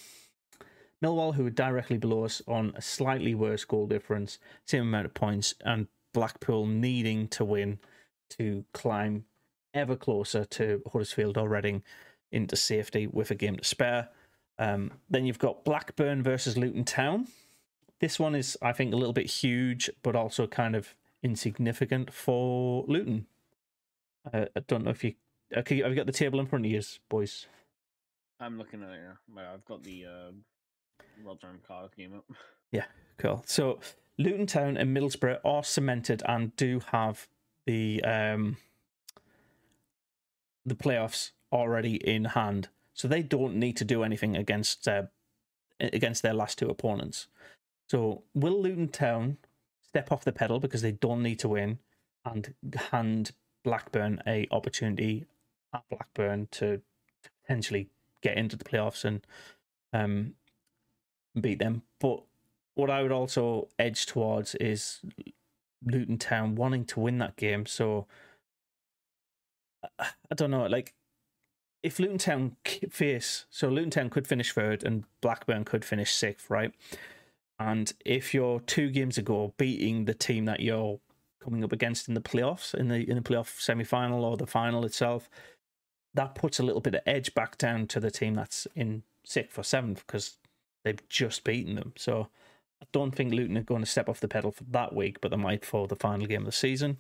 Millwall, 1.03 1.35
who 1.35 1.47
are 1.47 1.51
directly 1.51 1.99
below 1.99 2.25
us 2.25 2.41
on 2.47 2.73
a 2.77 2.83
slightly 2.83 3.35
worse 3.35 3.65
goal 3.65 3.87
difference, 3.87 4.39
same 4.67 4.83
amount 4.83 5.07
of 5.07 5.15
points, 5.15 5.55
and 5.65 5.89
Blackpool 6.13 6.67
needing 6.67 7.29
to 7.29 7.45
win 7.45 7.79
to 8.31 8.65
climb 8.73 9.25
ever 9.75 9.97
closer 9.97 10.45
to 10.45 10.83
Huddersfield 10.93 11.37
or 11.37 11.49
Reading 11.49 11.83
into 12.33 12.57
safety 12.57 13.07
with 13.07 13.31
a 13.31 13.35
game 13.35 13.57
to 13.57 13.65
spare. 13.65 14.09
Um, 14.59 14.93
then 15.11 15.27
you've 15.27 15.39
got 15.39 15.65
Blackburn 15.65 16.23
versus 16.23 16.57
Luton 16.57 16.85
Town. 16.85 17.27
This 18.01 18.19
one 18.19 18.35
is, 18.35 18.57
I 18.61 18.73
think, 18.73 18.93
a 18.93 18.97
little 18.97 19.13
bit 19.13 19.27
huge, 19.27 19.91
but 20.03 20.15
also 20.15 20.47
kind 20.47 20.77
of 20.77 20.95
insignificant 21.23 22.13
for 22.13 22.85
Luton. 22.87 23.27
Uh, 24.33 24.47
I 24.55 24.61
don't 24.61 24.85
know 24.85 24.91
if 24.91 25.03
you 25.03 25.15
okay. 25.57 25.79
Have 25.79 25.91
you 25.91 25.97
got 25.97 26.07
the 26.07 26.13
table 26.13 26.41
in 26.41 26.47
front 26.47 26.67
of 26.67 26.71
you, 26.71 26.83
boys? 27.09 27.47
I'm 28.39 28.59
looking 28.59 28.83
at 28.83 28.91
it. 28.91 29.01
I've 29.39 29.65
got 29.65 29.83
the 29.83 30.05
uh, 30.05 30.33
Rotherham 31.25 31.61
Cardiff 31.67 31.97
game 31.97 32.15
up. 32.15 32.25
Yeah, 32.73 32.85
cool. 33.19 33.43
So 33.47 33.79
Luton 34.19 34.47
Town 34.47 34.77
and 34.77 34.95
Middlesbrough 34.95 35.39
are 35.45 35.65
cemented 35.65 36.23
and 36.27 36.55
do 36.57 36.81
have 36.91 37.29
the 37.67 38.03
um 38.05 38.57
the 40.65 40.75
playoffs 40.75 41.31
already 41.53 41.97
in 41.97 42.25
hand, 42.25 42.69
so 42.93 43.07
they 43.09 43.23
don't 43.23 43.55
need 43.55 43.77
to 43.77 43.85
do 43.85 44.03
anything 44.03 44.37
against 44.37 44.89
uh, 44.89 45.05
against 45.81 46.23
their 46.23 46.35
last 46.35 46.59
two 46.59 46.69
opponents. 46.69 47.29
So 47.89 48.23
will 48.35 48.61
Luton 48.61 48.89
Town 48.89 49.39
step 49.87 50.11
off 50.11 50.25
the 50.25 50.33
pedal 50.33 50.61
because 50.61 50.83
they 50.83 50.93
don't 50.93 51.23
need 51.23 51.39
to 51.41 51.49
win 51.49 51.79
and 52.25 52.55
hand 52.91 53.33
Blackburn 53.65 54.23
a 54.27 54.47
opportunity 54.51 55.27
at 55.73 55.85
Blackburn 55.91 56.49
to 56.53 56.81
potentially 57.43 57.89
get 58.23 58.37
into 58.37 58.57
the 58.57 58.65
playoffs 58.65 59.05
and 59.05 59.27
um, 59.93 60.35
beat 61.41 61.59
them. 61.59 61.83
But 62.01 62.23
what 62.75 62.91
I 62.91 63.03
would 63.03 63.13
also 63.13 63.69
edge 63.79 64.07
towards 64.07 64.55
is 64.57 65.01
Luton 65.85 66.19
Town 66.19 66.55
wanting 66.55 66.85
to 66.87 67.01
win 67.01 67.19
that 67.19 67.37
game. 67.37 67.67
So 67.67 68.07
I 69.99 70.35
don't 70.35 70.51
know, 70.51 70.67
like 70.67 70.95
if 71.83 71.99
Luton 71.99 72.19
Town 72.19 72.57
face 72.91 73.47
so 73.51 73.69
Luton 73.69 73.91
Town 73.91 74.11
could 74.11 74.27
finish 74.27 74.53
third 74.53 74.83
and 74.83 75.05
Blackburn 75.21 75.65
could 75.65 75.85
finish 75.85 76.13
sixth, 76.13 76.51
right? 76.51 76.73
And 77.59 77.93
if 78.05 78.35
you're 78.35 78.61
two 78.61 78.91
games 78.91 79.17
ago 79.19 79.55
beating 79.57 80.05
the 80.05 80.15
team 80.15 80.45
that 80.45 80.61
you're 80.61 81.01
coming 81.43 81.65
up 81.65 81.73
against 81.73 82.09
in 82.09 82.15
the 82.15 82.21
playoffs, 82.21 82.75
in 82.75 82.89
the 82.89 83.09
in 83.09 83.17
the 83.17 83.23
playoff 83.23 83.61
semi 83.61 83.85
final 83.85 84.25
or 84.25 84.37
the 84.37 84.47
final 84.47 84.85
itself, 84.85 85.31
that 86.15 86.35
puts 86.35 86.59
a 86.59 86.63
little 86.63 86.81
bit 86.81 86.95
of 86.95 87.03
edge 87.07 87.35
back 87.35 87.57
down 87.59 87.87
to 87.89 88.01
the 88.01 88.11
team 88.11 88.35
that's 88.35 88.67
in 88.75 89.03
sixth 89.25 89.59
or 89.59 89.63
seventh 89.63 90.07
because 90.07 90.39
they've 90.85 91.09
just 91.09 91.45
beaten 91.45 91.77
them. 91.77 91.93
So 91.97 92.29
I 92.83 92.87
don't 92.93 93.15
think 93.15 93.33
Luton 93.33 93.57
are 93.57 93.63
going 93.63 93.83
to 93.83 93.91
step 93.91 94.09
off 94.09 94.21
the 94.21 94.29
pedal 94.29 94.53
for 94.53 94.65
that 94.65 94.95
week, 94.95 95.21
but 95.21 95.31
they 95.31 95.37
might 95.37 95.65
for 95.65 95.87
the 95.87 95.97
final 95.97 96.27
game 96.27 96.43
of 96.43 96.47
the 96.47 96.53
season. 96.53 96.99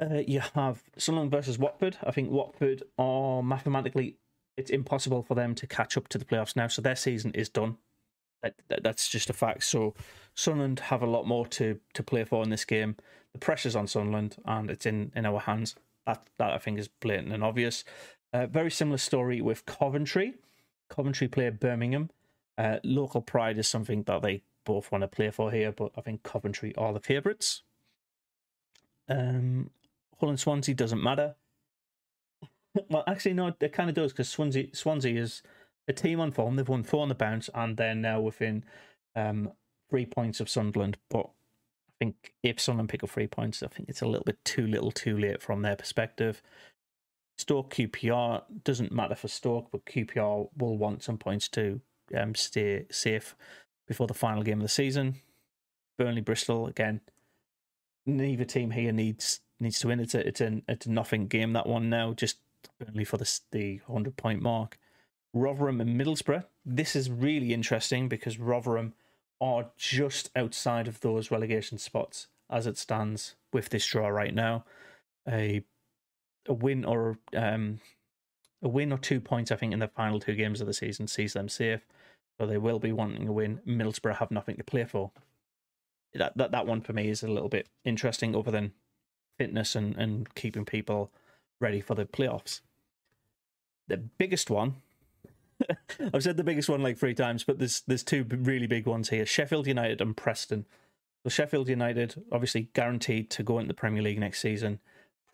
Uh, 0.00 0.22
you 0.26 0.40
have 0.54 0.82
Sunderland 0.96 1.30
versus 1.30 1.58
Watford. 1.58 1.98
I 2.02 2.10
think 2.10 2.30
Watford 2.30 2.82
are 2.98 3.42
mathematically 3.42 4.16
it's 4.56 4.70
impossible 4.70 5.22
for 5.22 5.34
them 5.34 5.54
to 5.54 5.66
catch 5.66 5.96
up 5.96 6.08
to 6.08 6.18
the 6.18 6.24
playoffs 6.24 6.56
now, 6.56 6.68
so 6.68 6.82
their 6.82 6.96
season 6.96 7.32
is 7.32 7.48
done. 7.48 7.78
That, 8.42 8.54
that, 8.68 8.82
that's 8.82 9.08
just 9.08 9.30
a 9.30 9.34
fact. 9.34 9.64
So 9.64 9.94
Sunderland 10.34 10.80
have 10.80 11.02
a 11.02 11.06
lot 11.06 11.26
more 11.26 11.46
to 11.46 11.78
to 11.94 12.02
play 12.02 12.24
for 12.24 12.42
in 12.42 12.50
this 12.50 12.64
game. 12.64 12.96
The 13.32 13.38
pressure's 13.38 13.76
on 13.76 13.86
Sunderland, 13.86 14.36
and 14.44 14.70
it's 14.70 14.86
in 14.86 15.12
in 15.14 15.26
our 15.26 15.40
hands. 15.40 15.76
That 16.06 16.26
that 16.38 16.52
I 16.52 16.58
think 16.58 16.78
is 16.78 16.88
blatant 16.88 17.32
and 17.32 17.44
obvious. 17.44 17.84
Uh, 18.32 18.46
very 18.46 18.70
similar 18.70 18.98
story 18.98 19.40
with 19.40 19.66
Coventry. 19.66 20.34
Coventry 20.88 21.28
play 21.28 21.50
Birmingham. 21.50 22.10
Uh, 22.56 22.78
local 22.84 23.20
pride 23.20 23.58
is 23.58 23.68
something 23.68 24.02
that 24.04 24.22
they 24.22 24.42
both 24.64 24.92
want 24.92 25.02
to 25.02 25.08
play 25.08 25.30
for 25.30 25.50
here, 25.50 25.72
but 25.72 25.92
I 25.96 26.00
think 26.00 26.22
Coventry 26.22 26.74
are 26.76 26.92
the 26.92 27.00
favourites. 27.00 27.62
Um, 29.08 29.70
Hull 30.18 30.28
and 30.28 30.38
Swansea 30.38 30.74
doesn't 30.74 31.02
matter. 31.02 31.34
well, 32.88 33.04
actually, 33.06 33.34
no, 33.34 33.52
it 33.60 33.72
kind 33.72 33.88
of 33.88 33.96
does 33.96 34.12
because 34.12 34.28
Swansea 34.28 34.74
Swansea 34.74 35.20
is 35.20 35.42
a 35.88 35.92
team 35.92 36.20
on 36.20 36.32
form. 36.32 36.56
They've 36.56 36.68
won 36.68 36.82
four 36.82 37.02
on 37.02 37.08
the 37.08 37.14
bounce, 37.14 37.50
and 37.54 37.76
they're 37.76 37.94
now 37.94 38.20
within 38.20 38.64
um, 39.16 39.52
three 39.88 40.06
points 40.06 40.40
of 40.40 40.48
Sunderland. 40.48 40.96
But 41.08 41.26
I 41.26 41.92
think 41.98 42.34
if 42.42 42.60
Sunderland 42.60 42.88
pick 42.88 43.02
up 43.02 43.10
three 43.10 43.26
points, 43.26 43.62
I 43.62 43.68
think 43.68 43.88
it's 43.88 44.02
a 44.02 44.06
little 44.06 44.24
bit 44.24 44.44
too 44.44 44.66
little, 44.66 44.92
too 44.92 45.18
late 45.18 45.42
from 45.42 45.62
their 45.62 45.76
perspective. 45.76 46.42
Stoke 47.38 47.72
QPR 47.74 48.42
doesn't 48.64 48.92
matter 48.92 49.14
for 49.14 49.28
Stoke, 49.28 49.68
but 49.72 49.86
QPR 49.86 50.50
will 50.58 50.76
want 50.76 51.02
some 51.02 51.16
points 51.16 51.48
to 51.48 51.80
um, 52.14 52.34
stay 52.34 52.84
safe 52.90 53.34
before 53.88 54.06
the 54.06 54.14
final 54.14 54.42
game 54.42 54.58
of 54.58 54.62
the 54.62 54.68
season. 54.68 55.16
Burnley 55.98 56.20
Bristol 56.20 56.66
again. 56.66 57.00
Neither 58.06 58.44
team 58.44 58.70
here 58.70 58.92
needs 58.92 59.40
needs 59.58 59.78
to 59.80 59.88
win. 59.88 60.00
It's 60.00 60.14
a 60.14 60.26
it's 60.26 60.40
a 60.40 60.62
it's 60.68 60.86
a 60.86 60.90
nothing 60.90 61.26
game 61.28 61.52
that 61.52 61.66
one 61.66 61.90
now. 61.90 62.12
Just 62.12 62.38
Burnley 62.78 63.04
for 63.04 63.18
the 63.18 63.40
the 63.52 63.80
hundred 63.86 64.16
point 64.16 64.42
mark. 64.42 64.78
Rotherham 65.32 65.80
and 65.80 66.00
Middlesbrough. 66.00 66.44
This 66.64 66.96
is 66.96 67.10
really 67.10 67.52
interesting 67.52 68.08
because 68.08 68.38
Rotherham 68.38 68.94
are 69.40 69.70
just 69.76 70.30
outside 70.36 70.88
of 70.88 71.00
those 71.00 71.30
relegation 71.30 71.78
spots 71.78 72.28
as 72.50 72.66
it 72.66 72.76
stands 72.76 73.36
with 73.52 73.68
this 73.68 73.86
draw 73.86 74.08
right 74.08 74.34
now. 74.34 74.64
A 75.28 75.62
a 76.48 76.54
win 76.54 76.84
or 76.84 77.18
um, 77.36 77.80
a 78.62 78.68
win 78.68 78.92
or 78.92 78.98
two 78.98 79.20
points, 79.20 79.50
I 79.50 79.56
think, 79.56 79.72
in 79.72 79.78
the 79.78 79.88
final 79.88 80.20
two 80.20 80.34
games 80.34 80.60
of 80.60 80.66
the 80.66 80.74
season 80.74 81.06
sees 81.06 81.34
them 81.34 81.48
safe. 81.48 81.86
So 82.38 82.46
they 82.46 82.58
will 82.58 82.78
be 82.78 82.92
wanting 82.92 83.28
a 83.28 83.32
win. 83.32 83.60
Middlesbrough 83.66 84.16
have 84.16 84.30
nothing 84.30 84.56
to 84.56 84.64
play 84.64 84.84
for. 84.84 85.10
That 86.14 86.36
that, 86.36 86.50
that 86.50 86.66
one 86.66 86.80
for 86.80 86.92
me 86.92 87.08
is 87.08 87.22
a 87.22 87.28
little 87.28 87.48
bit 87.48 87.68
interesting, 87.84 88.34
other 88.34 88.50
than 88.50 88.72
fitness 89.38 89.76
and, 89.76 89.96
and 89.96 90.34
keeping 90.34 90.64
people 90.64 91.12
ready 91.60 91.80
for 91.80 91.94
the 91.94 92.04
playoffs. 92.04 92.60
The 93.88 93.96
biggest 93.96 94.50
one 94.50 94.76
I've 96.14 96.22
said 96.22 96.36
the 96.36 96.44
biggest 96.44 96.68
one 96.68 96.82
like 96.82 96.98
three 96.98 97.14
times, 97.14 97.44
but 97.44 97.58
there's 97.58 97.82
there's 97.86 98.02
two 98.02 98.24
really 98.28 98.66
big 98.66 98.86
ones 98.86 99.10
here: 99.10 99.26
Sheffield 99.26 99.66
United 99.66 100.00
and 100.00 100.16
Preston. 100.16 100.66
So 101.22 101.30
Sheffield 101.30 101.68
United 101.68 102.22
obviously 102.32 102.70
guaranteed 102.72 103.30
to 103.30 103.42
go 103.42 103.58
into 103.58 103.68
the 103.68 103.74
Premier 103.74 104.02
League 104.02 104.18
next 104.18 104.40
season. 104.40 104.80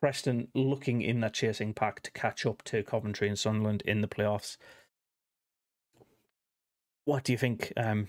Preston 0.01 0.49
looking 0.55 1.01
in 1.01 1.21
that 1.21 1.35
chasing 1.35 1.73
pack 1.73 2.01
to 2.03 2.11
catch 2.11 2.45
up 2.45 2.63
to 2.65 2.83
Coventry 2.83 3.29
and 3.29 3.39
Sunderland 3.39 3.83
in 3.83 4.01
the 4.01 4.09
playoffs. 4.09 4.57
What 7.05 7.25
do 7.25 7.33
you 7.33 7.39
think? 7.39 7.73
Um, 7.77 8.09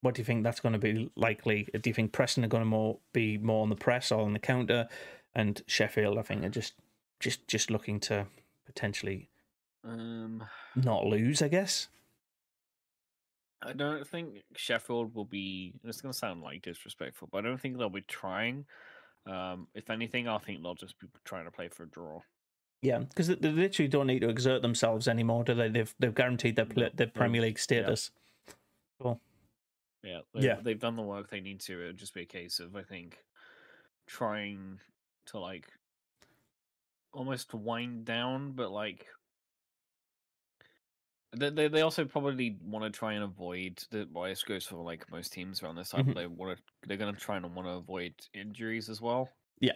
what 0.00 0.14
do 0.14 0.20
you 0.20 0.24
think 0.24 0.44
that's 0.44 0.60
going 0.60 0.72
to 0.72 0.78
be 0.78 1.10
likely? 1.16 1.68
Do 1.72 1.88
you 1.88 1.94
think 1.94 2.12
Preston 2.12 2.44
are 2.44 2.48
going 2.48 2.62
to 2.62 2.68
more 2.68 2.98
be 3.12 3.38
more 3.38 3.62
on 3.62 3.68
the 3.68 3.76
press 3.76 4.10
or 4.10 4.22
on 4.22 4.32
the 4.32 4.38
counter, 4.38 4.88
and 5.34 5.62
Sheffield, 5.66 6.18
I 6.18 6.22
think, 6.22 6.44
are 6.44 6.48
just 6.48 6.74
just 7.20 7.46
just 7.48 7.70
looking 7.70 8.00
to 8.00 8.26
potentially 8.66 9.28
Um, 9.84 10.42
not 10.76 11.04
lose? 11.04 11.42
I 11.42 11.48
guess. 11.48 11.88
I 13.62 13.72
don't 13.72 14.06
think 14.06 14.42
Sheffield 14.56 15.14
will 15.14 15.24
be. 15.24 15.72
It's 15.84 16.00
going 16.00 16.12
to 16.12 16.18
sound 16.18 16.42
like 16.42 16.62
disrespectful, 16.62 17.28
but 17.30 17.38
I 17.38 17.48
don't 17.48 17.60
think 17.60 17.78
they'll 17.78 17.88
be 17.88 18.02
trying. 18.02 18.66
Um, 19.26 19.68
if 19.74 19.88
anything, 19.88 20.28
I 20.28 20.38
think 20.38 20.62
they'll 20.62 20.74
just 20.74 20.98
be 20.98 21.06
trying 21.24 21.46
to 21.46 21.50
play 21.50 21.68
for 21.68 21.84
a 21.84 21.88
draw. 21.88 22.20
Yeah, 22.82 22.98
because 22.98 23.28
they, 23.28 23.36
literally 23.36 23.88
don't 23.88 24.06
need 24.06 24.20
to 24.20 24.28
exert 24.28 24.60
themselves 24.60 25.08
anymore, 25.08 25.44
do 25.44 25.54
they? 25.54 25.68
They've 25.70 25.94
they've 25.98 26.14
guaranteed 26.14 26.56
their 26.56 26.90
their 26.90 27.06
Premier 27.06 27.40
League 27.40 27.58
status. 27.58 28.10
Cool. 29.00 29.18
Yeah, 30.02 30.20
they've, 30.34 30.44
Yeah. 30.44 30.56
they've 30.62 30.78
done 30.78 30.96
the 30.96 31.02
work 31.02 31.30
they 31.30 31.40
need 31.40 31.60
to. 31.60 31.80
It'd 31.82 31.96
just 31.96 32.12
be 32.12 32.22
a 32.22 32.26
case 32.26 32.60
of, 32.60 32.76
I 32.76 32.82
think, 32.82 33.24
trying 34.06 34.78
to 35.26 35.38
like 35.38 35.66
almost 37.14 37.54
wind 37.54 38.04
down, 38.04 38.52
but 38.52 38.70
like 38.70 39.06
they 41.34 41.50
they, 41.50 41.68
they 41.68 41.80
also 41.82 42.04
probably 42.04 42.56
want 42.62 42.84
to 42.84 42.96
try 42.96 43.14
and 43.14 43.24
avoid 43.24 43.82
the 43.90 44.08
well, 44.12 44.28
this 44.28 44.42
goes 44.42 44.64
for 44.64 44.76
like 44.76 45.10
most 45.10 45.32
teams 45.32 45.62
around 45.62 45.76
this 45.76 45.90
time. 45.90 46.06
Mhm. 46.06 46.14
They 46.14 46.26
want 46.26 46.56
to 46.56 46.62
they're 46.88 46.96
going 46.96 47.14
to 47.14 47.20
try 47.20 47.36
and 47.36 47.54
want 47.54 47.68
to 47.68 47.72
avoid 47.74 48.14
injuries 48.32 48.88
as 48.88 49.00
well. 49.00 49.28
Yeah. 49.60 49.74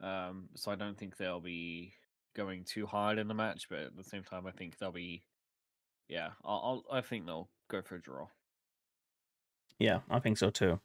Um. 0.00 0.48
So 0.54 0.70
I 0.70 0.74
don't 0.76 0.96
think 0.96 1.16
they'll 1.16 1.40
be 1.40 1.94
going 2.34 2.64
too 2.64 2.86
hard 2.86 3.18
in 3.18 3.28
the 3.28 3.34
match, 3.34 3.68
but 3.68 3.80
at 3.80 3.96
the 3.96 4.04
same 4.04 4.22
time, 4.22 4.46
I 4.46 4.52
think 4.52 4.78
they'll 4.78 4.92
be. 4.92 5.22
Yeah, 6.08 6.30
I'll, 6.44 6.84
I'll 6.90 6.98
I 6.98 7.00
think 7.02 7.26
they'll 7.26 7.48
go 7.68 7.82
for 7.82 7.96
a 7.96 8.00
draw. 8.00 8.28
Yeah, 9.78 10.00
I 10.10 10.18
think 10.18 10.38
so 10.38 10.50
too. 10.50 10.80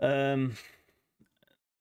Um, 0.00 0.54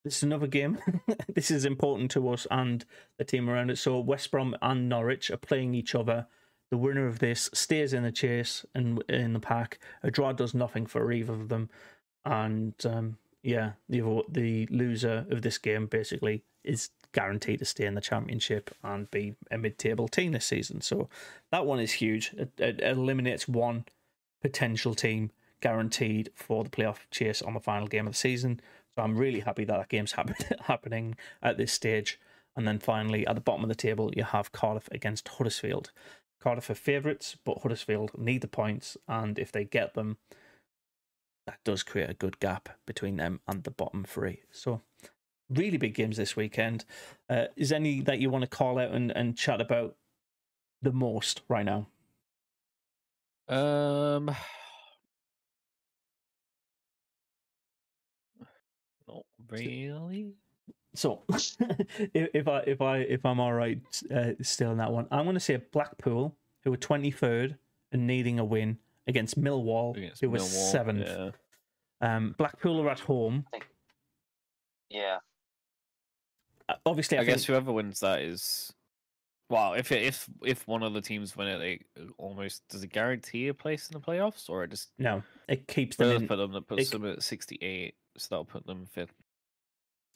this 0.03 0.17
is 0.17 0.23
another 0.23 0.47
game. 0.47 0.79
this 1.33 1.49
is 1.49 1.65
important 1.65 2.11
to 2.11 2.29
us 2.29 2.45
and 2.51 2.85
the 3.17 3.23
team 3.23 3.49
around 3.49 3.69
it. 3.69 3.77
So 3.77 3.99
West 3.99 4.31
Brom 4.31 4.55
and 4.61 4.89
Norwich 4.89 5.31
are 5.31 5.37
playing 5.37 5.73
each 5.73 5.95
other. 5.95 6.27
The 6.73 6.77
winner 6.77 7.05
of 7.05 7.19
this 7.19 7.51
stays 7.53 7.93
in 7.93 8.01
the 8.01 8.11
chase 8.11 8.65
and 8.73 9.03
in 9.07 9.33
the 9.33 9.39
pack. 9.39 9.77
A 10.01 10.09
draw 10.09 10.31
does 10.31 10.55
nothing 10.55 10.87
for 10.87 11.11
either 11.11 11.31
of 11.31 11.47
them, 11.47 11.69
and 12.25 12.73
um, 12.83 13.17
yeah, 13.43 13.73
the 13.87 14.23
the 14.27 14.65
loser 14.71 15.27
of 15.29 15.43
this 15.43 15.59
game 15.59 15.85
basically 15.85 16.41
is 16.63 16.89
guaranteed 17.11 17.59
to 17.59 17.65
stay 17.65 17.85
in 17.85 17.93
the 17.93 18.01
championship 18.01 18.75
and 18.83 19.11
be 19.11 19.35
a 19.51 19.57
mid-table 19.59 20.07
team 20.07 20.31
this 20.31 20.47
season. 20.47 20.81
So 20.81 21.09
that 21.51 21.67
one 21.67 21.79
is 21.79 21.91
huge. 21.91 22.33
It, 22.33 22.49
it 22.57 22.81
eliminates 22.81 23.47
one 23.47 23.85
potential 24.41 24.95
team 24.95 25.29
guaranteed 25.61 26.31
for 26.33 26.63
the 26.63 26.71
playoff 26.71 27.01
chase 27.11 27.43
on 27.43 27.53
the 27.53 27.59
final 27.59 27.85
game 27.85 28.07
of 28.07 28.13
the 28.13 28.17
season. 28.17 28.59
So 28.95 29.03
I'm 29.03 29.15
really 29.15 29.41
happy 29.41 29.63
that 29.65 29.77
that 29.77 29.89
game's 29.89 30.11
happen- 30.13 30.57
happening 30.61 31.17
at 31.43 31.57
this 31.57 31.71
stage. 31.71 32.19
And 32.55 32.67
then 32.67 32.79
finally, 32.79 33.25
at 33.27 33.35
the 33.35 33.41
bottom 33.41 33.63
of 33.63 33.69
the 33.69 33.75
table, 33.75 34.11
you 34.15 34.23
have 34.23 34.51
Cardiff 34.51 34.87
against 34.91 35.27
Huddersfield. 35.27 35.91
Cardiff 36.43 36.69
are 36.69 36.75
favourites, 36.75 37.37
but 37.45 37.59
Huddersfield 37.59 38.11
need 38.17 38.41
the 38.41 38.49
points, 38.49 38.97
and 39.07 39.39
if 39.39 39.49
they 39.49 39.63
get 39.63 39.93
them, 39.93 40.17
that 41.47 41.59
does 41.63 41.83
create 41.83 42.09
a 42.09 42.13
good 42.13 42.37
gap 42.41 42.67
between 42.85 43.15
them 43.15 43.39
and 43.47 43.63
the 43.63 43.71
bottom 43.71 44.03
three. 44.03 44.41
So, 44.51 44.81
really 45.49 45.77
big 45.77 45.93
games 45.93 46.17
this 46.17 46.35
weekend. 46.35 46.83
Uh, 47.29 47.45
is 47.55 47.71
any 47.71 48.01
that 48.01 48.19
you 48.19 48.29
want 48.29 48.41
to 48.41 48.49
call 48.49 48.77
out 48.77 48.91
and, 48.91 49.09
and 49.11 49.37
chat 49.37 49.61
about 49.61 49.95
the 50.81 50.91
most 50.91 51.39
right 51.47 51.65
now? 51.65 51.87
Um, 53.47 54.25
not 59.07 59.23
really. 59.49 60.33
So, 60.95 61.23
if, 61.29 62.29
if 62.33 62.47
I 62.47 62.59
if 62.67 62.81
I 62.81 62.97
if 62.99 63.25
I'm 63.25 63.39
all 63.39 63.53
right 63.53 63.79
uh, 64.13 64.31
still 64.41 64.71
in 64.71 64.77
that 64.77 64.91
one, 64.91 65.07
I'm 65.11 65.23
going 65.25 65.33
to 65.35 65.39
say 65.39 65.57
Blackpool, 65.71 66.35
who 66.63 66.73
are 66.73 66.77
23rd 66.77 67.55
and 67.91 68.05
needing 68.07 68.39
a 68.39 68.45
win 68.45 68.77
against 69.07 69.39
Millwall, 69.41 69.97
Against 69.97 70.21
who 70.21 70.29
were 70.29 70.37
Millwall, 70.37 70.71
seventh. 70.71 71.07
yeah. 71.07 71.31
Um, 72.01 72.35
Blackpool 72.37 72.81
are 72.81 72.89
at 72.89 72.99
home. 72.99 73.45
Yeah. 74.89 75.17
Uh, 76.69 76.75
Obviously, 76.85 77.17
I, 77.17 77.21
I 77.21 77.25
think- 77.25 77.37
guess 77.37 77.45
whoever 77.45 77.71
wins 77.71 77.99
that 78.01 78.21
is. 78.21 78.71
Well, 79.49 79.73
if 79.73 79.91
it, 79.91 80.03
if 80.03 80.27
if 80.43 80.67
one 80.67 80.81
of 80.83 80.93
the 80.93 81.01
teams 81.01 81.35
win 81.35 81.47
it, 81.47 81.57
they 81.59 81.79
almost 82.17 82.63
does 82.69 82.83
it 82.83 82.91
guarantee 82.91 83.49
a 83.49 83.53
place 83.53 83.87
in 83.87 83.93
the 83.93 83.99
playoffs, 84.05 84.49
or 84.49 84.63
it 84.63 84.71
just 84.71 84.89
no, 84.97 85.21
it 85.47 85.67
keeps 85.67 85.97
them 85.97 86.09
in. 86.23 86.27
put 86.27 86.37
them 86.37 86.53
that 86.53 86.67
puts 86.67 86.83
it- 86.87 86.91
them 86.91 87.05
at 87.05 87.21
sixty 87.21 87.57
eight, 87.61 87.95
so 88.17 88.27
that'll 88.29 88.45
put 88.45 88.65
them 88.65 88.85
fifth. 88.91 89.13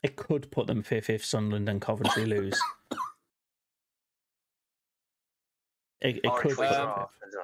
It 0.04 0.16
could 0.16 0.50
put 0.52 0.68
them 0.68 0.84
fifth 0.84 1.10
if 1.10 1.26
Sunderland 1.26 1.68
and 1.70 1.82
Coventry 1.82 2.26
lose. 2.26 2.60
It, 6.00 6.18
it 6.24 6.32
could 6.36 6.52
if 6.52 6.58
put 6.58 6.70
we 6.70 6.76
them 6.76 6.88
um, 6.90 7.06
fifth. 7.20 7.28
as. 7.28 7.36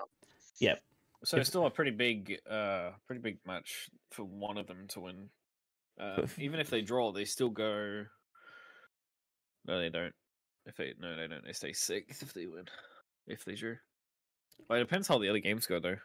Yeah, 0.60 0.76
So 1.24 1.38
it's 1.38 1.50
still 1.50 1.66
a 1.66 1.72
pretty 1.72 1.90
big, 1.92 2.38
uh, 2.50 2.92
pretty 3.08 3.20
big 3.22 3.40
match 3.48 3.90
for 4.12 4.24
one 4.26 4.58
of 4.60 4.68
them 4.68 4.86
to 4.90 5.00
win. 5.00 5.30
Uh, 6.00 6.22
if- 6.24 6.38
even 6.40 6.60
if 6.60 6.70
they 6.70 6.82
draw, 6.82 7.12
they 7.12 7.26
still 7.26 7.50
go. 7.50 8.06
No, 9.66 9.80
they 9.80 9.90
don't. 9.90 10.14
If 10.66 10.76
they 10.78 10.94
no, 11.00 11.16
they 11.16 11.28
don't. 11.28 11.44
They 11.44 11.54
stay 11.54 11.74
sixth 11.74 12.22
if 12.22 12.34
they 12.34 12.46
win. 12.46 12.66
If 13.28 13.44
they 13.44 13.56
drew. 13.56 13.78
Well, 14.70 14.78
it 14.80 14.84
depends 14.84 15.08
how 15.08 15.18
the 15.18 15.30
other 15.30 15.40
games 15.40 15.66
go, 15.66 15.80
though. 15.80 15.98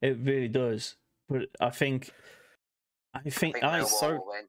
it 0.00 0.18
really 0.22 0.48
does. 0.48 0.94
But 1.28 1.48
I 1.60 1.70
think, 1.70 2.10
I 3.12 3.18
I 3.18 3.22
think 3.22 3.34
think 3.56 3.64
I, 3.64 3.82
so- 3.82 4.24
win. 4.24 4.44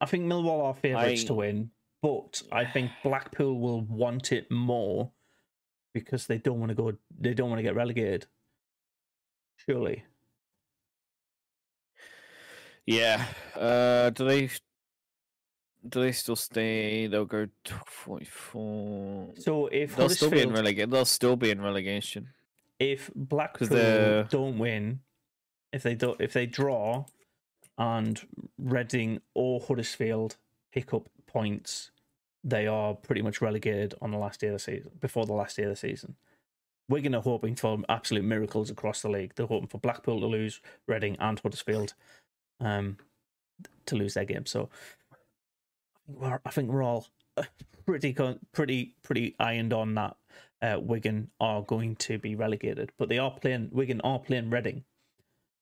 I 0.00 0.06
think 0.06 0.24
Millwall 0.24 0.64
are 0.64 0.74
favourites 0.74 1.24
to 1.24 1.34
win, 1.34 1.70
but 2.02 2.42
I 2.52 2.64
think 2.64 2.90
Blackpool 3.02 3.58
will 3.58 3.82
want 3.82 4.32
it 4.32 4.50
more 4.50 5.10
because 5.94 6.26
they 6.26 6.38
don't 6.38 6.58
want 6.60 6.70
to 6.70 6.74
go. 6.74 6.92
They 7.18 7.34
don't 7.34 7.48
want 7.48 7.58
to 7.58 7.62
get 7.62 7.74
relegated. 7.74 8.26
Surely, 9.68 10.04
Yeah. 12.86 13.24
Uh, 13.54 14.10
do 14.10 14.24
they? 14.26 14.50
Do 15.88 16.00
they 16.00 16.12
still 16.12 16.36
stay? 16.36 17.06
They'll 17.06 17.24
go 17.24 17.46
forty-four. 17.86 19.30
so 19.38 19.66
if 19.68 19.96
They'll 19.96 20.08
still 20.10 20.30
be 20.30 20.40
in 20.42 20.52
relegation. 20.52 20.90
They'll 20.90 21.04
still 21.04 21.36
be 21.36 21.50
in 21.50 21.60
relegation. 21.60 22.28
if 22.78 23.10
Blackpool 23.14 24.24
don't 24.30 24.58
win, 24.58 25.00
if 25.72 25.82
they 25.82 25.94
don't, 25.94 26.20
if 26.20 26.32
they 26.32 26.46
draw, 26.46 27.04
and 27.80 28.20
Reading 28.58 29.20
or 29.34 29.58
Huddersfield 29.58 30.36
pick 30.72 30.94
up 30.94 31.08
points, 31.26 31.90
they 32.44 32.68
are 32.68 32.94
pretty 32.94 33.22
much 33.22 33.40
relegated 33.40 33.94
on 34.00 34.12
the 34.12 34.18
last 34.18 34.40
day 34.40 34.46
of 34.46 34.52
the 34.52 34.58
season. 34.60 34.92
Before 35.00 35.26
the 35.26 35.32
last 35.32 35.56
day 35.56 35.64
of 35.64 35.70
the 35.70 35.76
season, 35.76 36.14
Wigan 36.88 37.16
are 37.16 37.22
hoping 37.22 37.56
for 37.56 37.78
absolute 37.88 38.24
miracles 38.24 38.70
across 38.70 39.02
the 39.02 39.08
league. 39.08 39.32
They're 39.34 39.46
hoping 39.46 39.68
for 39.68 39.78
Blackpool 39.78 40.20
to 40.20 40.26
lose, 40.26 40.60
Reading 40.86 41.16
and 41.18 41.40
Huddersfield. 41.40 41.94
Um, 42.60 42.98
to 43.86 43.96
lose 43.96 44.14
their 44.14 44.24
game. 44.24 44.46
So 44.46 44.68
I 45.10 45.16
think 46.06 46.18
we're, 46.20 46.40
I 46.44 46.50
think 46.50 46.70
we're 46.70 46.82
all 46.82 47.06
pretty 47.86 48.14
pretty 48.52 48.94
pretty 49.02 49.34
ironed 49.38 49.72
on 49.72 49.94
that. 49.94 50.16
Uh, 50.62 50.78
Wigan 50.78 51.30
are 51.40 51.62
going 51.62 51.96
to 51.96 52.18
be 52.18 52.34
relegated, 52.34 52.92
but 52.98 53.08
they 53.08 53.18
are 53.18 53.30
playing. 53.30 53.70
Wigan 53.72 54.00
are 54.02 54.18
playing 54.18 54.50
Reading, 54.50 54.84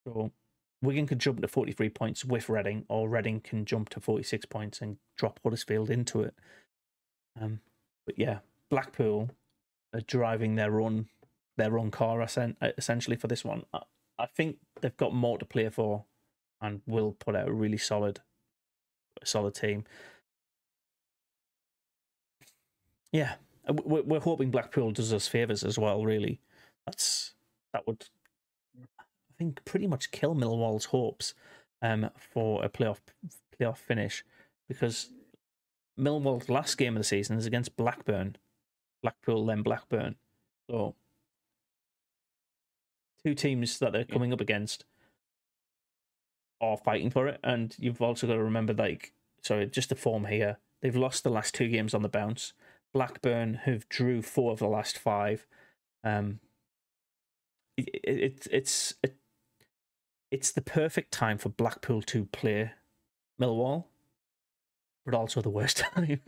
so 0.05 0.33
Wigan 0.81 1.07
could 1.07 1.19
jump 1.19 1.41
to 1.41 1.49
forty 1.49 1.73
three 1.73 1.89
points 1.89 2.25
with 2.25 2.49
Reading, 2.49 2.85
or 2.89 3.09
Reading 3.09 3.41
can 3.41 3.65
jump 3.65 3.89
to 3.91 4.01
forty 4.01 4.23
six 4.23 4.47
points 4.47 4.81
and 4.81 4.97
drop 5.17 5.41
Huddersfield 5.43 5.91
into 5.91 6.23
it. 6.23 6.35
Um, 7.41 7.61
but 8.07 8.19
yeah, 8.19 8.39
Blackpool 8.71 9.31
are 9.95 10.01
driving 10.01 10.55
their 10.55 10.81
own 10.81 11.07
their 11.57 11.79
own 11.79 11.91
car 11.91 12.23
essentially 12.23 13.17
for 13.17 13.27
this 13.27 13.45
one. 13.45 13.65
I, 13.73 14.27
think 14.27 14.59
they've 14.81 14.97
got 14.97 15.13
more 15.13 15.39
to 15.39 15.45
play 15.45 15.69
for, 15.69 16.05
and 16.61 16.81
will 16.87 17.13
put 17.13 17.35
out 17.35 17.49
a 17.49 17.53
really 17.53 17.79
solid, 17.79 18.21
solid 19.25 19.55
team. 19.55 19.85
Yeah, 23.13 23.35
we're 23.69 24.21
hoping 24.21 24.51
Blackpool 24.51 24.93
does 24.93 25.13
us 25.13 25.27
favors 25.27 25.65
as 25.65 25.79
well. 25.79 26.05
Really, 26.05 26.41
that's 26.87 27.35
that 27.73 27.87
would, 27.87 28.07
think, 29.39 29.65
pretty 29.65 29.87
much 29.87 30.11
kill 30.11 30.35
Millwall's 30.35 30.87
hopes 30.87 31.35
um, 31.83 32.11
for 32.17 32.65
a 32.65 32.69
playoff 32.69 32.99
playoff 33.59 33.79
finish 33.79 34.25
because 34.69 35.11
Millwall's 35.99 36.49
last 36.49 36.77
game 36.77 36.97
of 36.97 37.01
the 37.01 37.05
season 37.05 37.37
is 37.37 37.47
against 37.47 37.77
Blackburn, 37.77 38.37
Blackpool 39.03 39.47
then 39.47 39.63
Blackburn. 39.63 40.17
So 40.71 40.95
two 43.25 43.35
teams 43.35 43.79
that 43.79 43.93
they're 43.93 44.05
coming 44.05 44.33
up 44.33 44.41
against 44.41 44.85
are 46.61 46.77
fighting 46.77 47.11
for 47.11 47.29
it, 47.29 47.41
and 47.43 47.75
you've 47.79 48.03
also 48.03 48.27
got 48.27 48.35
to 48.35 48.43
remember, 48.43 48.73
like, 48.73 49.13
sorry, 49.43 49.67
just 49.67 49.89
the 49.89 49.95
form 49.95 50.27
here. 50.27 50.59
They've 50.83 50.97
lost 50.97 51.25
the 51.25 51.31
last 51.31 51.55
two 51.55 51.69
games 51.69 51.95
on 51.95 52.03
the 52.03 52.09
bounce. 52.09 52.53
Blackburn 52.93 53.55
have 53.65 53.89
drew 53.89 54.23
four 54.23 54.53
of 54.53 54.59
the 54.59 54.69
last 54.69 54.99
five. 54.99 55.47
Um, 56.05 56.41
it, 57.77 57.89
it, 58.05 58.47
it's 58.51 58.95
it, 59.03 59.17
it's 60.31 60.53
the 60.53 60.61
perfect 60.61 61.13
time 61.13 61.39
for 61.39 61.49
Blackpool 61.49 62.03
to 62.03 62.27
play 62.27 62.73
Millwall, 63.41 63.85
but 65.05 65.15
also 65.15 65.41
the 65.41 65.51
worst 65.51 65.79
time, 65.95 66.21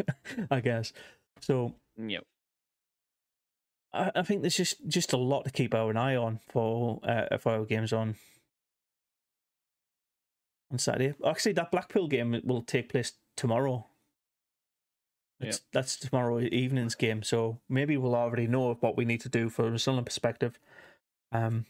I 0.51 0.61
guess. 0.61 0.93
So, 1.41 1.75
yep. 1.97 2.25
I, 3.93 4.11
I 4.15 4.23
think 4.23 4.43
there's 4.43 4.57
just 4.57 4.87
just 4.89 5.13
a 5.13 5.17
lot 5.17 5.45
to 5.45 5.51
keep 5.51 5.75
our 5.75 5.97
eye 5.97 6.17
on 6.17 6.41
for 6.49 7.01
uh, 7.03 7.37
for 7.39 7.53
our 7.53 7.65
games 7.65 7.93
on 7.93 8.17
on 10.71 10.79
Saturday. 10.79 11.15
Actually, 11.27 11.53
that 11.53 11.71
Blackpool 11.71 12.09
game 12.09 12.41
will 12.45 12.63
take 12.63 12.89
place 12.89 13.13
tomorrow. 13.37 13.87
That's, 15.41 15.57
yep. 15.57 15.63
that's 15.73 15.97
tomorrow 15.97 16.41
evening's 16.41 16.95
game, 16.95 17.23
so 17.23 17.61
maybe 17.69 17.97
we'll 17.97 18.15
already 18.15 18.47
know 18.47 18.75
what 18.81 18.97
we 18.97 19.07
need 19.07 19.23
to 19.23 19.31
do 19.31 19.49
from 19.49 19.75
a 19.75 19.79
Sunderland 19.79 20.07
perspective. 20.07 20.59
Um, 21.33 21.65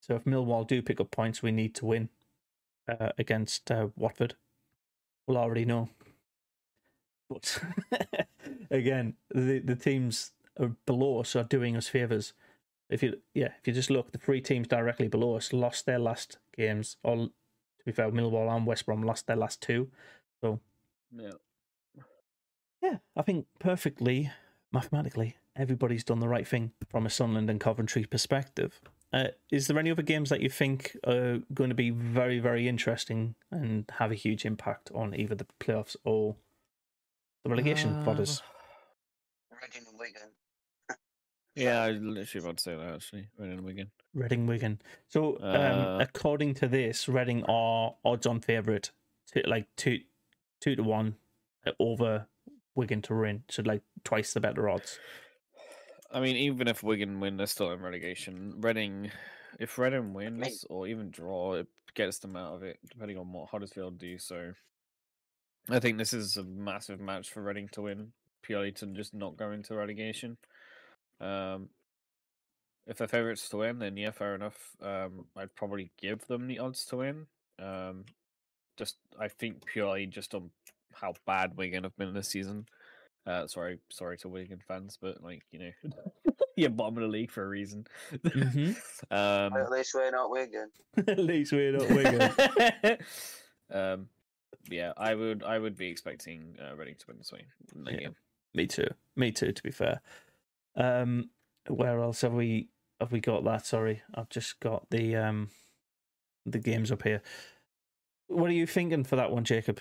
so 0.00 0.14
if 0.16 0.24
Millwall 0.24 0.66
do 0.66 0.82
pick 0.82 1.00
up 1.00 1.10
points, 1.10 1.42
we 1.42 1.52
need 1.52 1.74
to 1.76 1.86
win 1.86 2.08
uh, 2.88 3.10
against 3.18 3.70
uh, 3.70 3.88
Watford. 3.96 4.34
We'll 5.26 5.38
already 5.38 5.64
know. 5.64 5.90
But 7.28 7.62
again, 8.70 9.14
the 9.30 9.60
the 9.60 9.76
teams 9.76 10.32
below 10.86 11.20
us 11.20 11.36
are 11.36 11.44
doing 11.44 11.76
us 11.76 11.88
favors. 11.88 12.32
If 12.88 13.02
you 13.02 13.20
yeah, 13.34 13.52
if 13.60 13.66
you 13.66 13.72
just 13.72 13.90
look, 13.90 14.12
the 14.12 14.18
three 14.18 14.40
teams 14.40 14.66
directly 14.66 15.06
below 15.06 15.36
us 15.36 15.52
lost 15.52 15.86
their 15.86 15.98
last 15.98 16.38
games. 16.56 16.96
Or 17.04 17.16
to 17.16 17.30
be 17.84 17.92
fair, 17.92 18.10
Millwall 18.10 18.54
and 18.54 18.66
West 18.66 18.86
Brom 18.86 19.02
lost 19.02 19.26
their 19.26 19.36
last 19.36 19.60
two. 19.60 19.90
So 20.42 20.58
yeah, 21.16 21.30
yeah, 22.82 22.96
I 23.16 23.22
think 23.22 23.46
perfectly 23.58 24.30
mathematically, 24.72 25.36
everybody's 25.54 26.04
done 26.04 26.20
the 26.20 26.28
right 26.28 26.46
thing 26.46 26.72
from 26.88 27.06
a 27.06 27.10
Sunderland 27.10 27.50
and 27.50 27.60
Coventry 27.60 28.04
perspective. 28.04 28.80
Uh, 29.12 29.28
is 29.50 29.66
there 29.66 29.78
any 29.78 29.90
other 29.90 30.02
games 30.02 30.30
that 30.30 30.40
you 30.40 30.48
think 30.48 30.96
are 31.04 31.40
going 31.52 31.70
to 31.70 31.74
be 31.74 31.90
very, 31.90 32.38
very 32.38 32.68
interesting 32.68 33.34
and 33.50 33.90
have 33.98 34.12
a 34.12 34.14
huge 34.14 34.44
impact 34.44 34.90
on 34.94 35.14
either 35.14 35.34
the 35.34 35.46
playoffs 35.58 35.96
or 36.04 36.36
the 37.42 37.50
relegation 37.50 37.92
uh, 37.96 38.04
for? 38.04 38.12
Reading 38.12 39.86
and 39.88 39.98
Wigan. 39.98 40.30
Yeah, 41.56 41.82
I 41.82 41.90
was 41.90 42.00
literally 42.00 42.44
about 42.44 42.56
to 42.58 42.62
say 42.62 42.76
that 42.76 42.94
actually. 42.94 43.28
Reading 43.36 43.64
Wigan. 43.64 43.90
Reading 44.14 44.46
Wigan. 44.46 44.80
So, 45.08 45.38
um, 45.40 45.54
uh, 45.54 45.98
according 45.98 46.54
to 46.54 46.68
this, 46.68 47.08
Reading 47.08 47.44
are 47.44 47.94
odds 48.04 48.26
on 48.26 48.40
favourite, 48.40 48.92
to, 49.32 49.42
like 49.46 49.66
two, 49.76 49.98
two 50.60 50.76
to 50.76 50.82
one 50.84 51.16
uh, 51.66 51.72
over 51.80 52.26
Wigan 52.76 53.02
to 53.02 53.14
win. 53.14 53.42
So, 53.48 53.62
like 53.64 53.82
twice 54.04 54.32
the 54.32 54.40
better 54.40 54.68
odds. 54.68 55.00
I 56.12 56.20
mean, 56.20 56.36
even 56.36 56.68
if 56.68 56.82
Wigan 56.82 57.20
win, 57.20 57.36
they're 57.36 57.46
still 57.46 57.70
in 57.70 57.80
relegation. 57.80 58.54
Reading, 58.58 59.10
if 59.58 59.78
Reading 59.78 60.12
wins 60.12 60.64
or 60.68 60.86
even 60.86 61.10
draw, 61.10 61.54
it 61.54 61.68
gets 61.94 62.18
them 62.18 62.36
out 62.36 62.54
of 62.54 62.62
it, 62.62 62.78
depending 62.88 63.16
on 63.16 63.32
what 63.32 63.48
Huddersfield 63.48 63.98
do. 63.98 64.18
So, 64.18 64.52
I 65.68 65.78
think 65.78 65.98
this 65.98 66.12
is 66.12 66.36
a 66.36 66.42
massive 66.42 67.00
match 67.00 67.30
for 67.30 67.42
Reading 67.42 67.68
to 67.72 67.82
win, 67.82 68.12
purely 68.42 68.72
to 68.72 68.86
just 68.86 69.14
not 69.14 69.36
go 69.36 69.52
into 69.52 69.74
relegation. 69.74 70.36
Um, 71.20 71.68
if 72.86 72.98
they're 72.98 73.06
favourites 73.06 73.48
to 73.50 73.58
win, 73.58 73.78
then 73.78 73.96
yeah, 73.96 74.10
fair 74.10 74.34
enough. 74.34 74.70
Um, 74.82 75.26
I'd 75.36 75.54
probably 75.54 75.90
give 76.00 76.26
them 76.26 76.48
the 76.48 76.58
odds 76.58 76.84
to 76.86 76.96
win. 76.96 77.26
Um, 77.60 78.04
just 78.76 78.96
I 79.18 79.28
think 79.28 79.64
purely 79.66 80.06
just 80.06 80.34
on 80.34 80.50
how 80.92 81.14
bad 81.26 81.56
Wigan 81.56 81.84
have 81.84 81.96
been 81.96 82.14
this 82.14 82.28
season. 82.28 82.66
Uh, 83.26 83.46
sorry, 83.46 83.78
sorry 83.90 84.16
to 84.18 84.28
Wigan 84.28 84.60
fans, 84.66 84.98
but 85.00 85.22
like 85.22 85.42
you 85.50 85.58
know, 85.58 86.32
you're 86.56 86.70
bottom 86.70 86.96
of 86.96 87.02
the 87.02 87.08
league 87.08 87.30
for 87.30 87.44
a 87.44 87.48
reason. 87.48 87.86
Mm-hmm. 88.12 88.72
um, 89.10 89.56
At 89.56 89.70
least 89.70 89.94
we're 89.94 90.10
not 90.10 90.30
Wigan. 90.30 90.70
At 91.08 91.18
least 91.18 91.52
we're 91.52 91.72
not 91.72 91.88
Wigan. 91.90 92.98
um, 93.72 94.08
yeah, 94.70 94.92
I 94.96 95.14
would, 95.14 95.42
I 95.42 95.58
would 95.58 95.76
be 95.76 95.88
expecting 95.88 96.56
uh, 96.60 96.76
Reading 96.76 96.96
to 96.98 97.04
win 97.08 97.18
this 97.18 97.32
way. 97.32 97.44
Yeah, 97.86 98.08
me 98.54 98.66
too. 98.66 98.88
Me 99.16 99.32
too. 99.32 99.52
To 99.52 99.62
be 99.62 99.70
fair. 99.70 100.00
Um, 100.76 101.30
where 101.68 102.00
else 102.00 102.22
have 102.22 102.32
we 102.32 102.68
have 103.00 103.12
we 103.12 103.20
got 103.20 103.44
that? 103.44 103.66
Sorry, 103.66 104.02
I've 104.14 104.28
just 104.28 104.60
got 104.60 104.88
the 104.90 105.16
um 105.16 105.50
the 106.46 106.58
games 106.58 106.90
up 106.90 107.02
here. 107.02 107.22
What 108.28 108.50
are 108.50 108.54
you 108.54 108.66
thinking 108.66 109.04
for 109.04 109.16
that 109.16 109.30
one, 109.30 109.44
Jacob? 109.44 109.80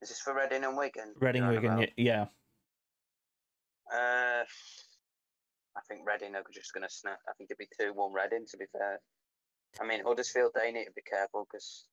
Is 0.00 0.10
this 0.10 0.20
for 0.20 0.34
Reading 0.34 0.64
and 0.64 0.76
Wigan? 0.76 1.14
Reading, 1.18 1.46
Wigan, 1.48 1.86
yeah. 1.96 2.26
Uh, 3.92 4.44
I 5.76 5.80
think 5.88 6.06
Reading 6.06 6.36
are 6.36 6.42
just 6.52 6.72
going 6.72 6.86
to 6.86 6.92
snap. 6.92 7.18
I 7.28 7.32
think 7.32 7.50
it'd 7.50 7.58
be 7.58 7.68
two 7.78 7.92
one 7.94 8.12
Reading. 8.12 8.46
To 8.50 8.56
be 8.56 8.66
fair, 8.72 9.00
I 9.80 9.86
mean 9.86 10.02
Huddersfield 10.04 10.52
they 10.54 10.70
need 10.70 10.84
to 10.84 10.92
be 10.92 11.02
careful 11.02 11.46
because, 11.50 11.86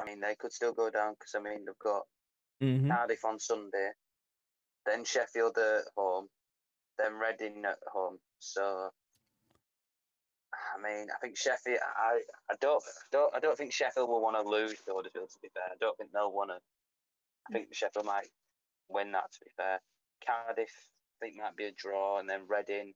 I 0.00 0.04
mean 0.04 0.20
they 0.20 0.34
could 0.34 0.52
still 0.52 0.72
go 0.72 0.90
down 0.90 1.14
because 1.18 1.34
I 1.34 1.40
mean 1.40 1.64
they've 1.64 1.78
got 1.82 2.02
mm-hmm. 2.62 2.90
Cardiff 2.90 3.24
on 3.24 3.38
Sunday, 3.38 3.90
then 4.86 5.04
Sheffield 5.04 5.56
at 5.58 5.84
home, 5.96 6.28
then 6.98 7.14
Reading 7.14 7.62
at 7.64 7.78
home. 7.92 8.18
So, 8.38 8.90
I 10.52 10.82
mean, 10.82 11.06
I 11.10 11.18
think 11.22 11.38
Sheffield. 11.38 11.78
I, 11.96 12.20
I 12.50 12.54
don't, 12.60 12.82
I 12.82 13.06
don't, 13.12 13.34
I 13.36 13.40
don't 13.40 13.56
think 13.56 13.72
Sheffield 13.72 14.08
will 14.08 14.20
want 14.20 14.36
to 14.36 14.48
lose 14.48 14.76
to 14.86 14.94
Huddersfield. 14.94 15.30
To 15.30 15.38
be 15.42 15.48
fair, 15.54 15.64
I 15.70 15.76
don't 15.80 15.96
think 15.96 16.10
they'll 16.12 16.32
want 16.32 16.50
to. 16.50 16.58
I 17.48 17.52
think 17.52 17.68
Sheffield 17.72 18.06
might 18.06 18.28
win 18.88 19.12
that. 19.12 19.32
To 19.32 19.38
be 19.44 19.50
fair, 19.56 19.80
Cardiff, 20.26 20.72
I 21.22 21.26
think 21.26 21.36
might 21.36 21.56
be 21.56 21.64
a 21.64 21.72
draw, 21.72 22.18
and 22.18 22.28
then 22.28 22.42
Reading, 22.48 22.92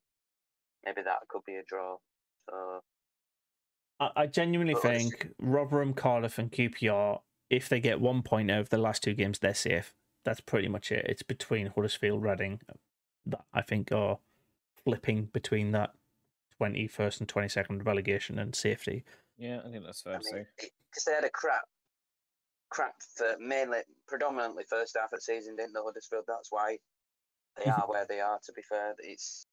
maybe 0.84 1.02
that 1.02 1.28
could 1.28 1.42
be 1.46 1.56
a 1.56 1.62
draw. 1.66 1.96
So. 2.48 2.80
I, 4.00 4.10
I 4.16 4.26
genuinely 4.26 4.74
think 4.74 5.30
Rotherham, 5.38 5.92
Cardiff, 5.92 6.38
and 6.38 6.50
QPR, 6.50 7.20
if 7.50 7.68
they 7.68 7.80
get 7.80 8.00
one 8.00 8.22
point 8.22 8.50
out 8.50 8.60
of 8.60 8.70
the 8.70 8.78
last 8.78 9.02
two 9.02 9.14
games, 9.14 9.38
they're 9.38 9.54
safe. 9.54 9.94
That's 10.24 10.40
pretty 10.40 10.68
much 10.68 10.92
it. 10.92 11.06
It's 11.08 11.22
between 11.22 11.68
Huddersfield, 11.68 12.22
Reading, 12.22 12.60
that 13.26 13.44
I 13.52 13.62
think 13.62 13.92
are 13.92 14.18
flipping 14.84 15.28
between 15.32 15.72
that 15.72 15.90
21st 16.60 17.20
and 17.20 17.28
22nd 17.28 17.86
relegation 17.86 18.38
and 18.38 18.54
safety. 18.54 19.04
Yeah, 19.36 19.60
I 19.64 19.70
think 19.70 19.84
that's 19.84 20.02
fair 20.02 20.14
I 20.14 20.18
to 20.18 20.24
say. 20.24 20.46
Because 20.56 21.04
they 21.04 21.12
had 21.12 21.24
a 21.24 21.30
crap, 21.30 21.62
crap 22.70 22.94
for 23.16 23.36
mainly, 23.40 23.80
predominantly 24.06 24.64
first 24.68 24.96
half 25.00 25.12
of 25.12 25.18
the 25.18 25.20
season, 25.20 25.56
didn't 25.56 25.74
they, 25.74 25.80
Huddersfield? 25.82 26.24
That's 26.26 26.50
why 26.50 26.78
they 27.56 27.70
are 27.70 27.84
where 27.86 28.06
they 28.08 28.20
are, 28.20 28.38
to 28.44 28.52
be 28.52 28.62
fair. 28.62 28.94
It's 28.98 29.46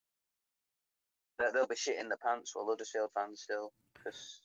that 1.40 1.54
They'll 1.54 1.68
be 1.68 1.76
shitting 1.76 2.10
the 2.10 2.18
pants 2.18 2.52
for 2.52 2.66
Huddersfield 2.66 3.10
fans 3.14 3.42
still. 3.42 3.72
Cause, 4.04 4.42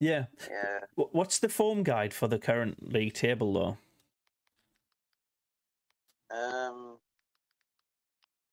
yeah. 0.00 0.26
Yeah. 0.50 0.80
What's 0.94 1.38
the 1.38 1.48
form 1.48 1.82
guide 1.82 2.12
for 2.12 2.28
the 2.28 2.38
current 2.38 2.92
league 2.92 3.14
table, 3.14 3.52
though? 3.52 3.78
Um, 6.36 6.98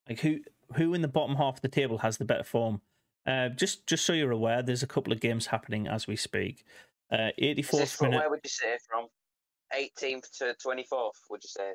like 0.08 0.20
who 0.20 0.40
who 0.76 0.94
in 0.94 1.02
the 1.02 1.08
bottom 1.08 1.36
half 1.36 1.56
of 1.56 1.60
the 1.62 1.68
table 1.68 1.98
has 1.98 2.18
the 2.18 2.24
better 2.24 2.44
form? 2.44 2.80
Uh, 3.26 3.48
just 3.48 3.86
just 3.86 4.04
so 4.04 4.12
you're 4.12 4.30
aware, 4.30 4.62
there's 4.62 4.82
a 4.82 4.86
couple 4.86 5.12
of 5.12 5.20
games 5.20 5.46
happening 5.46 5.86
as 5.86 6.06
we 6.06 6.16
speak. 6.16 6.64
Uh, 7.12 7.30
Is 7.38 7.56
this 7.56 7.70
84th 7.70 7.96
from 7.96 8.10
minute 8.10 8.18
where 8.22 8.30
would 8.30 8.40
you 8.44 8.50
say 8.50 8.76
from? 8.88 9.06
18th 9.74 10.30
to 10.38 10.54
24th, 10.64 11.10
would 11.30 11.42
you 11.42 11.48
say? 11.48 11.72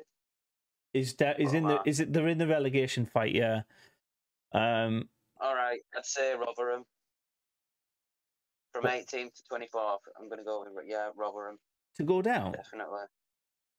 is 0.92 1.14
that 1.16 1.38
is 1.38 1.52
in 1.54 1.62
the 1.64 1.80
is 1.86 2.00
it 2.00 2.12
they're 2.12 2.26
in 2.26 2.38
the 2.38 2.46
relegation 2.48 3.06
fight? 3.06 3.32
Yeah. 3.34 3.60
Um, 4.52 5.08
All 5.40 5.54
right, 5.54 5.78
I'd 5.96 6.04
say 6.04 6.34
Rotherham. 6.34 6.84
From 8.72 8.84
18th 8.84 9.34
to 9.34 9.42
24th, 9.52 9.98
I'm 10.18 10.28
going 10.28 10.38
to 10.38 10.44
go 10.44 10.64
with 10.74 10.84
yeah 10.86 11.10
Rotherham, 11.16 11.58
to 11.96 12.04
go 12.04 12.22
down. 12.22 12.52
definitely. 12.52 13.02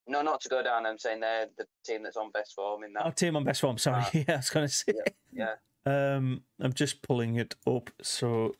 No, 0.08 0.20
not 0.22 0.40
to 0.42 0.48
go 0.48 0.62
down. 0.62 0.84
I'm 0.84 0.98
saying 0.98 1.20
they're 1.20 1.46
the 1.56 1.66
team 1.86 2.02
that's 2.02 2.16
on 2.16 2.30
best 2.32 2.54
form 2.54 2.82
in 2.84 2.92
that. 2.94 3.04
Our 3.04 3.12
team 3.12 3.36
on 3.36 3.44
best 3.44 3.60
form. 3.60 3.78
Sorry, 3.78 4.02
Ah. 4.04 4.10
yeah, 4.14 4.24
I 4.28 4.36
was 4.36 4.50
going 4.50 4.66
to 4.66 4.72
say. 4.72 4.92
Yeah, 5.32 5.54
Um, 5.86 6.42
I'm 6.60 6.72
just 6.72 7.02
pulling 7.02 7.36
it 7.36 7.54
up. 7.66 7.90
So 8.02 8.54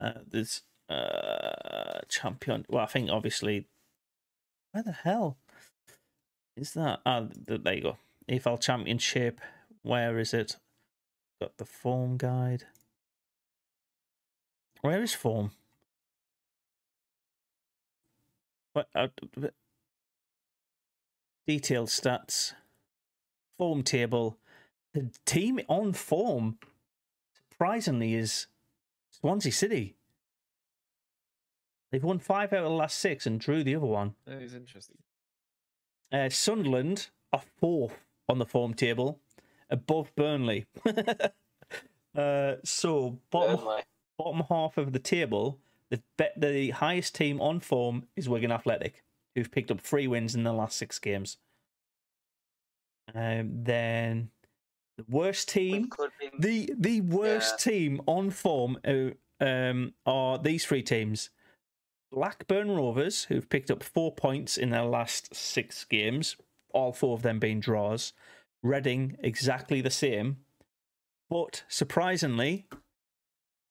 uh, 0.00 0.12
there's 0.28 0.62
uh 0.88 2.00
champion. 2.08 2.66
Well, 2.68 2.82
I 2.82 2.86
think 2.86 3.10
obviously. 3.10 3.66
Where 4.72 4.82
the 4.82 4.92
hell 4.92 5.36
is 6.56 6.72
that? 6.72 7.00
Ah, 7.06 7.26
th- 7.46 7.62
there 7.62 7.74
you 7.74 7.82
go. 7.82 7.96
EFL 8.28 8.60
Championship. 8.60 9.40
Where 9.82 10.18
is 10.18 10.34
it? 10.34 10.56
Got 11.40 11.56
the 11.58 11.64
form 11.64 12.16
guide. 12.16 12.64
Where 14.80 15.02
is 15.02 15.14
form? 15.14 15.52
What? 18.72 18.88
Uh, 18.94 19.08
detailed 21.46 21.88
stats. 21.88 22.54
Form 23.56 23.84
table 23.84 24.38
the 24.94 25.10
team 25.26 25.60
on 25.68 25.92
form, 25.92 26.56
surprisingly, 27.50 28.14
is 28.14 28.46
Swansea 29.10 29.52
City. 29.52 29.96
They've 31.94 32.02
won 32.02 32.18
five 32.18 32.52
out 32.52 32.64
of 32.64 32.70
the 32.70 32.70
last 32.70 32.98
six 32.98 33.24
and 33.24 33.38
drew 33.38 33.62
the 33.62 33.76
other 33.76 33.86
one. 33.86 34.16
That 34.26 34.42
is 34.42 34.52
interesting. 34.52 34.96
Uh, 36.10 36.28
Sunderland 36.28 37.10
are 37.32 37.42
fourth 37.60 38.04
on 38.28 38.40
the 38.40 38.44
form 38.44 38.74
table, 38.74 39.20
above 39.70 40.12
Burnley. 40.16 40.66
uh, 42.18 42.54
so 42.64 43.20
bottom 43.30 43.58
Burnley. 43.58 43.82
bottom 44.18 44.42
half 44.48 44.76
of 44.76 44.92
the 44.92 44.98
table, 44.98 45.60
the 45.88 46.02
bet 46.16 46.32
the 46.36 46.70
highest 46.70 47.14
team 47.14 47.40
on 47.40 47.60
form 47.60 48.08
is 48.16 48.28
Wigan 48.28 48.50
Athletic, 48.50 49.04
who've 49.36 49.52
picked 49.52 49.70
up 49.70 49.80
three 49.80 50.08
wins 50.08 50.34
in 50.34 50.42
the 50.42 50.52
last 50.52 50.76
six 50.76 50.98
games. 50.98 51.36
Um, 53.14 53.62
then 53.62 54.30
the 54.98 55.04
worst 55.08 55.48
team, 55.48 55.90
the 56.40 56.74
the 56.76 57.02
worst 57.02 57.60
team 57.60 58.00
on 58.06 58.30
form 58.30 58.80
uh, 58.84 59.10
um, 59.40 59.94
are 60.04 60.38
these 60.38 60.66
three 60.66 60.82
teams: 60.82 61.30
Blackburn 62.14 62.70
Rovers, 62.70 63.24
who've 63.24 63.48
picked 63.48 63.72
up 63.72 63.82
four 63.82 64.14
points 64.14 64.56
in 64.56 64.70
their 64.70 64.84
last 64.84 65.34
six 65.34 65.84
games, 65.84 66.36
all 66.72 66.92
four 66.92 67.14
of 67.14 67.22
them 67.22 67.40
being 67.40 67.58
draws. 67.58 68.12
Reading 68.62 69.16
exactly 69.18 69.80
the 69.80 69.90
same, 69.90 70.36
but 71.28 71.64
surprisingly, 71.68 72.66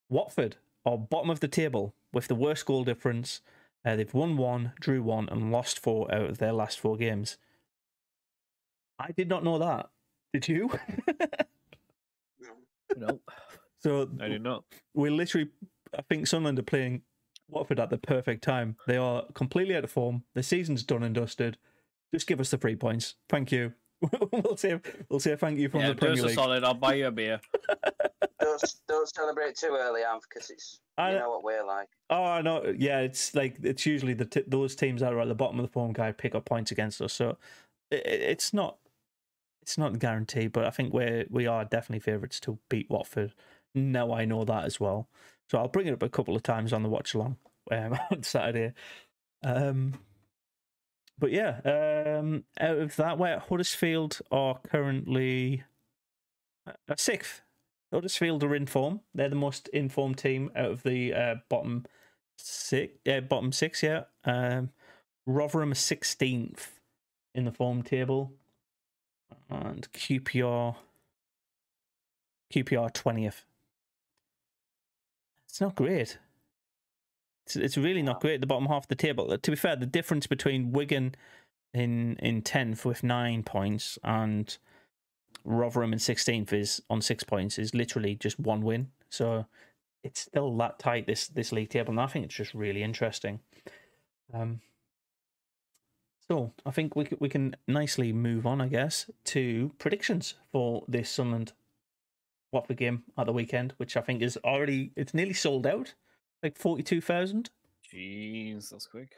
Watford 0.09 0.57
are 0.85 0.97
bottom 0.97 1.29
of 1.29 1.39
the 1.39 1.47
table 1.47 1.95
with 2.11 2.27
the 2.27 2.35
worst 2.35 2.65
goal 2.65 2.83
difference. 2.83 3.39
Uh, 3.85 3.95
they've 3.95 4.13
won 4.13 4.35
one, 4.35 4.73
drew 4.79 5.01
one, 5.01 5.29
and 5.29 5.51
lost 5.51 5.79
four 5.79 6.13
out 6.13 6.29
of 6.29 6.37
their 6.37 6.53
last 6.53 6.79
four 6.79 6.97
games. 6.97 7.37
I 8.99 9.13
did 9.13 9.29
not 9.29 9.43
know 9.43 9.57
that. 9.57 9.89
Did 10.33 10.47
you? 10.49 10.69
No, 12.95 13.19
so 13.79 14.09
I 14.19 14.27
did 14.27 14.43
not. 14.43 14.65
we're 14.93 15.11
literally, 15.11 15.49
I 15.97 16.01
think 16.03 16.27
Sunderland 16.27 16.59
are 16.59 16.63
playing 16.63 17.01
Watford 17.49 17.79
at 17.79 17.89
the 17.89 17.97
perfect 17.97 18.43
time. 18.43 18.77
They 18.87 18.97
are 18.97 19.23
completely 19.33 19.75
out 19.75 19.83
of 19.83 19.91
form. 19.91 20.23
The 20.33 20.43
season's 20.43 20.83
done 20.83 21.03
and 21.03 21.13
dusted. 21.15 21.57
Just 22.13 22.27
give 22.27 22.39
us 22.39 22.51
the 22.51 22.57
three 22.57 22.75
points. 22.75 23.15
Thank 23.29 23.51
you. 23.51 23.73
we'll 24.31 24.57
say 24.57 24.79
we'll 25.09 25.19
say 25.19 25.35
thank 25.35 25.57
you 25.57 25.69
from 25.69 25.79
yeah, 25.81 25.87
the 25.89 25.93
do 25.93 25.99
Premier 25.99 26.19
us 26.23 26.27
League. 26.27 26.35
solid. 26.35 26.63
I'll 26.63 26.73
buy 26.73 26.95
you 26.95 27.07
a 27.07 27.11
beer. 27.11 27.39
don't, 28.39 28.75
don't 28.87 29.07
celebrate 29.09 29.55
too 29.55 29.77
early, 29.79 30.01
Am, 30.03 30.19
because 30.29 30.49
it's 30.49 30.79
I- 30.97 31.13
you 31.13 31.19
know 31.19 31.29
what 31.29 31.43
we're 31.43 31.65
like. 31.65 31.87
Oh 32.09 32.23
I 32.23 32.41
know. 32.41 32.73
yeah, 32.77 32.99
it's 32.99 33.33
like 33.33 33.55
it's 33.63 33.85
usually 33.85 34.13
the 34.13 34.25
t- 34.25 34.43
those 34.45 34.75
teams 34.75 35.01
that 35.01 35.13
are 35.13 35.19
at 35.21 35.27
the 35.29 35.35
bottom 35.35 35.59
of 35.59 35.65
the 35.65 35.71
form 35.71 35.93
guide 35.93 36.17
pick 36.17 36.35
up 36.35 36.45
points 36.45 36.71
against 36.71 37.01
us. 37.01 37.13
So 37.13 37.37
it, 37.91 38.05
it's 38.05 38.53
not 38.53 38.77
it's 39.61 39.77
not 39.77 39.97
guaranteed, 39.99 40.51
but 40.51 40.65
I 40.65 40.69
think 40.69 40.93
we're 40.93 41.25
we 41.29 41.47
are 41.47 41.63
definitely 41.63 42.01
favourites 42.01 42.41
to 42.41 42.59
beat 42.69 42.89
Watford. 42.89 43.33
Now 43.73 44.13
I 44.13 44.25
know 44.25 44.43
that 44.43 44.65
as 44.65 44.79
well, 44.81 45.07
so 45.49 45.57
I'll 45.57 45.67
bring 45.67 45.87
it 45.87 45.93
up 45.93 46.03
a 46.03 46.09
couple 46.09 46.35
of 46.35 46.43
times 46.43 46.73
on 46.73 46.83
the 46.83 46.89
watch 46.89 47.13
along 47.13 47.37
um, 47.71 47.97
on 48.11 48.23
Saturday. 48.23 48.73
Um, 49.43 49.93
but 51.19 51.31
yeah, 51.31 51.59
um, 51.65 52.43
out 52.59 52.77
of 52.77 52.95
that, 52.95 53.17
where 53.17 53.39
Huddersfield 53.39 54.19
are 54.31 54.59
currently 54.69 55.63
uh, 56.67 56.95
sixth. 56.97 57.41
Huddersfield 57.93 58.43
are 58.43 58.55
in 58.55 58.65
form. 58.65 59.01
They're 59.13 59.29
the 59.29 59.35
most 59.35 59.67
informed 59.69 60.17
team 60.17 60.51
out 60.55 60.71
of 60.71 60.83
the 60.83 61.13
uh, 61.13 61.35
bottom 61.49 61.85
six. 62.37 62.93
Yeah, 63.05 63.19
bottom 63.19 63.51
six. 63.51 63.83
Yeah. 63.83 64.03
Um, 64.25 64.71
Rotherham 65.25 65.73
sixteenth 65.75 66.79
in 67.35 67.45
the 67.45 67.51
form 67.51 67.83
table, 67.83 68.33
and 69.49 69.87
QPR 69.91 70.75
QPR 72.51 72.93
twentieth. 72.93 73.45
It's 75.53 75.61
not 75.61 75.75
great. 75.75 76.17
It's, 77.45 77.55
it's 77.55 77.77
really 77.77 78.01
not 78.01 78.21
great 78.21 78.33
at 78.33 78.41
the 78.41 78.47
bottom 78.47 78.65
half 78.65 78.85
of 78.85 78.87
the 78.87 78.95
table. 78.95 79.37
To 79.37 79.51
be 79.51 79.55
fair, 79.55 79.75
the 79.75 79.85
difference 79.85 80.25
between 80.25 80.71
Wigan 80.71 81.13
in 81.75 82.15
in 82.17 82.41
tenth 82.41 82.83
with 82.83 83.03
nine 83.03 83.43
points 83.43 83.99
and 84.03 84.57
Rotherham 85.45 85.93
in 85.93 85.99
sixteenth 85.99 86.51
is 86.53 86.81
on 86.89 87.03
six 87.03 87.23
points 87.23 87.59
is 87.59 87.75
literally 87.75 88.15
just 88.15 88.39
one 88.39 88.63
win. 88.63 88.89
So 89.09 89.45
it's 90.03 90.21
still 90.21 90.57
that 90.57 90.79
tight 90.79 91.05
this 91.05 91.27
this 91.27 91.51
league 91.51 91.69
table, 91.69 91.91
and 91.91 92.01
I 92.01 92.07
think 92.07 92.25
it's 92.25 92.33
just 92.33 92.55
really 92.55 92.81
interesting. 92.81 93.39
Um, 94.33 94.61
so 96.27 96.51
I 96.65 96.71
think 96.71 96.95
we 96.95 97.07
we 97.19 97.29
can 97.29 97.55
nicely 97.67 98.11
move 98.11 98.47
on, 98.47 98.59
I 98.59 98.69
guess, 98.69 99.07
to 99.25 99.71
predictions 99.77 100.33
for 100.51 100.83
this 100.87 101.11
Sunderland 101.11 101.53
Watford 102.53 102.77
game 102.77 103.03
at 103.17 103.25
the 103.25 103.33
weekend, 103.33 103.73
which 103.77 103.97
I 103.97 104.01
think 104.01 104.21
is 104.21 104.37
already 104.43 104.91
it's 104.95 105.13
nearly 105.13 105.33
sold 105.33 105.65
out, 105.67 105.93
like 106.41 106.57
forty 106.57 106.83
two 106.83 107.01
thousand. 107.01 107.49
Jeez, 107.93 108.69
that's 108.69 108.87
quick. 108.87 109.11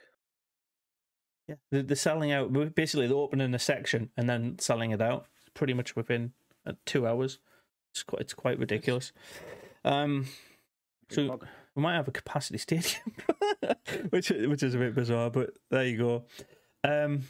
Yeah, 1.48 1.56
they're, 1.71 1.84
they're 1.84 1.95
selling 1.95 2.32
out. 2.32 2.52
Basically, 2.76 3.08
they're 3.08 3.15
opening 3.17 3.54
a 3.54 3.60
section 3.60 4.10
and 4.17 4.28
then 4.30 4.58
selling 4.60 4.91
it 4.91 5.02
out 5.02 5.28
pretty 5.54 5.74
much 5.74 5.95
within 5.95 6.34
uh, 6.65 6.74
two 6.86 7.06
hours. 7.08 7.39
It's 7.93 8.04
quite 8.04 8.21
it's 8.21 8.34
quite 8.34 8.60
ridiculous. 8.60 9.12
Um, 9.84 10.28
So- 11.10 11.39
we 11.76 11.82
might 11.82 11.95
have 11.95 12.08
a 12.08 12.12
capacity 12.12 12.58
stadium, 12.58 13.12
which 14.10 14.30
which 14.30 14.63
is 14.63 14.76
a 14.76 14.78
bit 14.78 14.95
bizarre, 14.95 15.30
but 15.30 15.50
there 15.69 15.84
you 15.86 15.98
go. 15.98 16.24
Um, 16.86 17.24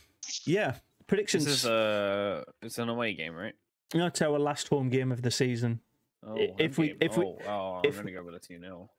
yeah, 0.45 0.75
predictions. 1.07 1.45
this 1.45 1.53
is 1.55 1.65
a 1.65 2.45
it's 2.61 2.77
an 2.77 2.89
away 2.89 3.15
game, 3.15 3.33
right? 3.33 3.55
That's 3.91 4.21
our 4.21 4.37
last 4.37 4.67
home 4.67 4.89
game 4.89 5.11
of 5.11 5.23
the 5.23 5.31
season. 5.31 5.79
Oh, 6.25 6.35
if 6.57 6.77
we- 6.77 6.87
game. 6.87 6.97
if 7.01 7.17
we- 7.17 7.25
oh, 7.25 7.37
oh, 7.47 7.81
if 7.83 7.97
I'm 7.97 8.05
gonna 8.05 8.17
go 8.17 8.23
with 8.23 8.35
a 8.35 8.39
two 8.39 8.59
0 8.59 8.89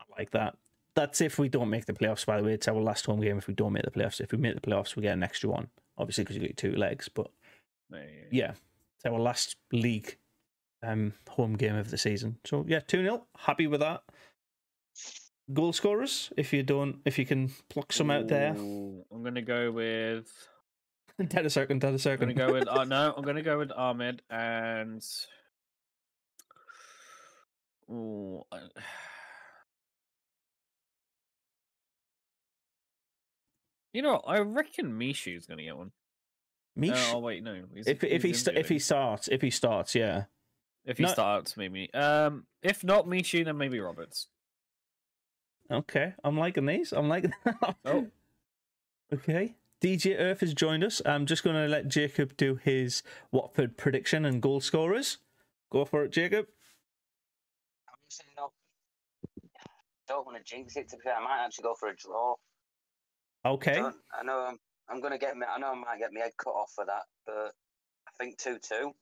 I 0.00 0.04
like 0.18 0.30
that. 0.32 0.56
That's 0.94 1.20
if 1.20 1.38
we 1.38 1.48
don't 1.48 1.70
make 1.70 1.86
the 1.86 1.92
playoffs. 1.94 2.26
By 2.26 2.38
the 2.38 2.44
way, 2.44 2.52
it's 2.52 2.68
our 2.68 2.80
last 2.80 3.06
home 3.06 3.20
game. 3.20 3.38
If 3.38 3.46
we 3.46 3.54
don't 3.54 3.72
make 3.72 3.84
the 3.84 3.90
playoffs, 3.90 4.20
if 4.20 4.32
we 4.32 4.38
make 4.38 4.54
the 4.54 4.60
playoffs, 4.60 4.94
we 4.94 5.02
get 5.02 5.14
an 5.14 5.22
extra 5.22 5.48
one. 5.48 5.68
Obviously, 5.96 6.24
because 6.24 6.36
you 6.36 6.42
get 6.42 6.56
two 6.56 6.74
legs. 6.76 7.08
But 7.08 7.30
yeah, 8.30 8.52
it's 8.96 9.06
our 9.06 9.18
last 9.18 9.56
league 9.72 10.16
um, 10.82 11.14
home 11.28 11.54
game 11.56 11.76
of 11.76 11.90
the 11.90 11.98
season. 11.98 12.38
So 12.44 12.64
yeah, 12.68 12.80
two 12.80 13.02
0 13.02 13.26
Happy 13.38 13.66
with 13.66 13.80
that. 13.80 14.02
Goal 15.52 15.72
scorers, 15.72 16.32
if 16.36 16.52
you 16.52 16.62
don't, 16.62 16.96
if 17.04 17.18
you 17.18 17.26
can 17.26 17.50
pluck 17.68 17.92
some 17.92 18.10
out 18.10 18.28
there. 18.28 18.50
I'm 18.50 19.22
gonna 19.22 19.42
go 19.42 19.70
with. 19.72 20.30
dead 21.28 21.46
a 21.46 21.50
second, 21.50 21.80
dead 21.80 21.94
a 21.94 22.10
I'm 22.10 22.18
gonna 22.18 22.34
go 22.34 22.52
with. 22.52 22.68
Uh, 22.68 22.84
no, 22.84 23.12
I'm 23.16 23.24
gonna 23.24 23.42
go 23.42 23.58
with 23.58 23.70
Amad 23.70 24.20
and. 24.30 25.02
Ooh, 27.92 28.42
I- 28.50 28.60
You 33.92 34.00
know, 34.02 34.12
what, 34.12 34.24
I 34.26 34.38
reckon 34.38 34.98
Michut's 34.98 35.46
gonna 35.46 35.62
get 35.64 35.76
one. 35.76 35.92
Mish, 36.74 37.10
Oh 37.12 37.18
wait, 37.18 37.42
no. 37.42 37.64
he's- 37.74 37.86
if 37.86 38.02
if 38.02 38.22
he 38.22 38.32
st- 38.32 38.56
if 38.56 38.68
he 38.70 38.78
starts, 38.78 39.28
if 39.28 39.42
he 39.42 39.50
starts, 39.50 39.94
yeah. 39.94 40.24
if 40.86 40.96
he 40.96 41.04
no- 41.04 41.10
starts, 41.12 41.56
maybe. 41.56 41.92
Um, 41.92 42.46
if 42.62 42.82
not 42.82 43.06
Michut, 43.06 43.44
then 43.44 43.58
maybe 43.58 43.78
Roberts. 43.80 44.28
Okay, 45.70 46.14
I'm 46.24 46.38
liking 46.38 46.64
these. 46.66 46.92
I'm 46.92 47.08
liking. 47.08 47.34
Oh. 47.84 48.06
Okay. 49.12 49.56
DJ 49.82 50.18
Earth 50.18 50.40
has 50.40 50.54
joined 50.54 50.82
us. 50.82 51.02
I'm 51.04 51.26
just 51.26 51.44
going 51.44 51.54
to 51.56 51.68
let 51.68 51.86
Jacob 51.88 52.34
do 52.38 52.54
his 52.54 53.02
Watford 53.30 53.76
prediction 53.76 54.24
and 54.24 54.40
goal 54.40 54.62
scorers. 54.62 55.18
Go 55.70 55.84
for 55.84 56.02
it, 56.04 56.12
Jacob. 56.12 56.46
Saying 58.12 58.34
no. 58.36 58.52
don't 60.08 60.26
want 60.26 60.36
to 60.38 60.44
jinx 60.44 60.76
it. 60.76 60.88
To 60.90 60.96
be 60.96 61.02
fair, 61.04 61.14
I 61.16 61.22
might 61.24 61.44
actually 61.44 61.62
go 61.62 61.74
for 61.78 61.88
a 61.88 61.96
draw. 61.96 62.34
Okay. 63.44 63.74
Don't- 63.74 63.96
I 64.18 64.22
know 64.24 64.46
I'm, 64.48 64.58
I'm 64.88 65.00
going 65.00 65.12
to 65.12 65.18
get 65.18 65.36
me. 65.36 65.46
I 65.52 65.58
know 65.58 65.72
I 65.72 65.74
might 65.74 65.98
get 65.98 66.12
my 66.12 66.20
head 66.20 66.32
cut 66.36 66.50
off 66.50 66.72
for 66.74 66.84
that, 66.84 67.02
but 67.26 67.52
I 68.06 68.10
think 68.18 68.38
two 68.38 68.58
two. 68.58 68.92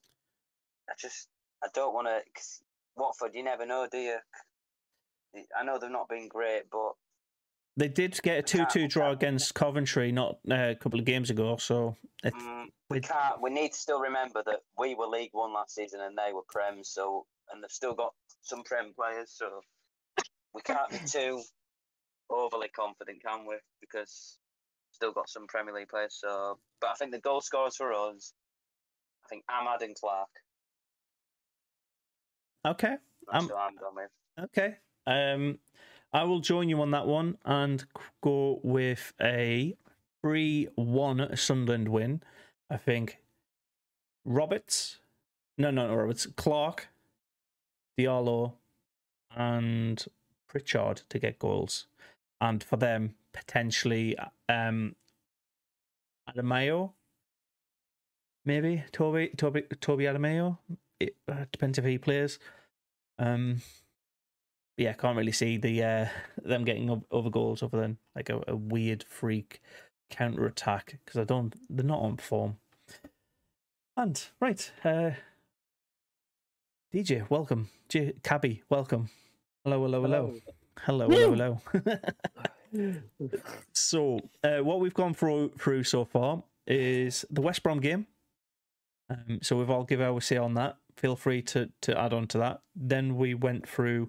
I 0.89 0.93
just 1.01 1.29
I 1.63 1.69
don't 1.75 1.95
want 1.95 2.09
to. 2.09 2.21
Watford, 2.97 3.35
you 3.35 3.43
never 3.43 3.67
know, 3.67 3.87
do 3.91 3.99
you? 3.99 4.17
I 5.59 5.65
know 5.65 5.79
they've 5.79 5.91
not 5.91 6.09
been 6.09 6.29
great, 6.29 6.65
but 6.71 6.93
They 7.77 7.89
did 7.89 8.19
get 8.23 8.39
a 8.39 8.43
two-two 8.43 8.89
draw 8.89 9.13
against 9.13 9.55
Coventry 9.55 10.11
not 10.13 10.39
uh, 10.51 10.71
a 10.71 10.75
couple 10.75 10.99
of 10.99 11.05
games 11.07 11.31
ago, 11.31 11.57
so 11.57 11.97
it, 12.25 12.35
mm, 12.35 12.67
we 12.91 13.01
can't. 13.01 13.41
We 13.41 13.51
need 13.51 13.73
to 13.73 13.79
still 13.79 14.01
remember 14.01 14.43
that 14.45 14.61
we 14.77 14.95
were 14.97 15.07
League 15.07 15.31
One 15.33 15.53
last 15.55 15.75
season 15.75 16.01
and 16.01 16.19
they 16.19 16.33
were 16.33 16.43
Prem. 16.49 16.83
So 16.83 17.27
and 17.53 17.63
they've 17.63 17.71
still 17.71 17.95
got 17.95 18.13
some 18.43 18.63
Prem 18.65 18.93
players. 18.95 19.33
So 19.35 19.61
we 20.55 20.63
can't 20.63 20.91
be 20.91 20.99
too 21.07 21.43
overly 22.31 22.69
confident, 22.69 23.23
can 23.25 23.47
we? 23.47 23.57
Because 23.81 24.39
still 24.93 25.13
got 25.13 25.29
some 25.29 25.47
Premier 25.47 25.75
League 25.75 25.89
players. 25.89 26.19
So, 26.21 26.59
but 26.81 26.91
I 26.91 26.95
think 26.95 27.13
the 27.13 27.21
goal 27.21 27.41
scorers 27.41 27.77
for 27.77 27.93
us, 27.93 28.33
I 29.25 29.29
think 29.29 29.45
Amad 29.51 29.83
and 29.83 29.95
Clarke. 29.95 30.29
okay. 32.67 32.97
That's 33.31 33.45
Um, 33.45 33.51
I'm 33.57 33.77
going 33.77 33.95
with. 33.95 34.45
Okay. 34.45 34.77
Um, 35.07 35.59
I 36.13 36.25
will 36.25 36.41
join 36.41 36.69
you 36.69 36.81
on 36.83 36.91
that 36.91 37.07
one 37.07 37.39
and 37.45 37.85
go 38.23 38.61
with 38.63 39.13
a 39.21 39.77
3 40.23 40.69
1 40.75 41.37
Sunderland 41.37 41.89
win. 41.89 42.23
I 42.69 42.77
think 42.77 43.19
Roberts, 44.25 44.99
no, 45.57 45.71
no, 45.71 45.89
no, 45.89 45.95
Roberts, 45.95 46.27
Clarke, 46.27 46.89
Diallo, 48.05 48.55
and 49.37 50.05
Pritchard 50.49 51.03
to 51.09 51.19
get 51.19 51.39
goals. 51.39 51.87
And 52.41 52.63
for 52.63 52.77
them, 52.77 53.15
potentially 53.33 54.17
um, 54.49 54.97
Adamayo, 56.29 56.93
maybe 58.45 58.85
Toby, 58.93 59.31
Toby, 59.37 59.63
Toby 59.81 60.05
Adamayo. 60.05 60.59
It 60.99 61.17
uh, 61.31 61.45
depends 61.51 61.79
if 61.79 61.85
he 61.85 61.99
plays. 61.99 62.39
Um, 63.19 63.63
yeah, 64.77 64.91
I 64.91 64.95
can't 64.95 65.17
really 65.17 65.33
see 65.33 65.59
the 65.59 65.83
uh, 65.83 66.07
them 66.43 66.65
getting 66.65 66.91
o- 66.91 67.05
other 67.13 67.31
goals 67.31 67.63
other 67.63 67.81
than 67.81 67.99
like 68.17 68.31
a, 68.31 68.41
a 68.49 68.57
weird 68.57 69.03
freak 69.03 69.61
counter 70.11 70.47
attack 70.47 70.99
because 71.05 71.21
I 71.21 71.25
don't 71.25 71.55
they're 71.69 71.85
not 71.85 72.01
on 72.01 72.17
form. 72.17 72.57
And 73.97 74.23
right, 74.41 74.73
uh, 74.85 75.11
DJ, 76.93 77.29
welcome. 77.31 77.69
J- 77.89 78.15
Cabby, 78.25 78.63
welcome. 78.69 79.11
Hello, 79.63 79.83
hello, 79.83 80.03
hello, 80.03 80.35
hello, 80.81 81.09
hello, 81.09 81.61
hello. 82.73 82.97
so, 83.73 84.19
uh, 84.43 84.59
what 84.59 84.81
we've 84.81 84.95
gone 84.95 85.15
through 85.15 85.53
through 85.57 85.85
so 85.85 86.05
far 86.05 86.43
is 86.67 87.25
the 87.31 87.41
West 87.41 87.63
Brom 87.63 87.79
game. 87.79 88.09
Um, 89.09 89.39
so 89.41 89.57
we've 89.57 89.71
all 89.71 89.85
give 89.85 90.01
our 90.01 90.21
say 90.21 90.37
on 90.37 90.55
that. 90.55 90.79
Feel 90.97 91.15
free 91.15 91.43
to 91.43 91.71
to 91.83 91.97
add 91.97 92.13
on 92.13 92.27
to 92.29 92.39
that. 92.39 92.63
Then 92.75 93.15
we 93.17 93.35
went 93.35 93.69
through 93.69 94.09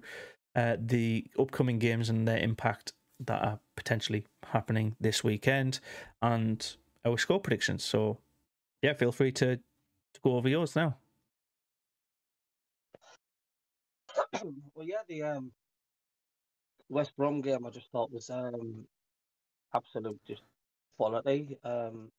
uh, 0.56 0.76
the 0.76 1.26
upcoming 1.38 1.78
games 1.78 2.10
and 2.10 2.26
their 2.26 2.38
impact 2.38 2.94
that 3.20 3.44
are 3.44 3.60
potentially 3.76 4.26
happening 4.48 4.96
this 5.00 5.22
weekend, 5.22 5.78
and 6.20 6.74
our 7.04 7.16
score 7.16 7.38
predictions. 7.38 7.84
So, 7.84 8.18
yeah, 8.82 8.94
feel 8.94 9.12
free 9.12 9.30
to 9.32 9.56
to 9.56 10.20
go 10.24 10.36
over 10.36 10.48
yours 10.48 10.74
now. 10.74 10.96
well, 14.74 14.86
yeah, 14.86 15.02
the 15.08 15.22
um, 15.22 15.52
West 16.88 17.16
Brom 17.16 17.40
game 17.40 17.66
I 17.66 17.70
just 17.70 17.90
thought 17.90 18.12
was 18.12 18.30
um, 18.30 18.86
absolute 19.74 20.20
just 20.26 20.42
quality. 20.96 21.58
Um, 21.64 22.10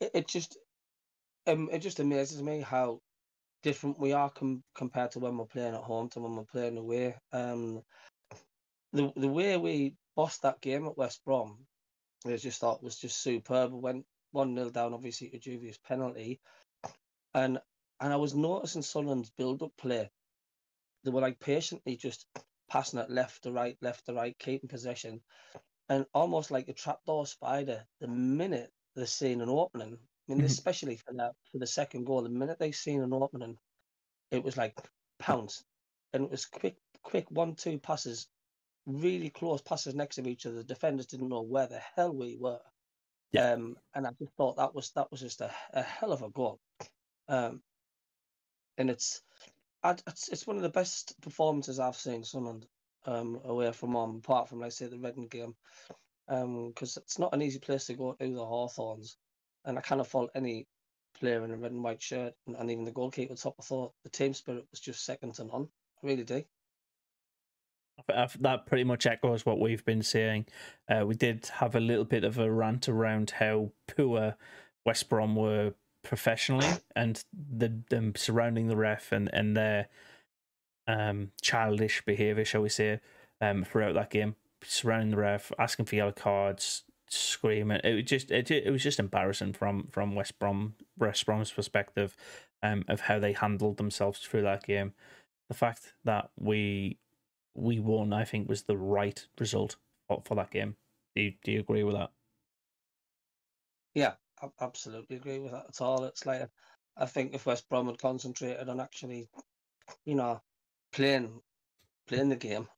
it, 0.00 0.10
it 0.14 0.28
just 0.28 0.58
um, 1.46 1.68
it 1.72 1.78
just 1.78 2.00
amazes 2.00 2.42
me 2.42 2.60
how 2.60 3.00
different 3.62 3.98
we 3.98 4.12
are 4.12 4.30
com- 4.30 4.62
compared 4.74 5.12
to 5.12 5.20
when 5.20 5.36
we're 5.36 5.44
playing 5.46 5.74
at 5.74 5.80
home 5.80 6.08
to 6.10 6.20
when 6.20 6.36
we're 6.36 6.44
playing 6.44 6.76
away. 6.78 7.14
Um, 7.32 7.82
the 8.92 9.12
the 9.16 9.28
way 9.28 9.56
we 9.56 9.94
bossed 10.16 10.42
that 10.42 10.60
game 10.60 10.86
at 10.86 10.98
West 10.98 11.20
Brom, 11.24 11.58
I 12.26 12.36
just 12.36 12.60
thought 12.60 12.82
was 12.82 12.96
just 12.98 13.22
superb. 13.22 13.72
We 13.72 13.80
went 13.80 14.04
one 14.32 14.54
0 14.56 14.70
down, 14.70 14.94
obviously 14.94 15.28
to 15.30 15.38
Juvia's 15.38 15.78
penalty, 15.78 16.40
and 17.34 17.58
and 18.02 18.12
I 18.12 18.16
was 18.16 18.34
noticing 18.34 18.82
Sunderland's 18.82 19.30
build 19.30 19.62
up 19.62 19.76
play. 19.76 20.10
They 21.04 21.10
were 21.10 21.20
like 21.20 21.38
patiently 21.38 21.96
just 21.96 22.26
passing 22.68 22.98
it 22.98 23.08
left 23.10 23.44
to 23.44 23.52
right, 23.52 23.78
left 23.80 24.06
to 24.06 24.14
right, 24.14 24.36
keeping 24.38 24.68
possession, 24.68 25.22
and 25.88 26.04
almost 26.12 26.50
like 26.50 26.68
a 26.68 26.72
trapdoor 26.72 27.26
spider. 27.26 27.86
The 28.00 28.08
minute 28.08 28.72
they're 28.96 29.06
seeing 29.06 29.40
an 29.40 29.48
opening, 29.48 29.96
I 30.28 30.32
mean, 30.32 30.40
Mhm. 30.40 30.46
especially 30.46 30.96
for 30.96 31.12
that 31.14 31.36
for 31.52 31.58
the 31.58 31.66
second 31.66 32.04
goal, 32.04 32.22
the 32.22 32.28
minute 32.28 32.58
they 32.58 32.72
seen 32.72 33.02
an 33.02 33.12
opening, 33.12 33.56
it 34.32 34.42
was 34.42 34.56
like 34.56 34.76
pounce, 35.20 35.64
and 36.12 36.24
it 36.24 36.30
was 36.30 36.46
quick, 36.46 36.76
quick 37.02 37.30
one-two 37.30 37.78
passes, 37.78 38.28
really 38.84 39.30
close 39.30 39.62
passes 39.62 39.94
next 39.94 40.16
to 40.16 40.28
each 40.28 40.44
other. 40.44 40.56
The 40.56 40.64
defenders 40.64 41.06
didn't 41.06 41.28
know 41.28 41.42
where 41.42 41.68
the 41.68 41.78
hell 41.78 42.12
we 42.12 42.36
were. 42.36 42.60
Yeah. 43.30 43.52
Um, 43.52 43.78
and 43.94 44.08
I 44.08 44.10
just 44.18 44.32
thought 44.36 44.56
that 44.56 44.74
was 44.74 44.90
that 44.92 45.10
was 45.10 45.20
just 45.20 45.40
a, 45.40 45.54
a 45.72 45.82
hell 45.82 46.12
of 46.12 46.22
a 46.22 46.30
goal. 46.30 46.60
Um, 47.28 47.62
and 48.78 48.90
it's, 48.90 49.22
it's 49.84 50.28
it's 50.28 50.46
one 50.46 50.56
of 50.56 50.62
the 50.62 50.68
best 50.68 51.20
performances 51.20 51.78
I've 51.78 51.96
seen 51.96 52.24
Sunderland 52.24 52.66
um 53.06 53.40
away 53.44 53.72
from 53.72 53.92
home, 53.92 54.16
apart 54.24 54.48
from 54.48 54.60
like 54.60 54.72
say 54.72 54.86
the 54.86 54.98
Reading 54.98 55.28
game, 55.28 55.54
um 56.28 56.68
because 56.68 56.96
it's 56.96 57.18
not 57.18 57.34
an 57.34 57.42
easy 57.42 57.58
place 57.58 57.86
to 57.86 57.94
go 57.94 58.12
to 58.12 58.34
the 58.34 58.44
Hawthorns, 58.44 59.16
and 59.64 59.78
I 59.78 59.82
of 60.00 60.08
fault 60.08 60.30
any 60.34 60.66
player 61.18 61.44
in 61.44 61.50
a 61.50 61.56
red 61.56 61.72
and 61.72 61.82
white 61.82 62.02
shirt, 62.02 62.34
and, 62.46 62.56
and 62.56 62.70
even 62.70 62.84
the 62.84 62.92
goalkeeper 62.92 63.34
top. 63.34 63.56
I 63.58 63.62
thought 63.62 63.92
the 64.02 64.10
team 64.10 64.34
spirit 64.34 64.66
was 64.70 64.80
just 64.80 65.04
second 65.04 65.34
to 65.34 65.44
none. 65.44 65.68
I 66.02 66.06
really 66.06 66.24
do. 66.24 66.44
That 68.08 68.66
pretty 68.66 68.84
much 68.84 69.06
echoes 69.06 69.44
what 69.46 69.60
we've 69.60 69.84
been 69.84 70.02
saying. 70.02 70.46
Uh, 70.88 71.04
we 71.06 71.14
did 71.14 71.46
have 71.46 71.76
a 71.76 71.80
little 71.80 72.04
bit 72.04 72.24
of 72.24 72.38
a 72.38 72.50
rant 72.50 72.88
around 72.88 73.30
how 73.30 73.70
poor 73.86 74.34
West 74.84 75.08
Brom 75.08 75.36
were 75.36 75.74
professionally 76.02 76.68
and 76.96 77.24
the 77.32 77.80
them 77.90 78.14
surrounding 78.16 78.68
the 78.68 78.76
ref 78.76 79.12
and, 79.12 79.30
and 79.32 79.56
their 79.56 79.88
um, 80.86 81.30
childish 81.40 82.04
behaviour, 82.04 82.44
shall 82.44 82.62
we 82.62 82.68
say, 82.68 83.00
um, 83.40 83.64
throughout 83.64 83.94
that 83.94 84.10
game, 84.10 84.36
surrounding 84.62 85.10
the 85.10 85.16
ref, 85.16 85.52
asking 85.58 85.86
for 85.86 85.96
yellow 85.96 86.12
cards, 86.12 86.84
screaming. 87.08 87.80
It 87.84 87.94
was 87.94 88.04
just 88.04 88.30
it, 88.30 88.50
it 88.50 88.70
was 88.70 88.82
just 88.82 88.98
embarrassing 88.98 89.52
from 89.52 89.88
from 89.90 90.14
West 90.14 90.38
Brom 90.38 90.74
West 90.98 91.26
Brom's 91.26 91.50
perspective, 91.50 92.16
um, 92.62 92.84
of 92.88 93.02
how 93.02 93.18
they 93.18 93.32
handled 93.32 93.76
themselves 93.76 94.20
through 94.20 94.42
that 94.42 94.64
game. 94.64 94.94
The 95.48 95.54
fact 95.54 95.94
that 96.04 96.30
we 96.38 96.98
we 97.54 97.78
won, 97.78 98.12
I 98.12 98.24
think, 98.24 98.48
was 98.48 98.62
the 98.62 98.76
right 98.76 99.26
result 99.38 99.76
for, 100.08 100.22
for 100.24 100.34
that 100.36 100.50
game. 100.50 100.76
Do 101.14 101.22
you, 101.22 101.34
do 101.44 101.52
you 101.52 101.60
agree 101.60 101.84
with 101.84 101.94
that? 101.94 102.10
Yeah, 103.94 104.14
I 104.42 104.48
absolutely 104.60 105.16
agree 105.16 105.38
with 105.38 105.52
that 105.52 105.66
at 105.68 105.80
all. 105.80 106.04
It's 106.04 106.26
like 106.26 106.50
I 106.96 107.06
think 107.06 107.34
if 107.34 107.46
West 107.46 107.68
Brom 107.68 107.86
had 107.86 107.98
concentrated 107.98 108.68
on 108.68 108.80
actually, 108.80 109.28
you 110.04 110.14
know, 110.14 110.40
playing 110.92 111.40
playing 112.06 112.28
the 112.28 112.36
game, 112.36 112.68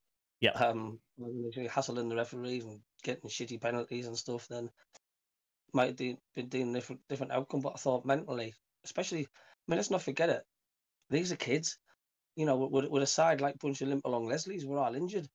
Yeah. 0.41 0.53
um, 0.53 1.01
rather 1.17 1.33
than 1.33 1.47
actually 1.49 1.69
hassling 1.69 2.09
the 2.09 2.17
referees 2.17 2.65
and 2.65 2.81
getting 3.03 3.31
shitty 3.31 3.61
penalties 3.61 4.07
and 4.07 4.17
stuff, 4.17 4.47
then 4.49 4.71
might 5.73 5.87
have 5.89 5.97
been 5.97 6.19
a 6.37 6.43
different 6.43 7.01
different 7.09 7.33
outcome. 7.33 7.61
But 7.61 7.75
I 7.75 7.79
thought 7.79 8.05
mentally, 8.05 8.55
especially, 8.85 9.23
I 9.23 9.27
mean, 9.67 9.77
let's 9.79 9.91
not 9.91 10.03
forget 10.03 10.29
it. 10.29 10.43
These 11.11 11.33
are 11.33 11.37
kids, 11.37 11.79
you 12.37 12.47
know, 12.47 12.57
with, 12.57 12.87
with 12.87 13.03
a 13.03 13.07
side 13.07 13.41
like 13.41 13.59
bunch 13.59 13.81
of 13.81 13.89
limp 13.89 14.05
along 14.05 14.27
Leslie's, 14.27 14.67
we're 14.67 14.79
all 14.79 14.95
injured, 14.95 15.29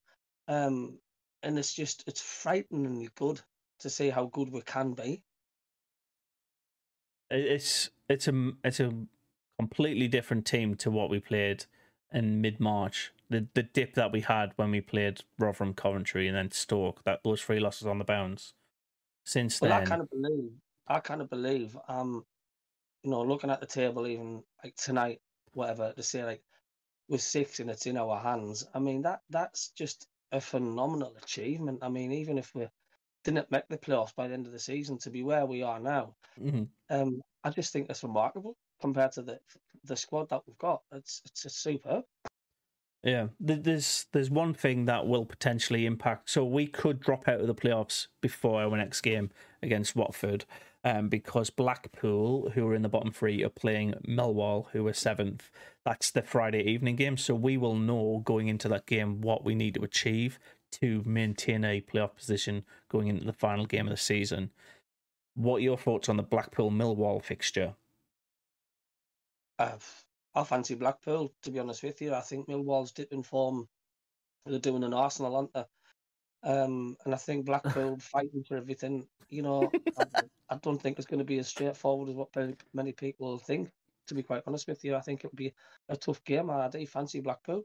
um, 0.48 1.00
and 1.42 1.58
it's 1.58 1.74
just 1.74 2.04
it's 2.08 2.22
frighteningly 2.22 3.10
good 3.16 3.42
to 3.80 3.90
see 3.90 4.10
how 4.10 4.28
good 4.28 4.52
we 4.52 4.62
can 4.62 4.94
be. 4.94 5.24
It- 7.30 7.46
It's 7.46 7.90
it's 8.08 8.28
a 8.28 8.52
it's 8.64 8.80
a 8.80 8.92
completely 9.60 10.08
different 10.08 10.46
team 10.48 10.76
to 10.78 10.90
what 10.92 11.10
we 11.10 11.20
played 11.20 11.66
in 12.12 12.42
mid 12.42 12.60
March. 12.60 13.12
The 13.30 13.48
the 13.54 13.64
dip 13.64 13.94
that 13.96 14.12
we 14.12 14.22
had 14.22 14.54
when 14.56 14.72
we 14.72 14.82
played 14.82 15.22
Rotherham, 15.38 15.74
Coventry, 15.74 16.28
and 16.28 16.36
then 16.36 16.52
Stoke. 16.52 17.04
That 17.04 17.22
those 17.24 17.42
three 17.42 17.60
losses 17.60 17.88
on 17.88 18.00
the 18.00 18.06
bounce. 18.06 18.54
Since 19.26 19.62
Well, 19.62 19.70
then, 19.70 19.82
I 19.84 19.86
kind 19.86 20.02
of 20.02 20.10
believe, 20.10 20.52
I 20.88 21.00
kind 21.00 21.22
of 21.22 21.30
believe, 21.30 21.78
um, 21.88 22.26
you 23.04 23.12
know, 23.12 23.22
looking 23.22 23.52
at 23.52 23.60
the 23.60 23.68
table, 23.68 24.08
even 24.08 24.44
like 24.64 24.76
tonight, 24.76 25.22
whatever, 25.54 25.94
to 25.94 26.02
say 26.04 26.24
like 26.24 26.42
we're 27.08 27.20
six 27.20 27.60
and 27.60 27.70
it's 27.70 27.86
in 27.86 27.98
our 27.98 28.18
hands. 28.20 28.68
I 28.74 28.80
mean, 28.80 29.04
that 29.04 29.22
that's 29.30 29.70
just 29.72 30.08
a 30.32 30.42
phenomenal 30.42 31.16
achievement. 31.22 31.80
I 31.84 31.90
mean, 31.90 32.12
even 32.12 32.38
if 32.40 32.54
we 32.56 32.68
didn't 33.24 33.52
make 33.52 33.68
the 33.70 33.78
playoffs 33.78 34.16
by 34.16 34.28
the 34.28 34.34
end 34.34 34.46
of 34.46 34.52
the 34.54 34.60
season, 34.60 34.98
to 35.00 35.10
be 35.10 35.24
where 35.24 35.46
we 35.46 35.62
are 35.64 35.80
now, 35.80 36.16
Mhm. 36.40 36.68
um, 36.90 37.22
I 37.44 37.50
just 37.50 37.74
think 37.74 37.88
that's 37.88 38.04
remarkable 38.04 38.56
compared 38.82 39.12
to 39.14 39.22
the 39.22 39.40
the 39.86 39.96
squad 39.96 40.28
that 40.30 40.42
we've 40.46 40.58
got. 40.58 40.82
It's 40.92 41.22
it's, 41.26 41.46
it's 41.46 41.56
superb. 41.56 42.04
Yeah, 43.02 43.30
there's 43.40 44.08
there's 44.12 44.30
one 44.30 44.54
thing 44.54 44.86
that 44.86 45.08
will 45.08 45.26
potentially 45.26 45.86
impact. 45.86 46.30
So 46.30 46.44
we 46.44 46.68
could 46.68 47.00
drop 47.00 47.28
out 47.30 47.40
of 47.40 47.48
the 47.48 47.56
playoffs 47.56 48.08
before 48.22 48.62
our 48.62 48.76
next 48.76 49.02
game 49.02 49.32
against 49.64 49.96
Watford, 49.96 50.44
um, 50.84 51.08
because 51.08 51.50
Blackpool, 51.50 52.50
who 52.50 52.68
are 52.68 52.76
in 52.76 52.82
the 52.82 52.90
bottom 52.90 53.12
three, 53.14 53.42
are 53.42 53.50
playing 53.50 53.94
Millwall, 54.06 54.70
who 54.72 54.86
are 54.86 54.94
seventh. 54.94 55.50
That's 55.86 56.12
the 56.12 56.22
Friday 56.22 56.64
evening 56.64 56.98
game, 56.98 57.16
so 57.16 57.36
we 57.36 57.56
will 57.56 57.76
know 57.76 58.22
going 58.26 58.50
into 58.50 58.68
that 58.68 58.86
game 58.86 59.22
what 59.22 59.46
we 59.46 59.56
need 59.56 59.76
to 59.76 59.84
achieve 59.84 60.38
to 60.72 61.04
maintain 61.06 61.64
a 61.64 61.82
playoff 61.82 62.16
position 62.16 62.64
going 62.90 63.08
into 63.08 63.26
the 63.26 63.34
final 63.34 63.66
game 63.66 63.88
of 63.88 63.92
the 63.92 63.98
season. 63.98 64.52
What 65.36 65.58
are 65.58 65.62
your 65.62 65.78
thoughts 65.78 66.10
on 66.10 66.18
the 66.18 66.24
Blackpool 66.24 66.72
Millwall 66.72 67.24
fixture? 67.24 67.76
Uh, 69.58 69.78
I 70.36 70.44
fancy 70.44 70.76
Blackpool, 70.76 71.34
to 71.44 71.52
be 71.52 71.60
honest 71.60 71.84
with 71.84 72.02
you. 72.02 72.14
I 72.14 72.22
think 72.22 72.48
Millwall's 72.48 72.92
dipping 72.92 73.24
form. 73.24 73.68
They're 74.46 74.60
doing 74.60 74.84
an 74.84 74.94
Arsenal, 74.94 75.36
aren't 75.36 75.54
they? 75.54 75.66
Um, 76.44 76.96
and 77.04 77.14
I 77.14 77.18
think 77.18 77.46
Blackpool 77.46 77.98
fighting 78.00 78.44
for 78.48 78.58
everything. 78.58 79.08
You 79.30 79.42
know, 79.42 79.72
I, 79.98 80.22
I 80.50 80.56
don't 80.58 80.82
think 80.82 80.98
it's 80.98 81.08
going 81.08 81.20
to 81.20 81.26
be 81.26 81.40
as 81.40 81.48
straightforward 81.48 82.10
as 82.10 82.16
what 82.16 82.30
many 82.74 82.92
people 82.94 83.38
think. 83.38 83.70
To 84.08 84.16
be 84.16 84.24
quite 84.24 84.44
honest 84.48 84.68
with 84.68 84.84
you, 84.84 84.96
I 84.96 85.02
think 85.02 85.24
it'll 85.24 85.36
be 85.36 85.54
a 85.88 85.96
tough 85.96 86.24
game. 86.24 86.50
I 86.50 86.68
do 86.68 86.84
fancy 86.88 87.20
Blackpool. 87.20 87.64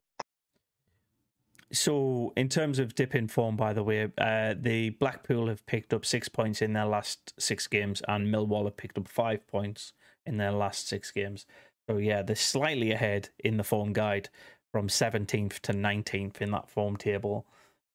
So, 1.75 2.33
in 2.37 2.49
terms 2.49 2.79
of 2.79 2.95
dip 2.95 3.15
in 3.15 3.29
form, 3.29 3.57
by 3.57 3.73
the 3.73 3.83
way, 3.83 4.09
uh, 4.19 4.55
the 4.57 4.91
Blackpool 4.91 5.49
have 5.49 5.67
picked 5.67 5.93
up 5.93 6.07
six 6.07 6.29
points 6.29 6.63
in 6.63 6.73
their 6.73 6.87
last 6.87 7.35
six 7.39 7.67
games, 7.67 8.01
and 8.07 8.33
Millwall 8.33 8.65
have 8.65 8.77
picked 8.77 8.97
up 8.97 9.09
five 9.09 9.47
points 9.49 9.93
in 10.25 10.37
their 10.37 10.53
last 10.53 10.89
six 10.89 11.11
games. 11.11 11.47
So, 11.89 11.99
yeah, 11.99 12.23
they're 12.23 12.37
slightly 12.37 12.93
ahead 12.93 13.31
in 13.39 13.57
the 13.57 13.65
form 13.65 13.93
guide 13.93 14.29
from 14.73 14.89
17th 14.89 15.61
to 15.61 15.73
19th 15.73 16.41
in 16.41 16.51
that 16.53 16.71
form 16.71 16.97
table. 16.97 17.45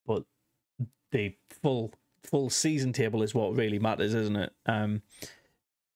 But 0.06 0.24
the 1.12 1.36
full 1.62 1.92
full 2.22 2.50
season 2.50 2.92
table 2.92 3.22
is 3.22 3.34
what 3.34 3.56
really 3.56 3.78
matters, 3.78 4.14
isn't 4.14 4.36
it? 4.36 4.52
Um, 4.66 5.02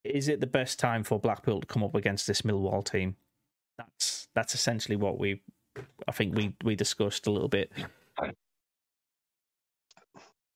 is 0.05 0.28
it 0.28 0.41
the 0.41 0.47
best 0.47 0.78
time 0.78 1.05
for 1.05 1.18
Blackpool 1.20 1.61
to 1.61 1.66
come 1.66 1.85
up 1.85 1.95
against 1.95 2.26
this 2.26 2.43
Millwall 2.43 2.85
team? 2.85 3.16
That's 3.78 4.28
that's 4.35 4.55
essentially 4.55 4.97
what 4.97 5.18
we 5.18 5.43
I 6.08 6.12
think 6.12 6.34
we 6.36 6.54
we 6.64 6.76
discussed 6.76 7.26
a 7.26 7.30
little 7.30 7.48
bit. 7.48 7.72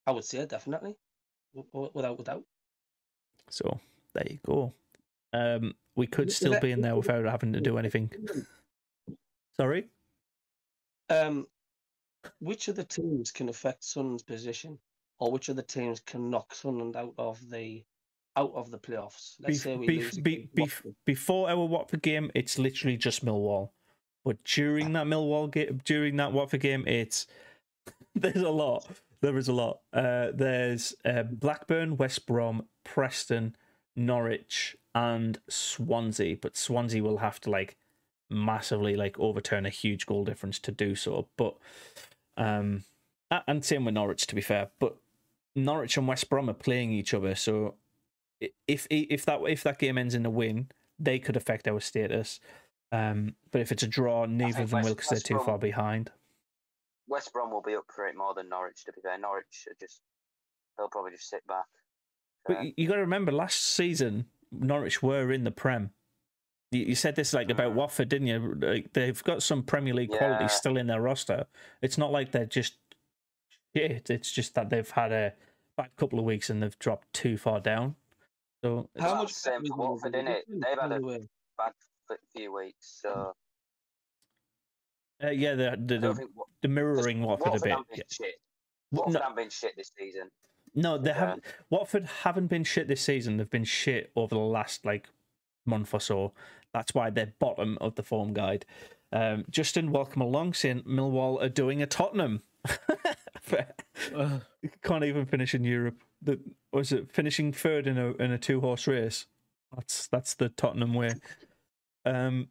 I 0.07 0.11
would 0.11 0.25
say 0.25 0.45
definitely, 0.47 0.97
without 1.73 2.19
without. 2.19 2.45
So 3.51 3.79
there 4.15 4.27
you 4.31 4.39
go. 4.47 4.73
Um, 5.33 5.75
we 5.97 6.07
could 6.07 6.33
still 6.33 6.53
that- 6.53 6.63
be 6.63 6.71
in 6.71 6.81
there 6.81 6.97
without 6.97 7.25
having 7.27 7.53
to 7.53 7.61
do 7.61 7.79
anything. 7.79 8.11
Sorry. 9.57 9.89
Um, 11.11 11.47
which 12.41 12.69
of 12.69 12.77
the 12.77 12.85
teams 12.85 13.31
can 13.31 13.49
affect 13.49 13.83
Sun's 13.85 14.23
position, 14.23 14.79
or 15.19 15.31
which 15.33 15.49
of 15.49 15.57
the 15.57 15.63
teams 15.63 16.01
can 16.01 16.31
knock 16.31 16.55
Sunderland 16.55 16.97
out 16.97 17.15
of 17.19 17.39
the 17.51 17.85
out 18.37 18.53
of 18.55 18.71
the 18.71 18.79
playoffs? 18.79 19.35
Let's 19.41 19.59
Bef- 19.59 19.63
say 19.63 19.77
we 19.77 19.87
bef- 19.89 19.99
lose 19.99 20.19
be- 20.19 20.49
before 21.05 21.51
our 21.51 21.65
Watford 21.67 22.03
game, 22.03 22.31
it's 22.35 22.59
literally 22.59 22.97
just 22.97 23.25
Millwall. 23.25 23.71
But 24.29 24.45
during 24.45 24.93
that 24.93 25.07
Millwall 25.07 25.51
game, 25.51 25.81
during 25.87 26.17
that 26.17 26.35
Watford 26.35 26.61
game, 26.61 26.87
it's 26.87 27.27
there's 28.15 28.43
a 28.43 28.51
lot. 28.51 28.87
There 29.23 29.39
is 29.39 29.49
a 29.49 29.55
lot. 29.55 29.81
Uh, 29.91 30.33
there's 30.35 30.95
uh, 31.03 31.23
Blackburn, 31.23 31.97
West 31.97 32.27
Brom, 32.27 32.67
Preston, 32.85 33.57
Norwich, 33.97 34.77
and 34.95 35.39
Swansea. 35.49 36.37
But 36.37 36.59
Swansea 36.59 37.03
will 37.03 37.17
have 37.17 37.41
to 37.41 37.51
like 37.51 37.79
massively 38.29 38.97
like 38.97 39.19
overturn 39.19 39.65
a 39.65 39.71
huge 39.71 40.05
goal 40.05 40.27
difference 40.27 40.59
to 40.59 40.73
do 40.73 40.95
so. 40.95 41.29
But 41.39 41.57
um, 42.37 42.85
and 43.31 43.65
same 43.65 43.87
with 43.87 43.95
Norwich 43.95 44.27
to 44.27 44.35
be 44.35 44.43
fair. 44.43 44.69
But 44.79 44.95
Norwich 45.57 45.97
and 45.97 46.07
West 46.07 46.29
Brom 46.29 46.51
are 46.51 46.53
playing 46.53 46.93
each 46.93 47.15
other, 47.15 47.35
so 47.35 47.77
if 48.67 48.87
if 48.91 49.25
that 49.25 49.41
if 49.49 49.63
that 49.63 49.79
game 49.79 49.97
ends 49.97 50.15
in 50.15 50.27
a 50.27 50.31
win, 50.31 50.69
they 50.99 51.19
could 51.19 51.35
affect 51.35 51.67
our 51.67 51.81
status. 51.81 52.41
Um, 52.93 53.35
but 53.51 53.61
if 53.61 53.71
it's 53.73 53.83
a 53.83 53.87
draw, 53.87 54.25
neither 54.27 54.63
of 54.63 54.71
them 54.71 54.83
will 54.83 54.95
because 54.95 55.11
they're 55.11 55.19
too 55.21 55.35
Brom- 55.35 55.47
far 55.47 55.59
behind. 55.59 56.11
West 57.07 57.33
Brom 57.33 57.51
will 57.51 57.63
be 57.63 57.75
up 57.75 57.85
for 57.95 58.07
it 58.07 58.17
more 58.17 58.35
than 58.35 58.49
Norwich. 58.49 58.85
To 58.85 58.93
be 58.93 59.01
fair, 59.01 59.19
Norwich 59.19 59.67
are 59.69 59.75
just 59.81 60.01
they'll 60.77 60.89
probably 60.89 61.13
just 61.13 61.29
sit 61.29 61.47
back. 61.47 61.67
But 62.47 62.59
Um, 62.59 62.65
you, 62.67 62.73
you 62.77 62.89
got 62.89 62.95
to 62.97 63.01
remember, 63.01 63.33
last 63.33 63.61
season 63.63 64.27
Norwich 64.53 65.03
were 65.03 65.33
in 65.33 65.45
the 65.45 65.51
Prem. 65.51 65.91
You, 66.71 66.81
you 66.85 66.95
said 66.95 67.17
this 67.17 67.33
like 67.33 67.51
about 67.51 67.73
Mm. 67.73 67.77
Watford, 67.77 68.09
didn't 68.11 68.27
you? 68.29 68.55
Like 68.61 68.93
they've 68.93 69.23
got 69.25 69.43
some 69.43 69.63
Premier 69.63 69.95
League 69.95 70.11
quality 70.11 70.49
still 70.49 70.77
in 70.77 70.87
their 70.87 71.01
roster. 71.01 71.47
It's 71.83 71.99
not 71.99 72.13
like 72.13 72.31
they're 72.33 72.45
just 72.47 72.77
shit. 73.77 74.09
It's 74.11 74.31
just 74.33 74.55
that 74.55 74.69
they've 74.71 74.91
had 74.91 75.13
a 75.13 75.33
bad 75.77 75.91
couple 75.97 76.19
of 76.19 76.25
weeks 76.27 76.51
and 76.51 76.63
they've 76.63 76.79
dropped 76.79 77.13
too 77.15 77.37
far 77.39 77.61
down. 77.61 77.97
So 78.63 78.89
How 78.99 79.15
much 79.15 79.33
same 79.33 79.63
better 79.63 79.67
for 79.69 79.95
is 79.97 80.03
Watford, 80.03 80.13
the 80.13 80.19
innit? 80.19 80.41
difference, 80.47 80.65
They've 80.67 80.79
had 80.79 80.93
a- 80.93 81.01
bad 81.57 81.69
f- 81.69 81.75
few 82.35 82.55
weeks, 82.55 83.01
so 83.03 83.35
uh, 85.23 85.31
yeah, 85.31 85.55
they're, 85.55 85.73
I 85.73 85.77
they're, 85.79 86.15
think 86.15 86.31
Wa- 86.35 86.45
mirroring 86.69 87.23
Watford 87.23 87.55
a 87.57 87.61
bit. 87.61 87.71
haven't 87.71 87.89
been 87.89 87.99
Yeah. 87.99 88.03
shit. 88.11 88.35
Watford 88.93 89.15
no- 89.15 89.21
haven't 89.21 89.37
been 89.37 89.51
shit 89.51 89.77
this 89.77 89.91
season. 89.99 90.31
No, 90.75 90.97
they 90.99 91.11
Yeah. 91.11 91.19
haven't. 91.19 91.45
Watford 91.71 92.05
haven't 92.23 92.47
been 92.47 92.65
shit 92.65 92.89
this 92.89 93.01
season. 93.03 93.37
They've 93.37 93.51
been 93.51 93.65
shit 93.65 94.13
over 94.17 94.35
the 94.35 94.41
last 94.41 94.85
like 94.85 95.09
month 95.67 95.93
or 95.95 96.01
so. 96.01 96.33
That's 96.73 96.95
why 96.95 97.11
they're 97.11 97.33
bottom 97.39 97.79
of 97.81 97.95
the 97.97 98.03
form 98.03 98.33
guide. 98.33 98.65
Um, 99.11 99.45
Justin, 99.51 99.91
welcome 99.91 100.21
along. 100.23 100.55
Saying 100.55 100.83
Millwall 100.83 101.43
are 101.43 101.49
doing 101.49 101.83
a 101.83 101.87
Tottenham. 101.87 102.43
Can't 104.83 105.05
even 105.05 105.25
finish 105.27 105.55
in 105.55 105.65
Europe. 105.65 106.03
The 106.23 106.39
was 106.73 106.93
it 106.93 107.11
finishing 107.11 107.53
third 107.53 107.87
in 107.87 107.97
a 107.99 108.13
in 108.15 108.31
a 108.31 108.39
two 108.39 108.61
horse 108.61 108.87
race? 108.87 109.27
That's 109.75 110.07
that's 110.09 110.35
the 110.35 110.49
Tottenham 110.51 110.95
way. 110.95 111.15
Um, 112.15 112.49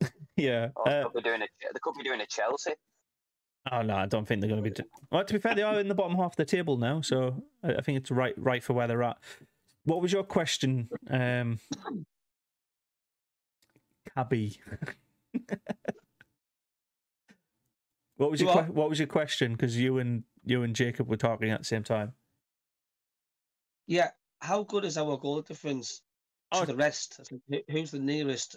yeah. 0.36 0.68
Or 0.76 0.84
they 0.86 1.00
Uh, 1.00 1.04
could 1.08 1.14
be 1.14 1.22
doing 1.22 1.42
a 1.42 1.46
they 1.72 1.78
could 1.80 1.94
be 1.96 2.02
doing 2.04 2.20
a 2.20 2.26
Chelsea. 2.26 2.72
Oh 3.70 3.82
no, 3.82 3.96
I 3.96 4.06
don't 4.06 4.26
think 4.26 4.40
they're 4.40 4.48
going 4.48 4.62
to 4.62 4.70
be. 4.70 4.74
Do- 4.74 4.88
well, 5.10 5.24
to 5.24 5.34
be 5.34 5.40
fair, 5.40 5.54
they 5.54 5.62
are 5.62 5.78
in 5.80 5.88
the 5.88 5.94
bottom 5.94 6.16
half 6.16 6.32
of 6.32 6.36
the 6.36 6.44
table 6.44 6.76
now, 6.78 7.00
so 7.00 7.42
I 7.62 7.74
I 7.76 7.80
think 7.82 7.98
it's 7.98 8.10
right, 8.10 8.34
right 8.38 8.62
for 8.62 8.72
where 8.72 8.86
they're 8.86 9.02
at. 9.02 9.18
What 9.84 10.00
was 10.02 10.12
your 10.12 10.24
question, 10.24 10.88
um, 11.10 11.58
Cabby? 14.14 14.60
what 18.16 18.30
was 18.30 18.40
your 18.40 18.54
What? 18.54 18.66
que- 18.66 18.72
What 18.72 18.88
was 18.88 18.98
your 18.98 19.08
question? 19.08 19.52
Because 19.52 19.76
you 19.78 19.98
and 19.98 20.24
you 20.44 20.62
and 20.62 20.74
Jacob 20.74 21.08
were 21.08 21.16
talking 21.16 21.50
at 21.50 21.58
the 21.60 21.64
same 21.64 21.84
time. 21.84 22.14
Yeah, 23.86 24.10
how 24.40 24.62
good 24.64 24.84
is 24.84 24.96
our 24.98 25.16
goal 25.18 25.40
difference 25.42 26.02
to 26.52 26.60
Oh. 26.60 26.64
the 26.64 26.76
rest? 26.76 27.16
It's 27.18 27.32
like, 27.32 27.42
who- 27.48 27.62
Who's 27.72 27.90
the 27.90 27.98
nearest? 27.98 28.56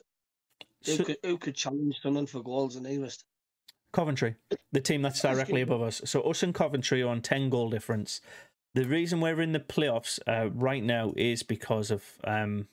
Who 0.86 0.96
So- 0.96 1.04
could 1.04 1.18
who 1.24 1.38
could 1.38 1.56
challenge 1.56 2.00
someone 2.02 2.26
for 2.26 2.42
goals? 2.42 2.76
The 2.76 2.82
nearest. 2.82 3.24
Coventry, 3.94 4.36
the 4.72 4.80
team 4.80 5.02
that's 5.02 5.22
directly 5.22 5.60
above 5.62 5.82
us. 5.82 6.02
So 6.06 6.22
us 6.22 6.44
and 6.44 6.56
Coventry 6.56 7.02
are 7.02 7.10
on 7.10 7.22
ten 7.22 7.50
goal 7.50 7.70
difference. 7.70 8.22
The 8.74 8.86
reason 8.86 9.20
we're 9.20 9.42
in 9.42 9.52
the 9.52 9.60
playoffs 9.60 10.18
uh, 10.26 10.50
right 10.52 10.82
now 10.82 11.12
is 11.18 11.44
because 11.44 11.92
of 11.92 12.06
um, 12.24 12.70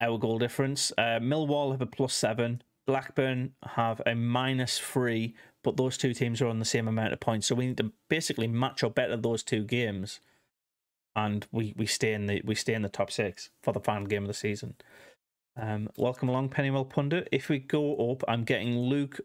our 0.00 0.18
goal 0.18 0.38
difference. 0.38 0.92
Uh, 0.96 1.18
Millwall 1.20 1.72
have 1.72 1.80
a 1.82 1.86
plus 1.86 2.14
seven. 2.14 2.62
Blackburn 2.86 3.54
have 3.74 4.00
a 4.06 4.14
minus 4.14 4.78
three, 4.78 5.34
but 5.64 5.76
those 5.76 5.96
two 5.98 6.14
teams 6.14 6.40
are 6.40 6.46
on 6.46 6.60
the 6.60 6.64
same 6.64 6.86
amount 6.88 7.12
of 7.12 7.20
points. 7.20 7.48
So 7.48 7.54
we 7.56 7.66
need 7.66 7.76
to 7.78 7.92
basically 8.08 8.46
match 8.46 8.82
or 8.84 8.90
better 8.90 9.16
those 9.16 9.42
two 9.42 9.64
games, 9.64 10.20
and 11.16 11.46
we, 11.52 11.74
we 11.76 11.86
stay 11.86 12.12
in 12.12 12.26
the 12.26 12.40
we 12.44 12.54
stay 12.54 12.74
in 12.74 12.82
the 12.82 12.88
top 12.88 13.10
six 13.10 13.50
for 13.62 13.72
the 13.72 13.80
final 13.80 14.06
game 14.06 14.22
of 14.22 14.28
the 14.28 14.34
season. 14.34 14.74
Um, 15.60 15.90
welcome 15.98 16.30
along, 16.30 16.48
Pennywell 16.48 16.86
Pundit. 16.86 17.28
If 17.32 17.50
we 17.50 17.58
go 17.58 18.10
up, 18.10 18.24
I'm 18.26 18.44
getting 18.44 18.78
Luke 18.78 19.20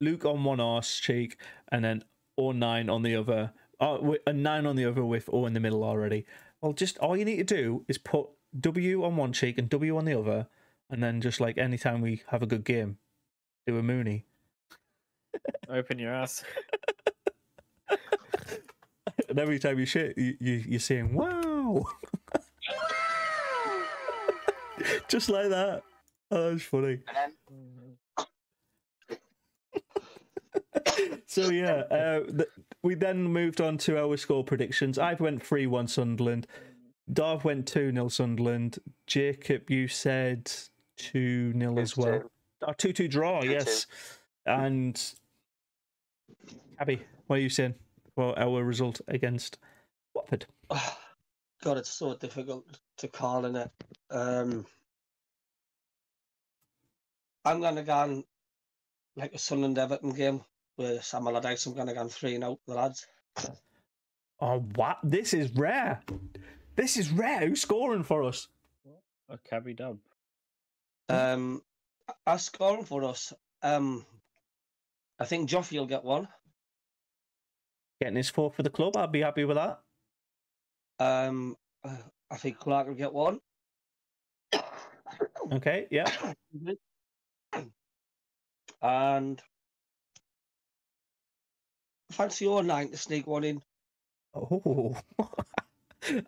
Luke 0.00 0.24
on 0.24 0.42
one 0.42 0.58
arse 0.58 0.98
cheek, 0.98 1.36
and 1.70 1.84
then 1.84 2.02
O'Nien 2.36 2.90
on 2.90 3.02
the 3.02 3.14
other. 3.14 3.52
Oh, 3.78 4.16
a 4.26 4.32
nine 4.32 4.66
on 4.66 4.74
the 4.74 4.84
other 4.84 5.04
with 5.04 5.30
O 5.32 5.46
in 5.46 5.52
the 5.52 5.60
middle 5.60 5.84
already. 5.84 6.26
Well, 6.60 6.72
just 6.72 6.98
all 6.98 7.16
you 7.16 7.24
need 7.24 7.36
to 7.36 7.44
do 7.44 7.84
is 7.86 7.96
put 7.96 8.26
W 8.58 9.04
on 9.04 9.16
one 9.16 9.32
cheek 9.32 9.56
and 9.56 9.68
W 9.70 9.96
on 9.96 10.04
the 10.04 10.18
other, 10.18 10.48
and 10.90 11.00
then 11.00 11.20
just 11.20 11.40
like 11.40 11.56
anytime 11.56 12.00
we 12.00 12.22
have 12.28 12.42
a 12.42 12.46
good 12.46 12.64
game, 12.64 12.98
do 13.68 13.78
a 13.78 13.84
Mooney. 13.84 14.24
Open 15.68 16.00
your 16.00 16.12
ass. 16.12 16.42
And 19.28 19.38
every 19.38 19.60
time 19.60 19.78
you 19.78 19.86
shit, 19.86 20.18
you, 20.18 20.36
you 20.40 20.64
you're 20.66 20.80
saying 20.80 21.14
wow, 21.14 21.84
just 25.08 25.28
like 25.28 25.48
that. 25.48 25.82
Oh, 26.30 26.50
that's 26.50 26.62
funny. 26.62 27.00
And 27.08 27.16
then 27.16 28.26
so 31.26 31.50
yeah, 31.50 31.82
uh, 31.90 32.20
th- 32.24 32.48
we 32.82 32.94
then 32.94 33.24
moved 33.24 33.60
on 33.60 33.78
to 33.78 33.98
our 33.98 34.16
score 34.16 34.44
predictions. 34.44 34.98
I 34.98 35.14
went 35.14 35.44
three 35.44 35.66
one 35.66 35.88
Sunderland. 35.88 36.46
Darv 37.12 37.44
went 37.44 37.66
two 37.66 37.92
0 37.92 38.08
Sunderland. 38.08 38.78
Jacob, 39.06 39.68
you 39.70 39.88
said 39.88 40.50
two 40.96 41.52
0 41.58 41.78
as 41.78 41.96
well. 41.96 42.20
two. 42.20 42.30
Oh, 42.62 42.72
two 42.76 42.92
two 42.92 43.08
draw. 43.08 43.40
Two-two. 43.40 43.52
yes. 43.52 43.86
And 44.46 45.00
Abby, 46.78 47.02
what 47.26 47.38
are 47.38 47.42
you 47.42 47.48
saying 47.48 47.74
for 48.14 48.38
our 48.38 48.62
result 48.64 49.00
against 49.08 49.58
Watford? 50.14 50.46
God, 51.62 51.76
it's 51.76 51.90
so 51.90 52.14
difficult 52.14 52.78
to 53.00 53.08
call 53.08 53.44
in 53.44 53.56
it. 53.56 53.70
Um, 54.10 54.66
I'm 57.44 57.60
gonna 57.60 57.82
go 57.82 57.92
on 57.92 58.24
like 59.16 59.34
a 59.34 59.38
Sunderland 59.38 59.78
Everton 59.78 60.12
game 60.12 60.42
with 60.76 61.04
Sam 61.04 61.26
Allardyce. 61.26 61.66
I'm 61.66 61.74
gonna 61.74 61.94
go 61.94 62.00
on 62.00 62.08
three 62.08 62.34
and 62.34 62.44
out 62.44 62.58
the 62.66 62.74
lads. 62.74 63.06
Oh, 64.40 64.60
what? 64.74 64.98
This 65.02 65.34
is 65.34 65.54
rare. 65.54 66.00
This 66.76 66.96
is 66.96 67.10
rare. 67.10 67.40
Who's 67.40 67.60
scoring 67.60 68.02
for 68.02 68.22
us? 68.24 68.48
A 69.28 69.38
cabby 69.38 69.74
dub. 69.74 69.98
Um, 71.08 71.62
are 72.26 72.38
scoring 72.38 72.84
for 72.84 73.04
us. 73.04 73.32
Um, 73.62 74.04
I 75.18 75.24
think 75.24 75.48
Joffrey 75.48 75.78
will 75.78 75.86
get 75.86 76.04
one. 76.04 76.28
Getting 78.00 78.16
his 78.16 78.30
fourth 78.30 78.54
for 78.54 78.62
the 78.62 78.70
club. 78.70 78.96
I'd 78.96 79.12
be 79.12 79.20
happy 79.20 79.44
with 79.44 79.56
that. 79.56 79.80
Um, 80.98 81.56
uh, 81.84 81.96
I 82.30 82.36
think 82.36 82.58
Clarke 82.58 82.88
will 82.88 82.94
get 82.94 83.12
one. 83.12 83.40
Okay, 85.52 85.88
yeah. 85.90 86.06
and 88.82 89.42
fancy 92.12 92.44
your 92.44 92.62
nine 92.62 92.90
to 92.90 92.96
sneak 92.96 93.26
one 93.26 93.44
in. 93.44 93.60
Oh, 94.34 94.96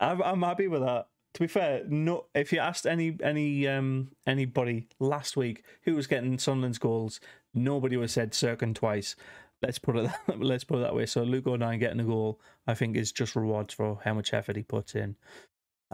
I'm 0.01 0.23
I'm 0.23 0.43
happy 0.43 0.69
with 0.69 0.83
that. 0.83 1.07
To 1.35 1.41
be 1.41 1.47
fair, 1.47 1.85
no. 1.89 2.27
If 2.35 2.53
you 2.53 2.59
asked 2.59 2.87
any 2.87 3.17
any 3.23 3.67
um 3.69 4.11
anybody 4.27 4.89
last 4.99 5.37
week 5.37 5.65
who 5.83 5.95
was 5.95 6.07
getting 6.07 6.39
Sunderland's 6.39 6.79
goals, 6.79 7.21
nobody 7.55 7.97
would 7.97 8.05
have 8.05 8.11
said 8.11 8.33
Cirkin 8.33 8.75
twice. 8.75 9.17
Let's 9.63 9.79
put 9.79 9.97
it 9.97 10.11
that, 10.27 10.41
let's 10.41 10.65
put 10.65 10.79
it 10.79 10.83
that 10.83 10.95
way. 10.95 11.07
So 11.07 11.23
Luke 11.23 11.47
O'Nien 11.47 11.79
getting 11.79 12.01
a 12.01 12.05
goal, 12.05 12.41
I 12.67 12.75
think, 12.75 12.97
is 12.97 13.13
just 13.13 13.37
rewards 13.37 13.73
for 13.75 14.01
how 14.05 14.15
much 14.15 14.35
effort 14.35 14.57
he 14.57 14.63
puts 14.63 14.95
in. 14.95 15.17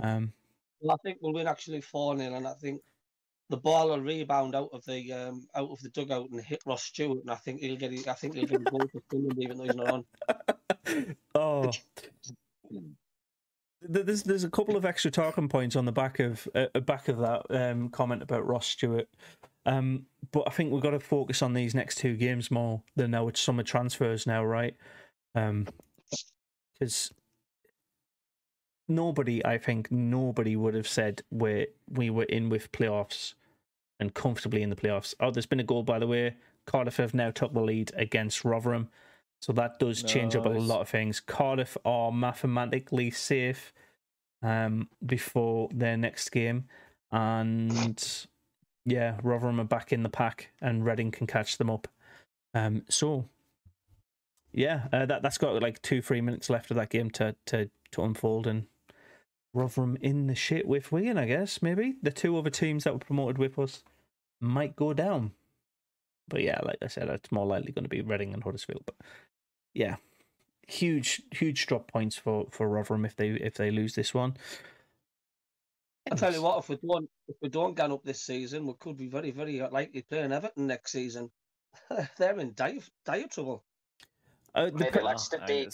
Um, 0.03 0.32
Well, 0.80 0.94
I 0.94 1.03
think 1.03 1.18
we'll 1.20 1.32
win 1.32 1.49
actually 1.49 1.80
four 1.80 2.16
0 2.16 2.34
and 2.34 2.46
I 2.46 2.55
think 2.55 2.82
the 3.51 3.57
ball 3.57 3.88
will 3.88 4.01
rebound 4.01 4.55
out 4.55 4.70
of 4.72 4.84
the 4.84 5.12
um, 5.12 5.49
out 5.55 5.70
of 5.70 5.80
the 5.80 5.88
dugout 5.90 6.30
and 6.30 6.40
hit 6.40 6.61
Ross 6.66 6.82
Stewart, 6.84 7.20
and 7.20 7.30
I 7.30 7.36
think 7.36 7.61
he'll 7.61 7.76
get. 7.76 7.92
I 8.07 8.12
think 8.12 8.34
he'll 8.34 8.46
get 8.46 8.61
a 8.61 8.64
goal 8.64 8.82
for 8.92 9.01
Sunderland 9.11 9.42
even 9.42 9.59
though 9.59 9.64
he's 9.64 9.74
not 9.74 9.90
on. 9.90 11.16
oh, 11.34 11.70
there's 13.80 14.22
there's 14.22 14.44
a 14.44 14.51
couple 14.51 14.76
of 14.76 14.84
extra 14.84 15.11
talking 15.11 15.49
points 15.49 15.76
on 15.76 15.86
the 15.86 15.92
back 15.92 16.18
of 16.18 16.46
uh, 16.55 16.66
uh, 16.74 16.80
back 16.80 17.09
of 17.09 17.18
that 17.18 17.46
um, 17.51 17.88
comment 17.88 18.22
about 18.22 18.46
Ross 18.46 18.66
Stewart. 18.66 19.09
Um, 19.64 20.07
but 20.32 20.44
I 20.46 20.51
think 20.51 20.72
we've 20.72 20.82
got 20.82 20.90
to 20.90 21.01
focus 21.01 21.42
on 21.42 21.53
these 21.55 21.74
next 21.74 21.96
two 21.99 22.16
games 22.16 22.51
more 22.51 22.82
than 22.96 23.14
our 23.14 23.34
summer 23.34 23.62
transfers 23.62 24.26
now, 24.26 24.44
right? 24.44 24.74
Because 25.34 27.12
nobody, 28.89 29.45
I 29.45 29.59
think, 29.59 29.91
nobody 29.93 30.57
would 30.57 30.74
have 30.74 30.89
said 30.89 31.22
we 31.30 31.68
we 31.89 32.11
were 32.11 32.24
in 32.24 32.49
with 32.49 32.72
playoffs 32.72 33.34
and 34.01 34.14
comfortably 34.14 34.62
in 34.62 34.70
the 34.70 34.76
playoffs. 34.76 35.14
Oh, 35.20 35.30
there's 35.30 35.47
been 35.47 35.61
a 35.61 35.64
goal, 35.64 35.82
by 35.82 35.99
the 35.99 36.07
way. 36.07 36.36
Cardiff 36.66 36.99
have 36.99 37.14
now 37.14 37.30
took 37.30 37.53
the 37.53 37.61
lead 37.61 37.93
against 37.97 38.45
Rotherham. 38.45 38.89
So 39.41 39.53
that 39.53 39.78
does 39.78 40.03
change 40.03 40.34
up 40.34 40.47
a 40.47 40.51
lot 40.51 40.80
of 40.80 40.89
things. 40.89 41.20
Cardiff 41.20 41.76
are 41.84 42.11
mathematically 42.11 43.11
safe 43.11 43.72
um, 44.43 44.89
before 45.05 45.68
their 45.72 45.97
next 45.97 46.30
game. 46.30 46.64
And 47.12 48.26
yeah, 48.84 49.16
Rotherham 49.22 49.61
are 49.61 49.64
back 49.64 49.93
in 49.93 50.03
the 50.03 50.09
pack 50.09 50.51
and 50.61 50.84
Reading 50.84 51.11
can 51.12 51.26
catch 51.26 51.57
them 51.57 51.70
up. 51.70 51.86
Um, 52.53 52.82
so 52.89 53.28
yeah, 54.53 54.89
uh, 54.93 55.07
that, 55.07 55.22
that's 55.22 55.39
got 55.39 55.62
like 55.62 55.80
two, 55.82 56.03
three 56.03 56.20
minutes 56.20 56.51
left 56.51 56.70
of 56.70 56.76
that 56.76 56.91
game 56.91 57.11
to, 57.11 57.36
to, 57.47 57.70
to 57.93 58.03
unfold. 58.03 58.47
And 58.47 58.66
Rotherham 59.55 59.96
in 60.01 60.26
the 60.26 60.34
shit 60.34 60.66
with 60.66 60.92
Wigan, 60.92 61.18
I 61.18 61.26
guess, 61.26 61.62
maybe. 61.62 61.96
The 62.03 62.11
two 62.11 62.36
other 62.36 62.51
teams 62.51 62.84
that 62.84 62.92
were 62.92 62.99
promoted 62.99 63.38
with 63.38 63.59
us 63.59 63.82
might 64.40 64.76
go 64.76 64.92
down. 64.92 65.32
But 66.28 66.42
yeah, 66.42 66.61
like 66.62 66.78
I 66.82 66.88
said, 66.88 67.09
it's 67.09 67.32
more 67.32 67.46
likely 67.46 67.72
going 67.72 67.84
to 67.84 67.88
be 67.88 68.03
Reading 68.03 68.34
and 68.34 68.44
Huddersfield. 68.44 68.82
But 68.84 68.96
yeah, 69.74 69.96
huge, 70.66 71.22
huge 71.30 71.66
drop 71.66 71.90
points 71.90 72.16
for 72.16 72.46
for 72.51 72.68
Rotherham 72.68 73.05
if 73.05 73.16
they 73.16 73.30
if 73.30 73.55
they 73.55 73.70
lose 73.70 73.94
this 73.94 74.12
one. 74.12 74.36
I 76.11 76.14
tell 76.14 76.32
you 76.32 76.42
what, 76.42 76.59
if 76.59 76.68
we 76.68 76.76
don't 76.76 77.09
if 77.26 77.36
we 77.40 77.49
don't 77.49 77.76
get 77.76 77.90
up 77.90 78.05
this 78.05 78.20
season, 78.20 78.66
we 78.66 78.74
could 78.78 78.96
be 78.96 79.09
very 79.09 79.30
very 79.30 79.61
likely 79.61 80.03
playing 80.03 80.32
Everton 80.32 80.66
next 80.66 80.92
season. 80.92 81.30
They're 82.18 82.38
in 82.38 82.53
dire, 82.55 82.80
dire 83.05 83.26
trouble. 83.26 83.64
Uh, 84.55 84.66
the 84.66 84.72
Maybe 84.72 84.90
pre- 84.90 85.03
Leicester 85.03 85.38
and 85.40 85.72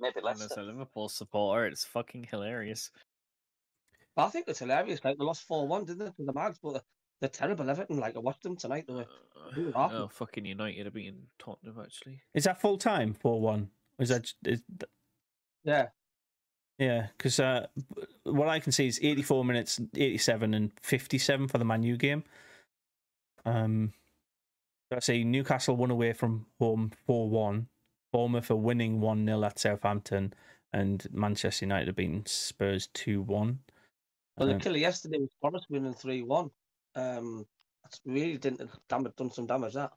beat 0.00 0.08
it's- 0.08 0.14
maybe 0.14 0.26
and 0.26 0.34
as 0.34 0.40
Leicester. 0.40 0.60
a 0.60 0.64
Liverpool 0.64 1.08
supporter, 1.08 1.66
it's 1.66 1.84
fucking 1.84 2.28
hilarious. 2.30 2.90
But 4.14 4.26
I 4.26 4.28
think 4.28 4.46
it's 4.48 4.58
hilarious. 4.58 5.00
Like 5.04 5.16
they 5.18 5.24
lost 5.24 5.44
four 5.44 5.66
one, 5.66 5.84
didn't 5.84 5.98
they, 6.00 6.06
to 6.06 6.24
the 6.26 6.32
Mags? 6.32 6.58
But 6.62 6.84
they're 7.20 7.30
terrible 7.30 7.68
Everton. 7.70 7.98
Like 7.98 8.16
I 8.16 8.18
watched 8.18 8.42
them 8.42 8.56
tonight. 8.56 8.84
They 8.86 8.94
were 8.94 9.06
Who 9.54 9.72
are 9.74 9.90
no, 9.90 10.08
fucking 10.08 10.44
United 10.44 10.84
have 10.84 10.94
beaten 10.94 11.28
Tottenham 11.38 11.80
actually. 11.82 12.20
is 12.34 12.44
that 12.44 12.60
full 12.60 12.76
time 12.76 13.14
four 13.14 13.40
one? 13.40 13.70
Is 13.98 14.08
that 14.10 14.32
yeah. 15.64 15.86
yeah? 16.78 17.06
Because 17.16 17.38
uh, 17.40 17.66
what 18.24 18.48
I 18.48 18.58
can 18.60 18.72
see 18.72 18.86
is 18.86 18.98
eighty 19.02 19.22
four 19.22 19.44
minutes, 19.44 19.80
eighty 19.96 20.18
seven, 20.18 20.52
and 20.54 20.72
fifty 20.82 21.18
seven 21.18 21.48
for 21.48 21.58
the 21.58 21.64
Man 21.64 21.82
U 21.82 21.96
game. 21.96 22.24
Um, 23.44 23.92
I 24.94 24.98
say 24.98 25.24
Newcastle 25.24 25.76
won 25.76 25.90
away 25.90 26.12
from 26.12 26.46
home 26.58 26.92
four 27.06 27.30
one. 27.30 27.68
Bournemouth 28.12 28.50
are 28.50 28.56
winning 28.56 29.00
one 29.00 29.26
0 29.26 29.42
at 29.44 29.58
Southampton, 29.58 30.34
and 30.72 31.06
Manchester 31.12 31.64
United 31.64 31.88
have 31.88 31.96
beaten 31.96 32.24
Spurs 32.26 32.88
two 32.94 33.22
one. 33.22 33.60
Well, 34.36 34.48
the 34.48 34.54
Um, 34.54 34.60
killer 34.60 34.78
yesterday 34.78 35.18
was 35.18 35.30
Forest 35.40 35.66
winning 35.70 35.94
three 35.94 36.22
one. 36.22 36.50
Um, 36.94 37.46
that's 37.82 38.00
really 38.04 38.38
didn't 38.38 38.70
damage 38.88 39.14
done 39.16 39.30
some 39.30 39.46
damage 39.46 39.74
that. 39.74 39.92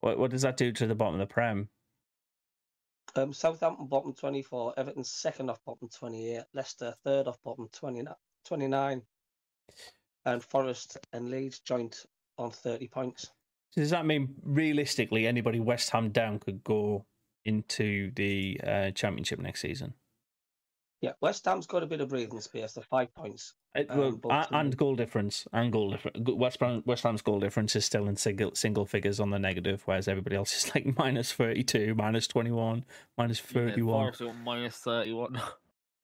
What 0.00 0.18
what 0.18 0.30
does 0.30 0.42
that 0.42 0.56
do 0.56 0.72
to 0.72 0.86
the 0.86 0.94
bottom 0.94 1.20
of 1.20 1.28
the 1.28 1.32
prem? 1.32 1.68
Um, 3.16 3.32
Southampton 3.32 3.86
bottom 3.86 4.12
twenty 4.14 4.42
four, 4.42 4.74
Everton 4.76 5.04
second 5.04 5.50
off 5.50 5.64
bottom 5.64 5.88
twenty 5.88 6.34
eight, 6.36 6.44
Leicester 6.52 6.94
third 7.04 7.26
off 7.26 7.42
bottom 7.42 7.68
20, 7.72 8.04
29, 8.44 9.02
and 10.26 10.44
Forest 10.44 10.98
and 11.12 11.30
Leeds 11.30 11.60
joint 11.60 12.06
on 12.36 12.50
thirty 12.50 12.86
points. 12.86 13.30
Does 13.76 13.90
that 13.90 14.06
mean 14.06 14.34
realistically 14.42 15.26
anybody 15.26 15.60
West 15.60 15.90
Ham 15.90 16.10
down 16.10 16.38
could 16.38 16.64
go 16.64 17.04
into 17.44 18.10
the 18.16 18.60
uh, 18.66 18.90
championship 18.90 19.38
next 19.38 19.60
season? 19.60 19.94
Yeah, 21.00 21.12
West 21.20 21.44
Ham's 21.44 21.66
got 21.68 21.84
a 21.84 21.86
bit 21.86 22.00
of 22.00 22.08
breathing 22.08 22.40
space. 22.40 22.72
They're 22.72 22.82
five 22.82 23.14
points. 23.14 23.54
Uh, 23.76 23.84
Um, 23.88 23.98
well, 23.98 24.12
but, 24.16 24.28
a- 24.30 24.56
and 24.56 24.72
um, 24.74 24.76
goal 24.76 24.96
difference, 24.96 25.46
and 25.52 25.70
goal 25.70 25.92
difference. 25.92 26.18
West 26.28 26.58
Ham, 26.60 26.82
West 26.86 27.04
Ham's 27.04 27.22
goal 27.22 27.38
difference 27.38 27.76
is 27.76 27.84
still 27.84 28.08
in 28.08 28.16
single 28.16 28.52
single 28.56 28.84
figures 28.84 29.20
on 29.20 29.30
the 29.30 29.38
negative, 29.38 29.82
whereas 29.84 30.08
everybody 30.08 30.34
else 30.34 30.56
is 30.56 30.74
like 30.74 30.86
minus 30.98 31.32
thirty 31.32 31.62
two, 31.62 31.94
minus 31.94 32.26
twenty 32.26 32.50
one, 32.50 32.84
minus 33.16 33.38
thirty 33.38 33.82
one. 33.82 34.06
Forest 34.12 34.20
got 34.22 34.36
minus 34.44 34.76
thirty 34.78 35.12
one. 35.12 35.40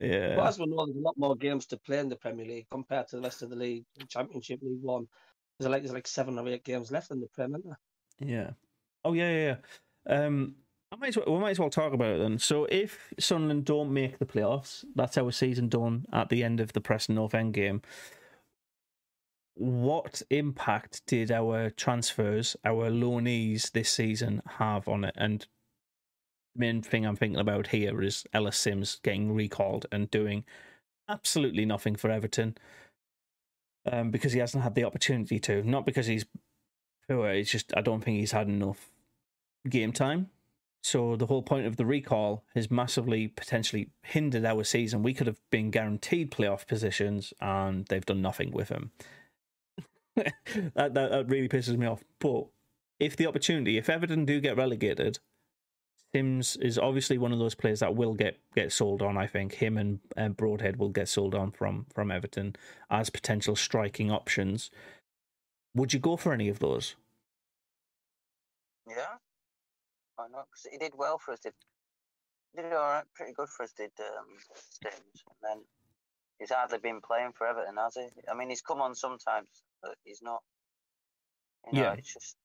Yeah, 0.01 0.37
But 0.37 0.47
as 0.49 0.59
we 0.59 0.67
know, 0.67 0.85
there's 0.87 0.97
a 0.97 1.01
lot 1.01 1.17
more 1.17 1.35
games 1.37 1.67
to 1.67 1.77
play 1.77 1.99
in 1.99 2.09
the 2.09 2.17
Premier 2.17 2.45
League 2.45 2.67
compared 2.71 3.09
to 3.09 3.17
the 3.17 3.23
rest 3.23 3.43
of 3.43 3.51
the 3.51 3.57
league. 3.57 3.85
Championship 4.09 4.61
League 4.62 4.83
One, 4.83 5.07
there's 5.59 5.71
like 5.71 5.83
there's 5.83 5.95
like 5.95 6.07
seven 6.07 6.39
or 6.39 6.49
eight 6.49 6.65
games 6.65 6.91
left 6.91 7.11
in 7.11 7.21
the 7.21 7.29
Premier. 7.35 7.59
Isn't 7.59 7.71
there? 7.71 8.29
Yeah. 8.29 8.51
Oh 9.05 9.13
yeah, 9.13 9.31
yeah. 9.31 9.57
yeah. 10.07 10.27
Um, 10.27 10.57
I 10.95 10.97
might 10.97 11.09
as 11.09 11.17
well, 11.17 11.35
we 11.35 11.41
might 11.41 11.51
as 11.51 11.59
well 11.59 11.71
talk 11.71 11.93
about 11.93 12.17
it 12.17 12.19
then. 12.21 12.39
So 12.39 12.67
if 12.71 13.13
Sunderland 13.19 13.65
don't 13.65 13.93
make 13.93 14.19
the 14.19 14.27
playoffs, 14.27 14.85
that's 14.95 15.19
our 15.19 15.33
season 15.33 15.69
done 15.69 16.07
at 16.13 16.29
the 16.29 16.45
end 16.45 16.61
of 16.61 16.73
the 16.73 16.81
Preston 16.81 17.17
North 17.17 17.35
End 17.35 17.53
game. 17.53 17.83
What 19.57 20.23
impact 20.31 21.03
did 21.07 21.33
our 21.33 21.71
transfers, 21.71 22.57
our 22.65 22.91
loanees 22.91 23.73
this 23.73 23.91
season 23.91 24.43
have 24.59 24.89
on 24.89 25.05
it? 25.05 25.15
And 25.17 25.47
the 26.55 26.61
main 26.61 26.83
thing 26.83 27.05
I'm 27.05 27.17
thinking 27.17 27.41
about 27.41 27.69
here 27.69 28.01
is 28.01 28.25
Ellis 28.33 28.57
Simms 28.57 29.01
getting 29.03 29.33
recalled 29.33 29.87
and 29.91 30.11
doing 30.11 30.45
absolutely 31.09 31.65
nothing 31.65 31.97
for 31.97 32.11
Everton. 32.11 32.57
Um, 33.91 34.11
because 34.11 34.32
he 34.32 34.39
hasn't 34.39 34.64
had 34.64 34.74
the 34.74 34.85
opportunity 34.85 35.39
to, 35.41 35.62
not 35.62 35.85
because 35.85 36.07
he's 36.07 36.24
poor. 37.07 37.28
It's 37.28 37.51
just 37.51 37.72
I 37.76 37.82
don't 37.82 38.03
think 38.03 38.18
he's 38.18 38.32
had 38.32 38.49
enough 38.49 38.91
game 39.68 39.93
time. 39.93 40.30
So 40.82 41.16
the 41.16 41.26
whole 41.26 41.43
point 41.43 41.66
of 41.66 41.76
the 41.76 41.87
recall 41.87 42.45
has 42.55 42.70
massively 42.70 43.28
potentially 43.28 43.91
hindered 44.03 44.45
our 44.45 44.64
season. 44.64 45.03
We 45.03 45.14
could 45.14 45.26
have 45.26 45.41
been 45.51 45.70
guaranteed 45.70 46.30
playoff 46.30 46.66
positions, 46.66 47.32
and 47.41 47.87
they've 47.87 48.05
done 48.05 48.20
nothing 48.20 48.53
with 48.53 48.68
him. 48.68 48.91
that, 50.16 50.35
that 50.74 50.95
that 50.95 51.26
really 51.28 51.49
pisses 51.49 51.76
me 51.76 51.87
off. 51.87 52.05
But 52.18 52.47
if 53.01 53.16
the 53.16 53.26
opportunity, 53.26 53.78
if 53.78 53.89
Everton 53.89 54.24
do 54.24 54.41
get 54.41 54.57
relegated, 54.57 55.18
Simms 56.15 56.57
is 56.57 56.79
obviously 56.79 57.19
one 57.19 57.33
of 57.33 57.41
those 57.41 57.57
players 57.57 57.81
that 57.81 57.97
will 57.97 58.15
get 58.15 58.39
get 58.55 58.71
sold 58.73 59.03
on. 59.03 59.19
I 59.19 59.27
think 59.27 59.55
him 59.55 59.77
and, 59.77 59.99
and 60.17 60.37
Broadhead 60.37 60.77
will 60.77 60.91
get 60.91 61.09
sold 61.09 61.35
on 61.35 61.51
from 61.51 61.87
from 61.93 62.12
Everton 62.12 62.55
as 62.89 63.11
potential 63.11 63.57
striking 63.57 64.12
options. 64.12 64.71
Would 65.75 65.93
you 65.93 65.99
go 65.99 66.17
for 66.17 66.33
any 66.33 66.49
of 66.49 66.61
those? 66.61 66.95
Yeah, 68.89 69.17
I 70.19 70.29
know. 70.29 70.45
'cause 70.51 70.67
he 70.71 70.79
did 70.79 70.93
well 70.97 71.19
for 71.19 71.33
us. 71.33 71.41
Did 71.41 71.55
did 72.55 72.67
all 72.73 72.79
right, 72.79 73.05
pretty 73.17 73.33
good 73.33 73.49
for 73.49 73.65
us. 73.65 73.73
Did 73.73 73.91
um, 73.99 74.27
Simms, 74.55 75.25
and 75.27 75.37
then 75.43 75.65
he's 76.39 76.53
hardly 76.53 76.79
been 76.79 77.01
playing 77.01 77.33
for 77.33 77.49
Everton, 77.49 77.77
has 77.77 77.97
he? 77.97 78.07
I 78.31 78.35
mean, 78.35 78.51
he's 78.51 78.62
come 78.62 78.81
on 78.81 78.95
sometimes, 78.95 79.49
but 79.83 79.97
he's 80.05 80.23
not. 80.23 80.43
You 81.67 81.73
know, 81.73 81.83
Yeah. 81.83 81.93
it's 81.95 82.12
just 82.15 82.37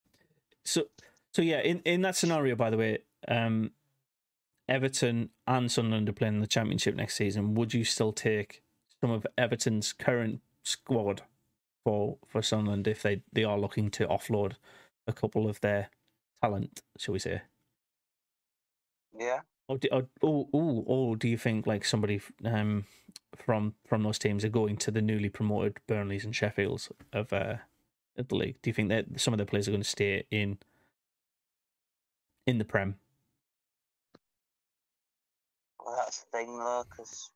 So, 0.65 0.85
so 1.33 1.43
yeah, 1.43 1.59
in, 1.59 1.81
in 1.85 2.01
that 2.01 2.15
scenario, 2.15 2.55
by 2.55 2.71
the 2.71 2.77
way, 2.77 2.99
um, 3.27 3.71
Everton 4.67 5.29
and 5.47 5.71
Sunderland 5.71 6.09
are 6.09 6.13
playing 6.13 6.35
in 6.35 6.41
the 6.41 6.47
Championship 6.47 6.95
next 6.95 7.15
season. 7.15 7.55
Would 7.55 7.73
you 7.73 7.83
still 7.83 8.13
take 8.13 8.61
some 9.01 9.11
of 9.11 9.25
Everton's 9.37 9.93
current 9.93 10.41
squad 10.63 11.23
for 11.83 12.17
for 12.27 12.41
Sunderland 12.41 12.87
if 12.87 13.01
they, 13.01 13.23
they 13.33 13.43
are 13.43 13.59
looking 13.59 13.89
to 13.91 14.07
offload 14.07 14.53
a 15.07 15.13
couple 15.13 15.49
of 15.49 15.61
their 15.61 15.89
talent, 16.41 16.81
shall 16.97 17.13
we 17.13 17.19
say? 17.19 17.41
yeah. 19.17 19.41
Or 19.67 19.77
do, 19.77 19.87
or, 19.91 20.07
or, 20.21 20.47
or, 20.51 20.83
or 20.85 21.15
do 21.15 21.27
you 21.27 21.37
think 21.37 21.67
like 21.67 21.85
somebody 21.85 22.21
um, 22.43 22.85
from 23.35 23.75
from 23.85 24.01
those 24.01 24.17
teams 24.17 24.43
are 24.43 24.49
going 24.49 24.77
to 24.77 24.91
the 24.91 25.01
newly 25.01 25.29
promoted 25.29 25.79
Burnleys 25.87 26.25
and 26.25 26.33
Sheffields 26.33 26.91
of 27.13 27.31
uh, 27.31 27.57
the 28.15 28.35
league? 28.35 28.61
Do 28.61 28.69
you 28.69 28.73
think 28.73 28.89
that 28.89 29.05
some 29.17 29.33
of 29.33 29.37
their 29.37 29.45
players 29.45 29.67
are 29.67 29.71
going 29.71 29.83
to 29.83 29.89
stay 29.89 30.25
in 30.31 30.57
in 32.47 32.57
the 32.57 32.65
Prem? 32.65 32.95
That's 35.99 36.21
the 36.21 36.37
thing, 36.37 36.57
though, 36.57 36.83
because 36.89 37.29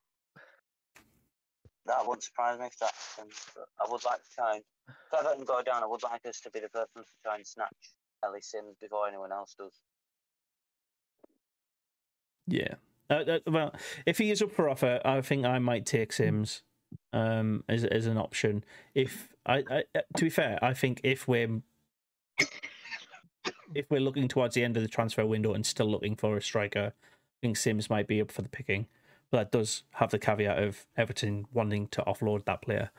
that 1.86 2.08
wouldn't 2.08 2.24
surprise 2.24 2.58
me 2.58 2.68
if 2.68 2.80
that 2.80 2.94
happened. 3.18 3.34
But 3.54 3.68
I 3.86 3.92
would 3.92 4.06
like 4.06 4.24
to 4.24 4.30
try 4.34 4.56
and, 4.56 4.64
if 4.88 5.20
Everton 5.20 5.44
go 5.44 5.62
down, 5.62 5.84
I 5.84 5.86
would 5.86 6.02
like 6.04 6.26
us 6.26 6.40
to 6.42 6.50
be 6.50 6.62
the 6.62 6.70
person 6.70 7.04
to 7.04 7.10
try 7.26 7.36
and 7.36 7.46
snatch 7.46 7.76
Ellie 8.24 8.40
Simms 8.42 8.78
before 8.80 9.06
anyone 9.08 9.34
else 9.34 9.54
does. 9.60 9.74
Yeah. 12.48 12.76
Uh, 13.10 13.24
uh, 13.28 13.40
well, 13.48 13.76
if 14.06 14.18
he 14.18 14.32
is 14.32 14.42
up 14.42 14.54
for 14.54 14.70
offer, 14.70 15.02
I 15.04 15.20
think 15.20 15.46
I 15.46 15.60
might 15.60 15.86
take 15.86 16.14
Simms 16.14 16.64
um, 17.12 17.66
as 17.68 17.84
as 17.84 18.06
an 18.06 18.18
option. 18.18 18.64
If 18.96 19.28
I, 19.46 19.64
I, 19.70 19.84
uh, 19.94 20.02
to 20.16 20.24
be 20.24 20.30
fair, 20.30 20.58
I 20.62 20.74
think 20.74 21.02
if 21.04 21.28
we're 21.28 21.62
if 23.76 23.90
we're 23.90 24.00
looking 24.00 24.30
towards 24.30 24.56
the 24.56 24.64
end 24.64 24.78
of 24.78 24.84
the 24.84 24.90
transfer 24.90 25.26
window 25.26 25.54
and 25.54 25.66
still 25.66 25.90
looking 25.92 26.16
for 26.16 26.38
a 26.38 26.42
striker, 26.42 26.94
think 27.44 27.58
Simms 27.58 27.90
might 27.90 28.08
be 28.08 28.22
up 28.22 28.32
for 28.32 28.42
the 28.42 28.50
picking. 28.50 28.88
But 29.30 29.38
that 29.38 29.52
does 29.52 29.84
have 29.96 30.12
the 30.12 30.20
caveat 30.20 30.64
of 30.64 30.86
Everton 30.96 31.46
wanting 31.52 31.88
to 31.90 32.02
offload 32.04 32.46
that 32.46 32.62
player, 32.62 32.92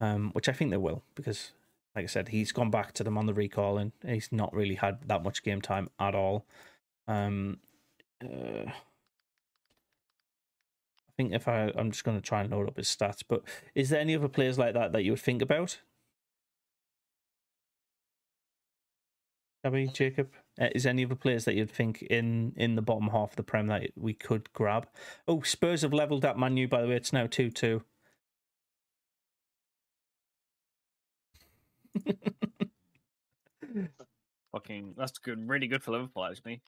um, 0.00 0.30
which 0.32 0.48
I 0.48 0.52
think 0.52 0.70
they 0.70 0.76
will 0.76 1.02
because, 1.14 1.52
like 1.96 2.04
I 2.04 2.06
said, 2.06 2.28
he's 2.28 2.52
gone 2.52 2.70
back 2.70 2.92
to 2.94 3.04
them 3.04 3.18
on 3.18 3.26
the 3.26 3.34
recall 3.34 3.78
and 3.78 3.92
he's 4.06 4.30
not 4.30 4.54
really 4.54 4.76
had 4.76 5.08
that 5.08 5.24
much 5.24 5.42
game 5.42 5.60
time 5.60 5.88
at 5.98 6.14
all. 6.14 6.44
Um, 7.08 7.58
uh, 8.22 8.68
I 8.68 8.72
think 11.16 11.32
if 11.32 11.48
I, 11.48 11.72
I'm 11.74 11.90
just 11.90 12.04
going 12.04 12.16
to 12.16 12.22
try 12.22 12.42
and 12.42 12.50
load 12.50 12.68
up 12.68 12.76
his 12.76 12.86
stats. 12.86 13.24
But 13.26 13.42
is 13.74 13.88
there 13.88 14.00
any 14.00 14.14
other 14.14 14.28
players 14.28 14.58
like 14.58 14.74
that 14.74 14.92
that 14.92 15.02
you 15.02 15.12
would 15.12 15.20
think 15.20 15.42
about? 15.42 15.80
Gabby, 19.64 19.88
Jacob, 19.88 20.30
uh, 20.60 20.68
is 20.74 20.82
there 20.82 20.90
any 20.90 21.04
other 21.04 21.14
players 21.14 21.44
that 21.46 21.54
you'd 21.54 21.70
think 21.70 22.02
in 22.02 22.52
in 22.56 22.74
the 22.74 22.82
bottom 22.82 23.08
half 23.08 23.30
of 23.30 23.36
the 23.36 23.42
prem 23.42 23.68
that 23.68 23.90
we 23.96 24.12
could 24.12 24.52
grab? 24.52 24.86
Oh, 25.26 25.40
Spurs 25.42 25.82
have 25.82 25.92
leveled 25.92 26.24
at 26.24 26.38
Manu. 26.38 26.68
By 26.68 26.82
the 26.82 26.88
way, 26.88 26.96
it's 26.96 27.12
now 27.12 27.26
two 27.26 27.50
two. 27.50 27.82
Fucking, 34.52 34.94
that's 34.96 35.18
good. 35.18 35.48
Really 35.48 35.66
good 35.68 35.82
for 35.82 35.92
Liverpool, 35.92 36.24
actually. 36.24 36.60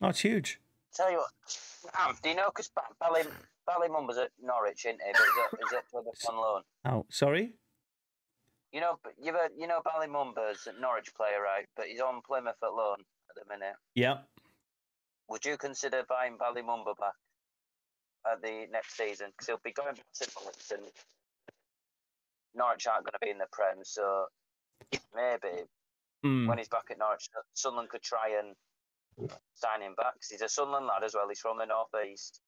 Oh, 0.00 0.08
it's 0.08 0.20
huge. 0.20 0.60
Tell 0.94 1.10
you 1.10 1.18
what, 1.18 1.30
Am, 1.98 2.14
do 2.22 2.28
you 2.28 2.36
know, 2.36 2.48
because 2.48 2.70
Bally, 3.00 3.22
Ballymum 3.68 4.06
was 4.06 4.18
at 4.18 4.30
Norwich, 4.42 4.84
isn't 4.84 5.00
he? 5.00 5.12
But 5.12 5.22
he's 5.22 5.44
at, 5.44 5.58
he's 5.58 5.72
at 5.78 5.88
Plymouth 5.90 6.24
on 6.28 6.36
loan. 6.36 6.62
Oh, 6.84 7.06
sorry. 7.10 7.54
You 8.72 8.80
know, 8.80 8.98
you 9.20 9.32
know, 9.32 9.48
you 9.56 9.66
know 9.66 9.80
Bali 9.84 10.06
Mumba's 10.06 10.66
a 10.66 10.80
Norwich 10.80 11.14
player, 11.14 11.42
right? 11.42 11.66
But 11.76 11.86
he's 11.86 12.00
on 12.00 12.22
Plymouth 12.26 12.56
at 12.62 12.72
loan 12.72 12.96
at 13.30 13.36
the 13.36 13.44
minute. 13.48 13.76
Yeah. 13.94 14.18
Would 15.28 15.44
you 15.44 15.56
consider 15.56 16.02
buying 16.08 16.36
Bali 16.38 16.62
Mumba 16.62 16.96
back 16.98 17.14
at 18.30 18.40
the 18.42 18.66
next 18.72 18.96
season? 18.96 19.28
Because 19.30 19.46
he'll 19.46 19.60
be 19.62 19.72
going 19.72 19.94
back 19.94 20.06
to 20.20 20.30
Norwich 20.40 20.70
and 20.72 20.92
Norwich 22.54 22.86
aren't 22.86 23.04
going 23.04 23.12
to 23.12 23.18
be 23.20 23.30
in 23.30 23.38
the 23.38 23.46
Prem, 23.52 23.78
so 23.82 24.26
maybe 25.14 25.64
Hmm. 26.22 26.46
when 26.46 26.56
he's 26.58 26.68
back 26.68 26.84
at 26.90 26.98
Norwich, 26.98 27.28
Sunderland 27.54 27.88
could 27.88 28.02
try 28.02 28.38
and 28.38 28.54
sign 29.54 29.82
him 29.82 29.94
back. 29.96 30.14
Cause 30.14 30.28
he's 30.30 30.42
a 30.42 30.48
Sunderland 30.48 30.86
lad 30.86 31.02
as 31.02 31.14
well. 31.14 31.28
He's 31.28 31.40
from 31.40 31.58
the 31.58 31.66
northeast. 31.66 32.40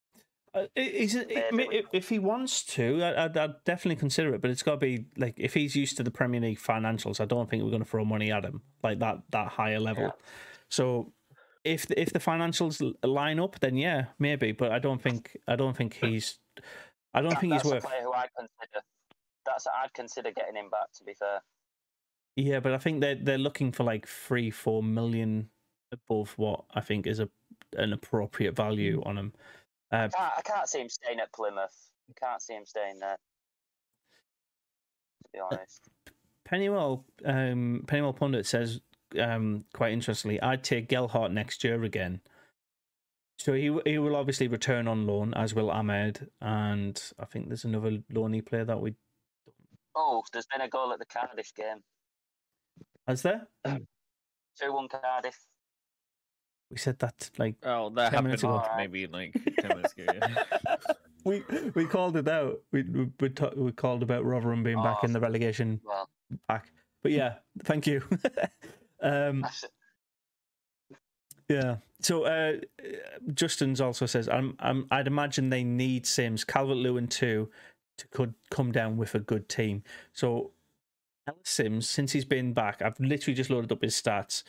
Uh, 0.55 0.67
is 0.77 1.15
it, 1.17 1.27
if, 1.31 1.87
if 1.93 2.09
he 2.09 2.19
wants 2.21 2.63
to, 2.63 3.03
I'd, 3.03 3.37
I'd 3.37 3.65
definitely 3.65 3.97
consider 3.97 4.35
it. 4.35 4.41
But 4.41 4.51
it's 4.51 4.63
got 4.63 4.73
to 4.73 4.77
be 4.77 5.07
like 5.17 5.35
if 5.37 5.53
he's 5.55 5.75
used 5.75 5.97
to 5.97 6.03
the 6.05 6.11
Premier 6.13 6.41
League 6.41 6.61
financials, 6.61 7.21
I 7.21 7.25
don't 7.25 7.51
think 7.51 7.63
we're 7.65 7.71
going 7.71 7.83
to 7.83 7.89
throw 7.89 8.05
money 8.05 8.31
at 8.31 8.45
him 8.45 8.63
like 8.83 9.01
that 9.01 9.23
that 9.31 9.49
higher 9.49 9.81
level. 9.81 10.05
Yeah. 10.05 10.11
So 10.69 11.13
if 11.65 11.87
the, 11.87 12.01
if 12.01 12.13
the 12.13 12.19
financials 12.21 12.81
line 13.03 13.41
up, 13.41 13.59
then 13.61 13.77
yeah, 13.77 14.07
maybe. 14.19 14.53
But 14.53 14.71
I 14.71 14.79
don't 14.79 15.03
think 15.03 15.37
I 15.49 15.57
don't 15.57 15.77
think 15.77 15.95
he's 16.01 16.39
I 17.13 17.21
don't 17.21 17.31
That- 17.31 17.41
think 17.41 17.53
he's 17.53 17.63
that's 17.63 17.73
worth. 17.75 17.85
a 17.85 17.89
player 17.89 18.03
who 18.03 18.13
I'd 18.13 18.29
consider. 18.39 18.85
That's 19.47 19.67
I'd 19.67 19.93
consider 19.93 20.31
getting 20.31 20.55
him 20.57 20.71
back. 20.71 20.93
To 20.99 21.05
be 21.05 21.15
fair, 21.15 21.43
Yeah, 22.37 22.61
but 22.61 22.73
I 22.75 22.79
think 22.79 23.01
they're 23.01 23.17
they're 23.17 23.39
looking 23.39 23.73
for 23.73 23.83
like 23.83 24.07
three 24.07 24.51
four 24.53 24.83
million 24.85 25.51
above 25.93 26.33
what 26.39 26.65
I 26.75 26.81
think 26.81 27.07
is 27.09 27.19
a 27.19 27.29
an 27.77 27.93
appropriate 27.93 28.55
value 28.55 29.03
on 29.05 29.19
him. 29.19 29.33
Uh, 29.95 29.97
I 29.97 30.09
can't, 30.09 30.33
I 30.39 30.43
can't 30.43 30.69
see 30.69 30.81
him 30.81 30.89
staying 30.89 31.21
at 31.21 31.33
Plymouth. 31.33 31.91
I 32.11 32.27
can't 32.27 32.43
see 32.43 32.55
him 32.55 32.67
staying 32.67 32.99
there. 32.99 33.17
To 35.25 35.31
be 35.33 35.39
honest, 35.39 35.89
Pennywell, 36.45 37.05
um, 37.25 37.85
Pennywell 37.87 38.13
Pundit 38.13 38.47
says 38.47 38.81
um, 39.21 39.65
quite 39.73 39.93
interestingly, 39.93 40.41
I'd 40.43 40.65
take 40.65 40.89
Gelhardt 40.89 41.33
next 41.33 41.63
year 41.63 41.85
again. 41.85 42.21
So 43.39 43.53
he 43.53 43.77
he 43.85 43.99
will 43.99 44.17
obviously 44.17 44.49
return 44.49 44.89
on 44.89 45.07
loan, 45.07 45.33
as 45.35 45.55
will 45.55 45.71
Amad, 45.71 46.29
and 46.41 47.01
I 47.19 47.25
think 47.25 47.49
there's 47.49 47.65
another 47.65 47.99
loanee 48.13 48.45
player 48.45 48.65
that 48.65 48.81
we 48.81 48.95
oh, 49.95 50.23
there's 50.33 50.47
been 50.47 50.61
a 50.61 50.69
goal 50.69 50.93
at 50.93 50.99
the 50.99 51.07
Cardiff 51.07 51.55
game. 51.55 51.83
has 53.07 53.23
there. 53.23 53.49
Two 53.65 54.73
one 54.73 54.89
Cardiff. 54.89 55.39
We 56.75 56.79
said 56.79 56.99
that 56.99 57.31
like 57.39 57.55
Oh, 57.63 57.89
that 57.91 58.11
10 58.11 58.11
happened 58.11 58.25
minutes 58.25 58.43
ago. 58.43 58.67
Maybe 58.77 59.07
like 59.07 59.33
10 59.61 59.69
minutes 59.69 59.93
ago. 59.97 60.07
Yeah. 60.13 60.77
we 61.25 61.45
we 61.75 61.87
called 61.87 62.17
it 62.17 62.27
out. 62.29 62.61
We 62.73 62.83
we 62.83 63.09
we, 63.21 63.29
ta- 63.29 63.53
we 63.57 63.71
called 63.71 64.03
about 64.03 64.25
Rotherham 64.25 64.65
being 64.65 64.83
back 64.83 64.99
Oh. 65.03 65.07
in 65.07 65.13
the 65.13 65.21
relegation 65.21 65.81
Well, 65.85 66.11
pack. 66.49 66.73
But 67.05 67.13
yeah, 67.13 67.35
thank 67.63 67.87
you. 67.87 68.03
um. 69.03 69.47
Yeah. 71.49 71.77
So 72.01 72.25
uh, 72.25 72.55
Justin's 73.35 73.81
also 73.81 74.05
says, 74.07 74.29
I'm, 74.29 74.57
I'm, 74.59 74.87
I'd 74.91 75.07
imagine 75.07 75.51
they 75.51 75.63
need 75.65 76.07
Simms, 76.07 76.43
Calvert 76.45 76.77
Lewin 76.77 77.07
too, 77.07 77.51
to 77.99 78.09
could 78.09 78.35
come 78.51 78.73
down 78.73 78.97
with 78.97 79.15
a 79.15 79.21
good 79.21 79.49
team. 79.49 79.83
So 80.13 80.51
Ellis 81.29 81.39
Simms, 81.45 81.89
since 81.89 82.13
he's 82.13 82.25
been 82.25 82.53
back, 82.53 82.83
I've 82.83 82.99
literally 82.99 83.35
just 83.35 83.49
loaded 83.51 83.73
up 83.73 83.83
his 83.83 83.95
stats. 83.95 84.43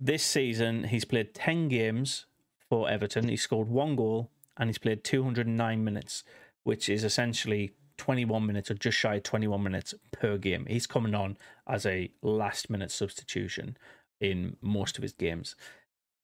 This 0.00 0.22
season, 0.24 0.84
he's 0.84 1.04
played 1.04 1.34
10 1.34 1.68
games 1.68 2.26
for 2.68 2.88
Everton. 2.88 3.28
He 3.28 3.36
scored 3.36 3.68
one 3.68 3.96
goal 3.96 4.30
and 4.56 4.68
he's 4.70 4.78
played 4.78 5.04
209 5.04 5.84
minutes, 5.84 6.24
which 6.64 6.88
is 6.88 7.04
essentially 7.04 7.72
21 7.98 8.46
minutes 8.46 8.70
or 8.70 8.74
just 8.74 8.96
shy 8.96 9.16
of 9.16 9.22
21 9.24 9.62
minutes 9.62 9.94
per 10.10 10.38
game. 10.38 10.64
He's 10.68 10.86
coming 10.86 11.14
on 11.14 11.36
as 11.66 11.84
a 11.84 12.10
last 12.22 12.70
minute 12.70 12.90
substitution 12.90 13.76
in 14.20 14.56
most 14.62 14.96
of 14.96 15.02
his 15.02 15.12
games. 15.12 15.54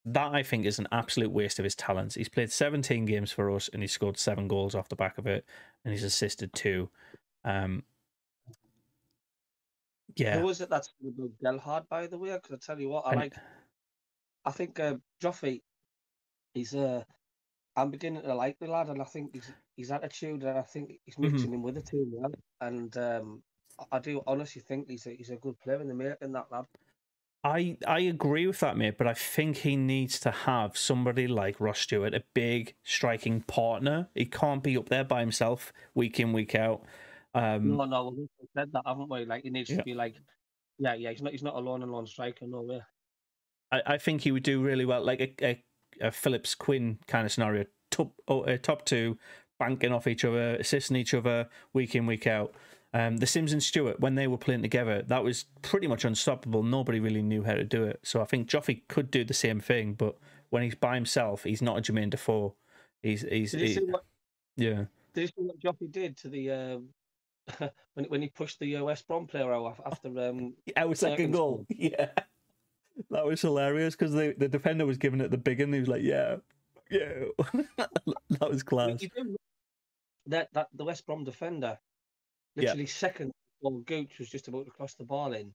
That 0.06 0.32
I 0.34 0.42
think 0.42 0.64
is 0.64 0.78
an 0.78 0.88
absolute 0.90 1.30
waste 1.32 1.58
of 1.58 1.64
his 1.64 1.74
talents. 1.74 2.14
He's 2.14 2.28
played 2.30 2.50
17 2.50 3.04
games 3.04 3.30
for 3.30 3.50
us 3.50 3.68
and 3.72 3.82
he 3.82 3.88
scored 3.88 4.16
seven 4.16 4.48
goals 4.48 4.74
off 4.74 4.88
the 4.88 4.96
back 4.96 5.18
of 5.18 5.26
it, 5.26 5.44
and 5.84 5.92
he's 5.92 6.04
assisted 6.04 6.52
two. 6.54 6.88
Um, 7.44 7.82
yeah, 10.14 10.38
Who 10.38 10.46
was 10.46 10.60
it 10.60 10.70
that's 10.70 10.92
about 11.04 11.30
Gelhardt, 11.42 11.88
by 11.88 12.06
the 12.06 12.16
way? 12.16 12.32
Because 12.32 12.52
I 12.52 12.64
tell 12.64 12.80
you 12.80 12.88
what, 12.88 13.04
I 13.06 13.10
And- 13.10 13.20
like. 13.20 13.34
I 14.46 14.52
think 14.52 14.78
uh, 14.80 14.94
Joffrey, 15.22 15.60
he's 16.54 16.74
uh, 16.74 17.02
I'm 17.76 17.90
beginning 17.90 18.22
to 18.22 18.34
like 18.34 18.58
the 18.58 18.68
lad, 18.68 18.88
and 18.88 19.02
I 19.02 19.04
think 19.04 19.34
his 19.34 19.52
his 19.76 19.90
attitude, 19.90 20.42
and 20.44 20.58
I 20.58 20.62
think 20.62 20.92
he's 21.04 21.16
Mhm. 21.16 21.32
mixing 21.32 21.52
him 21.52 21.62
with 21.62 21.74
the 21.74 21.82
team 21.82 22.06
well. 22.12 22.32
And 22.60 22.96
um, 22.96 23.42
I- 23.78 23.96
I 23.96 23.98
do 23.98 24.22
honestly 24.26 24.62
think 24.62 24.88
he's 24.88 25.06
a 25.06 25.10
he's 25.10 25.30
a 25.30 25.36
good 25.36 25.58
player 25.60 25.80
in 25.80 25.88
the 25.88 25.94
making. 25.94 26.32
That 26.32 26.50
lad. 26.50 26.66
I 27.44 27.76
I 27.86 28.00
agree 28.00 28.46
with 28.46 28.60
that, 28.60 28.76
mate. 28.76 28.96
But 28.98 29.06
I 29.08 29.14
think 29.14 29.58
he 29.58 29.76
needs 29.76 30.18
to 30.20 30.30
have 30.30 30.76
somebody 30.76 31.26
like 31.28 31.60
Ross 31.60 31.80
Stewart, 31.80 32.14
a 32.14 32.24
big 32.34 32.74
striking 32.82 33.42
partner. 33.42 34.08
He 34.14 34.24
can't 34.26 34.62
be 34.62 34.76
up 34.76 34.88
there 34.88 35.04
by 35.04 35.20
himself 35.20 35.72
week 35.94 36.18
in 36.20 36.32
week 36.32 36.54
out. 36.54 36.84
Um, 37.34 37.76
No, 37.76 37.84
no, 37.84 38.08
we've 38.16 38.28
said 38.56 38.72
that, 38.72 38.82
haven't 38.86 39.10
we? 39.10 39.26
Like 39.26 39.42
he 39.42 39.50
needs 39.50 39.68
Yeah. 39.70 39.76
to 39.78 39.82
be 39.82 39.94
like, 39.94 40.16
yeah, 40.78 40.94
yeah. 40.94 41.10
He's 41.10 41.20
not 41.22 41.32
he's 41.32 41.42
not 41.42 41.54
a 41.54 41.60
lone 41.60 41.82
and 41.82 41.92
lone 41.92 42.06
striker, 42.06 42.46
no 42.46 42.62
way. 42.62 42.80
I, 43.72 43.82
I 43.86 43.98
think 43.98 44.22
he 44.22 44.32
would 44.32 44.42
do 44.42 44.62
really 44.62 44.84
well, 44.84 45.04
like 45.04 45.20
a, 45.20 45.44
a, 45.44 45.64
a 46.00 46.10
Phillips 46.10 46.54
Quinn 46.54 46.98
kind 47.06 47.26
of 47.26 47.32
scenario. 47.32 47.66
Top 47.90 48.12
oh, 48.28 48.42
uh, 48.42 48.56
top 48.58 48.84
two, 48.84 49.18
banking 49.58 49.92
off 49.92 50.06
each 50.06 50.24
other, 50.24 50.56
assisting 50.56 50.96
each 50.96 51.14
other 51.14 51.48
week 51.72 51.94
in 51.94 52.06
week 52.06 52.26
out. 52.26 52.54
Um, 52.92 53.18
the 53.18 53.26
Simms 53.26 53.52
and 53.52 53.62
Stewart, 53.62 54.00
when 54.00 54.14
they 54.14 54.26
were 54.26 54.38
playing 54.38 54.62
together, 54.62 55.02
that 55.02 55.22
was 55.22 55.44
pretty 55.62 55.86
much 55.86 56.04
unstoppable. 56.04 56.62
Nobody 56.62 56.98
really 56.98 57.22
knew 57.22 57.42
how 57.42 57.54
to 57.54 57.64
do 57.64 57.84
it. 57.84 58.00
So 58.02 58.22
I 58.22 58.24
think 58.24 58.48
Joffy 58.48 58.82
could 58.88 59.10
do 59.10 59.24
the 59.24 59.34
same 59.34 59.60
thing, 59.60 59.94
but 59.94 60.16
when 60.50 60.62
he's 60.62 60.74
by 60.74 60.94
himself, 60.94 61.44
he's 61.44 61.60
not 61.62 61.78
a 61.78 61.80
Jermaine 61.80 62.10
Defoe. 62.10 62.54
He's 63.02 63.22
he's 63.22 63.52
Did 63.52 63.68
he- 63.68 63.80
what? 63.80 64.04
yeah. 64.56 64.84
Did 65.12 65.20
you 65.22 65.26
see 65.26 65.32
what 65.36 65.58
Joffy 65.60 65.90
did 65.90 66.16
to 66.18 66.28
the 66.28 66.50
um, 66.50 66.88
when 67.94 68.06
when 68.06 68.22
he 68.22 68.28
pushed 68.28 68.58
the 68.60 68.76
uh, 68.76 68.84
West 68.84 69.06
Brom 69.06 69.26
player 69.26 69.52
out 69.52 69.80
after 69.84 70.08
um, 70.08 70.54
Our 70.76 70.94
Second 70.94 71.32
goal. 71.32 71.66
Yeah. 71.76 72.08
That 73.10 73.26
was 73.26 73.42
hilarious 73.42 73.94
because 73.94 74.12
the, 74.12 74.34
the 74.38 74.48
defender 74.48 74.86
was 74.86 74.98
giving 74.98 75.20
it 75.20 75.30
the 75.30 75.38
big 75.38 75.60
one. 75.60 75.72
He 75.72 75.80
was 75.80 75.88
like, 75.88 76.02
yeah, 76.02 76.36
yeah. 76.90 77.24
that 77.76 78.48
was 78.48 78.62
class. 78.62 79.04
That 80.26 80.48
that 80.54 80.68
the 80.72 80.84
West 80.84 81.06
Brom 81.06 81.24
defender, 81.24 81.78
literally 82.56 82.86
second 82.86 83.32
while 83.60 83.78
Gooch 83.78 84.18
was 84.18 84.28
just 84.28 84.48
about 84.48 84.64
to 84.66 84.70
cross 84.70 84.94
the 84.94 85.04
ball 85.04 85.32
in, 85.34 85.54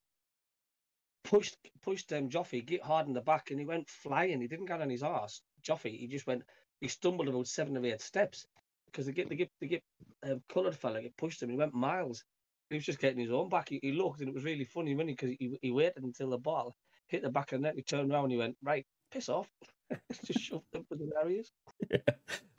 pushed 1.23 1.57
pushed 1.81 2.13
um, 2.13 2.29
Joffy, 2.29 2.65
Gelhardt 2.65 3.07
in 3.07 3.13
the 3.13 3.21
back, 3.21 3.51
and 3.51 3.59
he 3.59 3.65
went 3.65 3.89
flying. 3.89 4.41
He 4.41 4.47
didn't 4.47 4.67
get 4.67 4.81
on 4.81 4.89
his 4.89 5.03
arse. 5.03 5.41
Joffy, 5.63 5.99
he 5.99 6.07
just 6.07 6.27
went. 6.27 6.43
He 6.79 6.87
stumbled 6.87 7.27
about 7.27 7.47
seven 7.47 7.77
or 7.77 7.85
eight 7.85 8.01
steps 8.01 8.45
because 8.85 9.07
the 9.07 9.11
get 9.11 9.29
the 9.29 9.35
get 9.35 9.51
the 9.59 9.67
get 9.67 9.83
um, 10.23 10.41
coloured 10.47 10.75
fella 10.75 11.01
get 11.01 11.17
pushed 11.17 11.41
him. 11.41 11.49
He 11.49 11.57
went 11.57 11.73
miles. 11.73 12.23
He 12.69 12.75
was 12.77 12.85
just 12.85 12.99
getting 12.99 13.19
his 13.19 13.31
own 13.31 13.49
back. 13.49 13.69
He, 13.69 13.79
he 13.81 13.91
looked, 13.91 14.21
and 14.21 14.29
it 14.29 14.35
was 14.35 14.45
really 14.45 14.63
funny, 14.63 14.95
when 14.95 15.07
because 15.07 15.31
he, 15.37 15.59
he 15.61 15.71
waited 15.71 16.03
until 16.03 16.29
the 16.29 16.37
ball 16.37 16.75
hit 17.11 17.21
the 17.21 17.29
back 17.29 17.51
of 17.51 17.59
the 17.59 17.67
net. 17.67 17.75
He 17.75 17.81
turned 17.81 18.11
around, 18.11 18.25
and 18.25 18.31
he 18.31 18.37
went 18.37 18.55
right, 18.63 18.85
piss 19.11 19.29
off. 19.29 19.47
just 20.25 20.39
shoved 20.39 20.63
him 20.73 20.85
for 20.87 20.95
the 20.95 21.11
areas. 21.21 21.51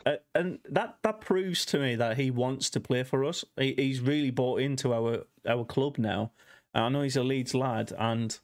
Uh, 0.05 0.16
and 0.34 0.59
that 0.68 0.98
that 1.03 1.20
proves 1.20 1.64
to 1.64 1.78
me 1.78 1.94
that 1.94 2.16
he 2.16 2.28
wants 2.28 2.68
to 2.68 2.80
play 2.80 3.05
for 3.05 3.24
us. 3.24 3.44
He, 3.57 3.72
he's 3.76 4.00
really 4.00 4.32
bought 4.32 4.61
into 4.61 4.92
our 4.92 5.26
our 5.48 5.64
club 5.64 5.96
now. 5.96 6.32
I 6.74 6.88
know 6.88 7.03
he's 7.03 7.16
a 7.16 7.22
Leeds 7.22 7.55
lad, 7.55 7.92
and 7.96 8.36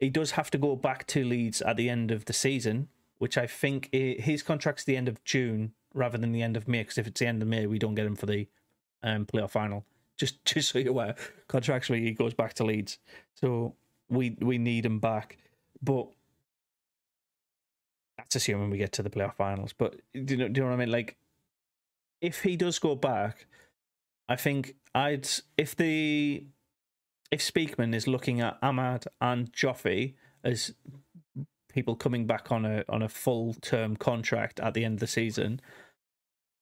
he 0.00 0.10
does 0.10 0.32
have 0.32 0.50
to 0.50 0.58
go 0.58 0.76
back 0.76 1.06
to 1.08 1.24
Leeds 1.24 1.62
at 1.62 1.76
the 1.76 1.88
end 1.88 2.10
of 2.10 2.24
the 2.24 2.32
season, 2.32 2.88
which 3.18 3.38
I 3.38 3.46
think 3.46 3.88
i 3.94 4.16
his 4.18 4.42
contract's 4.42 4.84
the 4.84 4.96
end 4.96 5.08
of 5.08 5.22
June 5.24 5.72
rather 5.94 6.18
than 6.18 6.32
the 6.32 6.42
end 6.42 6.56
of 6.56 6.66
May. 6.66 6.82
Because 6.82 6.98
if 6.98 7.06
it's 7.06 7.20
the 7.20 7.26
end 7.26 7.40
of 7.40 7.48
May, 7.48 7.66
we 7.66 7.78
don't 7.78 7.94
get 7.94 8.06
him 8.06 8.16
for 8.16 8.26
the 8.26 8.48
um, 9.02 9.26
playoff 9.26 9.50
final. 9.50 9.84
Just 10.16 10.44
just 10.44 10.70
so 10.70 10.78
you're 10.78 10.90
aware, 10.90 11.14
contractually 11.48 12.02
he 12.02 12.12
goes 12.12 12.34
back 12.34 12.54
to 12.54 12.64
Leeds, 12.64 12.98
so 13.34 13.74
we 14.08 14.36
we 14.40 14.58
need 14.58 14.84
him 14.84 14.98
back. 14.98 15.38
But 15.82 16.08
that's 18.18 18.36
assuming 18.36 18.70
we 18.70 18.78
get 18.78 18.92
to 18.92 19.02
the 19.02 19.10
playoff 19.10 19.34
finals. 19.34 19.72
But 19.76 20.00
do 20.12 20.34
you 20.34 20.36
know, 20.36 20.48
do 20.48 20.60
you 20.60 20.64
know 20.64 20.70
what 20.70 20.76
I 20.76 20.84
mean? 20.84 20.90
Like, 20.90 21.16
if 22.20 22.42
he 22.42 22.56
does 22.56 22.78
go 22.78 22.94
back, 22.94 23.46
I 24.28 24.36
think 24.36 24.76
I'd 24.94 25.28
if 25.56 25.76
the 25.76 26.44
if 27.30 27.40
Speakman 27.40 27.94
is 27.94 28.06
looking 28.06 28.40
at 28.40 28.60
Amad 28.60 29.06
and 29.20 29.52
Joffy 29.52 30.14
as 30.42 30.74
people 31.68 31.94
coming 31.94 32.26
back 32.26 32.50
on 32.50 32.64
a 32.64 32.84
on 32.88 33.02
a 33.02 33.08
full 33.08 33.54
term 33.54 33.96
contract 33.96 34.60
at 34.60 34.74
the 34.74 34.84
end 34.84 34.94
of 34.94 35.00
the 35.00 35.06
season, 35.06 35.60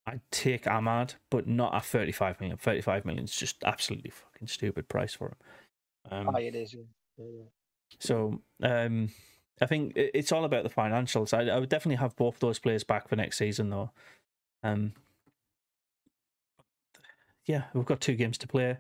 I'd 0.07 0.21
take 0.31 0.65
Amad, 0.65 1.15
but 1.31 1.47
not 1.47 1.75
at 1.75 1.85
thirty 1.85 2.13
five 2.13 2.41
million. 2.41 2.59
Thirty 2.59 2.81
five 2.81 3.05
million 3.05 3.25
is 3.25 3.37
just 3.37 3.63
absolutely 3.65 4.11
fucking 4.11 4.49
stupid 4.49 4.89
price 4.89 5.15
for 5.15 5.29
him. 5.29 5.37
Um, 6.11 6.31
Oh, 6.35 6.39
it 6.39 6.55
is. 6.55 6.75
Yeah. 6.75 7.25
So 7.99 8.41
um, 8.63 9.11
I 9.61 9.67
think 9.67 9.93
it's 9.97 10.33
all 10.33 10.45
about 10.45 10.65
the 10.65 10.71
financials. 10.71 11.33
I, 11.33 11.51
I 11.55 11.59
would 11.59 11.69
definitely 11.69 11.97
have 11.97 12.17
both 12.17 12.39
those 12.41 12.59
players 12.59 12.85
back 12.85 13.09
for 13.09 13.17
next 13.17 13.39
season, 13.39 13.71
though. 13.71 13.91
Um, 14.63 14.93
yeah, 17.47 17.65
we've 17.75 17.85
got 17.85 18.01
two 18.01 18.15
games 18.15 18.39
to 18.39 18.49
play. 18.49 18.77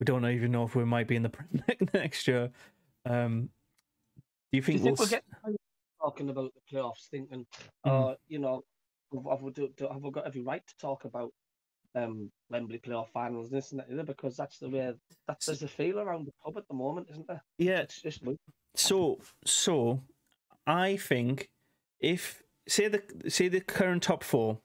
We 0.00 0.04
don't 0.04 0.26
even 0.26 0.50
know 0.52 0.64
if 0.64 0.74
we 0.74 0.84
might 0.84 1.08
be 1.08 1.16
in 1.16 1.22
the 1.22 1.32
next 1.94 2.26
year. 2.28 2.50
Um, 3.06 3.48
do 4.52 4.56
you 4.58 4.60
Do 4.60 4.66
think, 4.66 4.78
you 4.78 4.84
think 4.84 4.98
we'll? 4.98 5.08
getting 5.08 5.56
talking 6.00 6.30
about 6.30 6.52
the 6.54 6.76
playoffs, 6.76 7.08
thinking, 7.10 7.46
Mm. 7.86 8.12
uh, 8.12 8.14
you 8.28 8.38
know, 8.38 8.62
have, 9.30 9.42
we, 9.42 9.50
do, 9.52 9.68
do- 9.76 9.88
have 9.88 10.02
we 10.02 10.10
got 10.10 10.26
every 10.26 10.42
right 10.42 10.64
to 10.66 10.76
talk 10.76 11.04
about 11.04 11.32
um, 11.94 12.30
Wembley 12.50 12.78
playoff 12.78 13.08
finals, 13.12 13.50
this 13.50 13.72
and 13.72 13.80
that, 13.80 14.06
because 14.06 14.36
that's 14.36 14.58
the 14.58 14.68
way 14.68 14.92
that's 15.26 15.46
there's 15.46 15.62
a 15.62 15.68
feel 15.68 15.98
around 15.98 16.26
the 16.26 16.32
pub 16.44 16.56
at 16.56 16.68
the 16.68 16.74
moment, 16.74 17.08
isn't 17.10 17.26
there? 17.26 17.42
Yeah, 17.58 17.80
It's 17.80 18.00
just. 18.02 18.22
So, 18.78 19.18
so 19.44 20.02
I 20.66 20.96
think 20.96 21.50
if 22.00 22.42
say 22.68 22.88
the 22.88 23.02
say 23.28 23.48
the 23.48 23.60
current 23.60 24.02
top 24.02 24.22
four, 24.22 24.58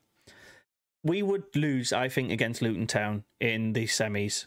we 1.03 1.23
would 1.23 1.43
lose. 1.55 1.91
I 1.93 2.09
think 2.09 2.31
against 2.31 2.61
Luton 2.61 2.87
Town 2.87 3.23
in 3.39 3.73
the 3.73 3.85
semis, 3.85 4.45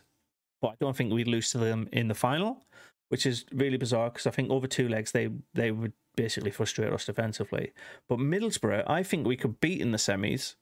but 0.62 0.69
I 0.69 0.75
don't 0.81 0.97
think 0.97 1.12
we'd 1.12 1.29
lose 1.29 1.51
to 1.51 1.59
them 1.59 1.89
in 1.93 2.09
the 2.09 2.14
final, 2.14 2.64
which 3.09 3.27
is 3.27 3.45
really 3.53 3.77
bizarre 3.77 4.11
because 4.11 4.27
I 4.27 4.31
think 4.31 4.51
over 4.51 4.67
two 4.67 4.89
legs 4.89 5.12
they 5.12 5.31
they 5.55 5.71
would 5.71 5.93
basically 6.17 6.51
frustrate 6.51 6.93
us 6.93 7.05
defensively. 7.05 7.73
But 8.09 8.19
Middlesbrough, 8.19 8.85
I 8.87 9.03
think 9.03 9.27
we 9.27 9.37
could 9.37 9.61
beat 9.61 9.81
in 9.81 9.91
the 9.91 9.99
semis, 9.99 10.55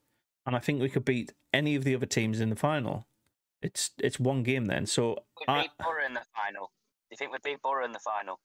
and 0.47 0.57
I 0.57 0.59
think 0.59 0.81
we 0.81 0.89
could 0.89 1.05
beat 1.05 1.33
any 1.53 1.75
of 1.77 1.85
the 1.85 1.95
other 1.95 2.07
teams 2.07 2.41
in 2.41 2.51
the 2.51 2.57
final. 2.57 3.07
It's 3.61 3.91
it's 3.99 4.19
one 4.19 4.43
game 4.43 4.67
then, 4.67 4.87
so 4.87 5.19
We 5.41 5.55
I, 5.55 5.63
beat 5.63 5.71
Boro 5.79 6.07
in 6.07 6.15
the 6.15 6.25
final. 6.35 6.67
Do 6.69 7.13
you 7.13 7.17
think 7.17 7.33
we'd 7.33 7.43
beat 7.43 7.63
Boro 7.63 7.85
in 7.85 7.93
the 7.93 7.99
final? 7.99 8.41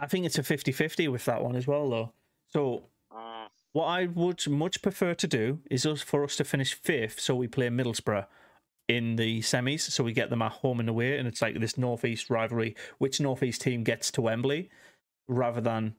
I 0.00 0.06
think 0.06 0.24
it's 0.24 0.38
a 0.38 0.42
50-50 0.42 1.10
with 1.10 1.24
that 1.26 1.42
one 1.44 1.56
as 1.56 1.66
well, 1.66 1.90
though. 1.90 2.12
So 2.48 2.84
Mm, 3.12 3.48
What 3.72 3.86
I 3.86 4.06
would 4.06 4.48
much 4.48 4.82
prefer 4.82 5.14
to 5.14 5.26
do 5.26 5.60
is 5.70 5.86
us 5.86 6.02
for 6.02 6.24
us 6.24 6.36
to 6.36 6.44
finish 6.44 6.74
fifth, 6.74 7.20
so 7.20 7.34
we 7.36 7.46
play 7.48 7.68
Middlesbrough 7.68 8.26
in 8.88 9.16
the 9.16 9.40
semis, 9.40 9.82
so 9.90 10.02
we 10.02 10.12
get 10.12 10.30
them 10.30 10.42
at 10.42 10.52
home 10.52 10.80
and 10.80 10.88
away, 10.88 11.16
and 11.18 11.28
it's 11.28 11.40
like 11.42 11.58
this 11.60 11.78
northeast 11.78 12.30
rivalry. 12.30 12.74
Which 12.98 13.20
northeast 13.20 13.60
team 13.62 13.84
gets 13.84 14.10
to 14.12 14.22
Wembley, 14.22 14.70
rather 15.28 15.60
than 15.60 15.94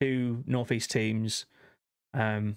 two 0.00 0.42
northeast 0.46 0.90
teams, 0.90 1.46
um, 2.12 2.56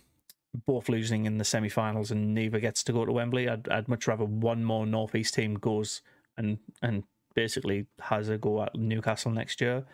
both 0.65 0.89
losing 0.89 1.25
in 1.25 1.37
the 1.37 1.45
semi-finals 1.45 2.09
and 2.09 2.33
neither 2.33 2.59
gets 2.59 2.83
to 2.85 2.93
go 2.93 3.05
to 3.05 3.11
Wembley. 3.11 3.47
I'd 3.47 3.69
I'd 3.69 3.87
much 3.87 4.07
rather 4.07 4.25
one 4.25 4.63
more 4.63 4.85
northeast 4.87 5.35
team 5.35 5.55
goes 5.55 6.01
and 6.37 6.57
and 6.81 7.03
basically 7.35 7.85
has 7.99 8.29
a 8.29 8.37
go 8.39 8.63
at 8.63 8.75
Newcastle 8.75 9.31
next 9.31 9.61
year. 9.61 9.85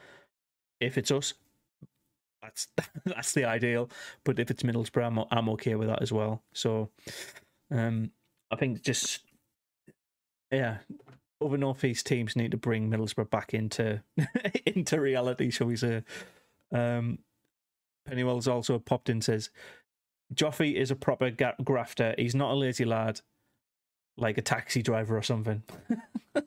If 0.86 0.98
it's 0.98 1.12
us, 1.12 1.34
that's 2.42 2.68
that's 3.06 3.34
the 3.34 3.46
ideal. 3.46 3.90
But 4.24 4.40
if 4.40 4.52
it's 4.52 4.64
Middlesbrough, 4.64 5.06
I'm, 5.06 5.26
I'm 5.32 5.50
okay 5.50 5.76
with 5.76 5.88
that 5.88 6.02
as 6.02 6.12
well. 6.12 6.44
So, 6.54 6.90
um, 7.72 8.12
I 8.52 8.56
think 8.56 8.82
just 8.84 9.22
yeah, 10.52 10.78
other 11.42 11.58
northeast 11.58 12.06
teams 12.06 12.36
need 12.36 12.52
to 12.52 12.58
bring 12.58 12.90
Middlesbrough 12.90 13.30
back 13.30 13.54
into 13.54 14.02
into 14.66 15.00
reality, 15.00 15.50
shall 15.50 15.68
we 15.68 15.76
say? 15.76 16.04
Um, 16.72 17.20
Pennywell's 18.08 18.48
also 18.48 18.80
popped 18.80 19.10
in 19.10 19.22
says, 19.22 19.50
Joffrey 20.34 20.76
is 20.76 20.92
a 20.92 20.96
proper 20.96 21.30
ga- 21.30 21.56
grafter. 21.64 22.16
He's 22.18 22.36
not 22.36 22.52
a 22.52 22.56
lazy 22.56 22.84
lad, 22.84 23.22
like 24.18 24.38
a 24.38 24.42
taxi 24.42 24.82
driver 24.82 25.18
or 25.18 25.24
something. 25.24 25.64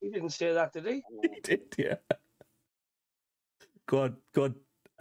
He 0.00 0.10
didn't 0.10 0.30
say 0.30 0.52
that, 0.52 0.72
did 0.72 0.86
he? 0.86 1.02
he 1.22 1.40
did, 1.42 1.60
yeah. 1.76 1.96
Go 3.88 4.02
on, 4.02 4.16
go 4.34 4.44
on. 4.44 4.54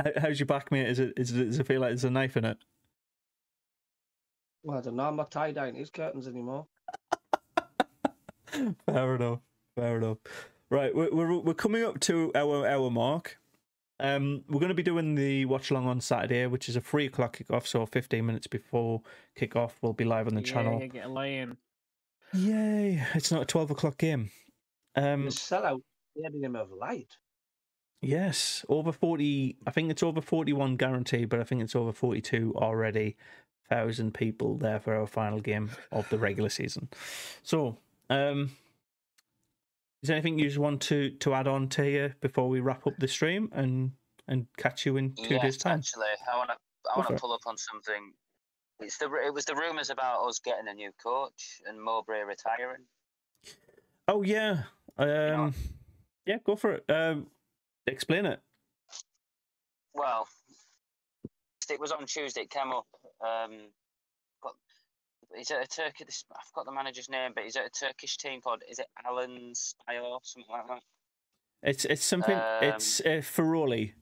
How, 0.03 0.11
how's 0.21 0.39
your 0.39 0.47
back, 0.47 0.71
mate? 0.71 0.87
Is 0.87 0.99
it, 0.99 1.13
is 1.17 1.31
it 1.31 1.45
does 1.45 1.59
it 1.59 1.67
feel 1.67 1.81
like 1.81 1.89
there's 1.89 2.05
a 2.05 2.09
knife 2.09 2.37
in 2.37 2.45
it? 2.45 2.57
Well, 4.63 4.77
I 4.77 4.81
don't 4.81 4.95
know. 4.95 5.03
I'm 5.03 5.15
not 5.15 5.29
tie 5.29 5.51
dyeing 5.51 5.75
his 5.75 5.89
curtains 5.89 6.27
anymore. 6.27 6.67
Fair 8.85 9.15
enough. 9.15 9.39
Fair 9.75 9.97
enough. 9.97 10.17
Right, 10.69 10.95
we're 10.95 11.11
we're, 11.11 11.37
we're 11.37 11.53
coming 11.53 11.83
up 11.83 11.99
to 12.01 12.31
our 12.33 12.67
hour 12.67 12.89
mark. 12.89 13.37
Um, 13.99 14.43
we're 14.47 14.59
going 14.59 14.69
to 14.69 14.75
be 14.75 14.83
doing 14.83 15.15
the 15.15 15.45
watch 15.45 15.71
along 15.71 15.87
on 15.87 16.01
Saturday, 16.01 16.45
which 16.45 16.69
is 16.69 16.75
a 16.75 16.81
three 16.81 17.05
o'clock 17.07 17.37
kickoff. 17.37 17.65
So 17.67 17.85
fifteen 17.85 18.25
minutes 18.25 18.47
before 18.47 19.01
kickoff, 19.37 19.71
we'll 19.81 19.93
be 19.93 20.05
live 20.05 20.27
on 20.27 20.35
the 20.35 20.41
channel. 20.41 20.79
Yeah, 20.79 20.87
get 20.87 21.05
a 21.05 21.09
lay 21.09 21.39
in. 21.39 21.57
Yay! 22.33 23.03
It's 23.15 23.31
not 23.31 23.41
a 23.41 23.45
twelve 23.45 23.71
o'clock 23.71 23.97
game. 23.97 24.29
Um, 24.95 25.25
The 25.25 25.31
sellout, 25.31 25.81
the 26.15 26.25
Enemy 26.25 26.59
of 26.59 26.71
Light. 26.71 27.17
Yes, 28.01 28.63
over 28.69 28.91
40. 28.91 29.57
I 29.65 29.71
think 29.71 29.89
it's 29.89 30.03
over 30.03 30.21
41 30.21 30.77
guaranteed, 30.77 31.29
but 31.29 31.39
I 31.39 31.43
think 31.43 31.61
it's 31.63 31.75
over 31.75 31.91
42 31.91 32.53
already. 32.55 33.15
Thousand 33.69 34.13
people 34.13 34.55
there 34.55 34.79
for 34.79 34.95
our 34.95 35.07
final 35.07 35.41
game 35.41 35.71
of 35.91 36.07
the 36.07 36.17
regular 36.17 36.47
season. 36.47 36.87
So, 37.43 37.77
um, 38.09 38.51
is 40.01 40.07
there 40.07 40.15
anything 40.15 40.39
you 40.39 40.45
just 40.45 40.57
want 40.57 40.81
to 40.83 41.09
to 41.09 41.33
add 41.33 41.49
on 41.49 41.67
to 41.69 41.89
you 41.89 42.13
before 42.21 42.47
we 42.47 42.61
wrap 42.61 42.87
up 42.87 42.93
the 42.97 43.09
stream 43.09 43.49
and 43.51 43.91
and 44.25 44.47
catch 44.57 44.85
you 44.85 44.95
in 44.95 45.15
two 45.15 45.33
yes, 45.33 45.41
days' 45.41 45.57
time? 45.57 45.79
actually, 45.79 46.05
I 46.31 46.37
want 46.37 46.51
to 46.51 46.55
I 46.93 46.97
want 46.97 47.09
to 47.09 47.15
pull 47.15 47.33
up 47.33 47.41
on 47.45 47.57
something. 47.57 48.13
It's 48.79 48.97
the 48.99 49.11
it 49.25 49.33
was 49.33 49.43
the 49.43 49.55
rumours 49.55 49.89
about 49.89 50.25
us 50.25 50.39
getting 50.39 50.69
a 50.69 50.73
new 50.73 50.91
coach 51.03 51.59
and 51.67 51.81
Mowbray 51.81 52.21
retiring. 52.21 52.83
Oh 54.07 54.21
yeah, 54.21 54.63
um, 54.97 55.53
Yeah, 56.25 56.37
go 56.45 56.55
for 56.55 56.73
it. 56.73 56.85
Um, 56.87 57.27
explain 57.91 58.25
it. 58.25 58.39
Well, 59.93 60.27
it 61.69 61.79
was 61.79 61.91
on 61.91 62.05
Tuesday. 62.05 62.41
It 62.41 62.49
came 62.49 62.71
up. 62.71 62.85
Um, 63.21 63.51
got, 64.41 64.53
is 65.39 65.49
it 65.51 65.57
a 65.63 65.67
Turkey? 65.67 66.03
This, 66.05 66.23
I 66.31 66.39
forgot 66.51 66.65
the 66.65 66.71
manager's 66.75 67.09
name, 67.09 67.31
but 67.35 67.45
is 67.45 67.55
it 67.55 67.63
a 67.65 67.85
Turkish 67.85 68.17
team 68.17 68.41
called? 68.41 68.61
Is 68.69 68.79
it 68.79 68.85
Alanyaspor 69.05 70.03
or 70.03 70.19
something 70.23 70.51
like 70.51 70.67
that? 70.67 70.81
It's 71.63 71.85
it's 71.85 72.03
something. 72.05 72.35
Um, 72.37 72.43
it's 72.61 72.99
uh, 73.01 73.21
Farioli. 73.23 73.93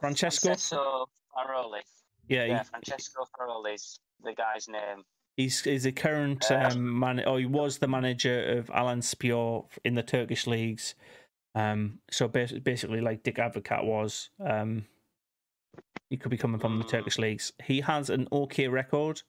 Francesco. 0.00 0.48
Francesco 0.48 1.06
Farioli. 1.36 1.80
Yeah, 2.28 2.44
Yeah, 2.44 2.58
he- 2.58 2.64
Francesco 2.64 3.26
Farioli's 3.38 4.00
the 4.22 4.32
guy's 4.32 4.66
name. 4.68 5.02
he's 5.36 5.60
he's 5.62 5.82
the 5.84 5.92
current 5.92 6.50
Uh, 6.50 6.70
um, 6.72 6.98
man. 6.98 7.22
Oh, 7.26 7.36
he 7.36 7.46
was 7.46 7.78
the 7.78 7.88
manager 7.88 8.58
of 8.58 8.66
Alanyaspor 8.68 9.66
in 9.84 9.94
the 9.94 10.02
Turkish 10.02 10.46
leagues. 10.46 10.94
Um, 11.54 12.00
so 12.10 12.26
bas- 12.28 12.52
basically, 12.52 13.00
like 13.00 13.22
Dick 13.22 13.36
Advocaat 13.36 13.84
was, 13.84 14.30
um, 14.44 14.84
he 16.10 16.16
could 16.16 16.30
be 16.30 16.36
coming 16.36 16.60
from 16.60 16.78
the. 16.78 16.84
Turkish 16.84 17.18
leagues. 17.18 17.52
He 17.64 17.80
has 17.80 18.10
an 18.10 18.26
okay 18.32 18.68
record. 18.68 19.22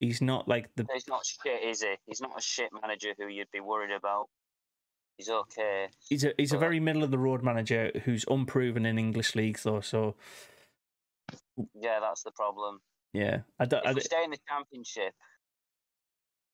He's 0.00 0.20
not 0.22 0.48
like 0.48 0.68
the 0.76 0.86
He's 0.92 1.06
not 1.08 1.24
shit, 1.26 1.62
is 1.62 1.82
he? 1.82 1.94
He's 2.06 2.20
not 2.20 2.38
a 2.38 2.42
shit 2.42 2.70
manager 2.80 3.12
who 3.18 3.28
you'd 3.28 3.50
be 3.52 3.60
worried 3.60 3.92
about. 3.94 4.28
He's 5.16 5.28
okay. 5.28 5.88
he's 6.08 6.24
a 6.24 6.32
he's 6.38 6.52
a 6.54 6.58
very 6.58 6.80
middle 6.80 7.02
of 7.04 7.10
the 7.10 7.18
road 7.18 7.42
manager 7.42 7.90
who's 8.04 8.24
unproven 8.28 8.86
in 8.86 8.98
English 8.98 9.34
leagues 9.34 9.62
though. 9.64 9.80
So 9.82 10.16
Yeah, 11.74 12.00
that's 12.00 12.22
the 12.22 12.30
problem. 12.32 12.80
yeah, 13.12 13.40
I 13.58 13.66
don't. 13.66 13.80
If 13.84 13.88
we 13.88 13.94
don't- 13.94 14.04
stay 14.04 14.24
in 14.24 14.30
the 14.30 14.38
championship, 14.48 15.12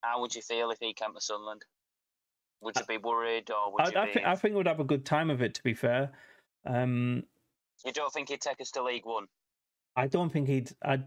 how 0.02 0.20
would 0.20 0.34
you 0.34 0.42
feel 0.42 0.70
if 0.72 0.78
he 0.80 0.92
came 0.92 1.14
to 1.14 1.20
Sunderland? 1.20 1.64
Would 2.62 2.76
you 2.76 2.84
be 2.86 2.98
worried, 2.98 3.50
or 3.50 3.72
would 3.72 3.86
you 3.92 4.00
I, 4.00 4.02
I 4.02 4.07
be? 4.07 4.12
think 4.12 4.26
I 4.26 4.34
think 4.36 4.54
we'd 4.57 4.66
have 4.66 4.80
a 4.80 4.84
good 4.84 5.04
time 5.04 5.30
of 5.30 5.42
it. 5.42 5.54
To 5.54 5.62
be 5.62 5.74
fair, 5.74 6.11
um, 6.64 7.22
You 7.84 7.92
don't 7.92 8.12
think 8.12 8.28
he'd 8.28 8.40
take 8.40 8.61
us 8.61 8.70
to 8.72 8.82
League 8.82 9.04
One? 9.07 9.26
I 9.94 10.07
don't 10.09 10.30
think 10.30 10.48
he'd. 10.48 10.70
I, 10.84 11.00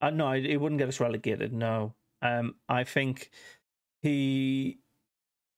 I 0.00 0.10
no, 0.10 0.32
he 0.32 0.56
wouldn't 0.56 0.78
get 0.78 0.88
us 0.88 1.00
relegated. 1.00 1.52
No, 1.52 1.94
um, 2.22 2.54
I 2.68 2.84
think 2.84 3.30
he. 4.02 4.78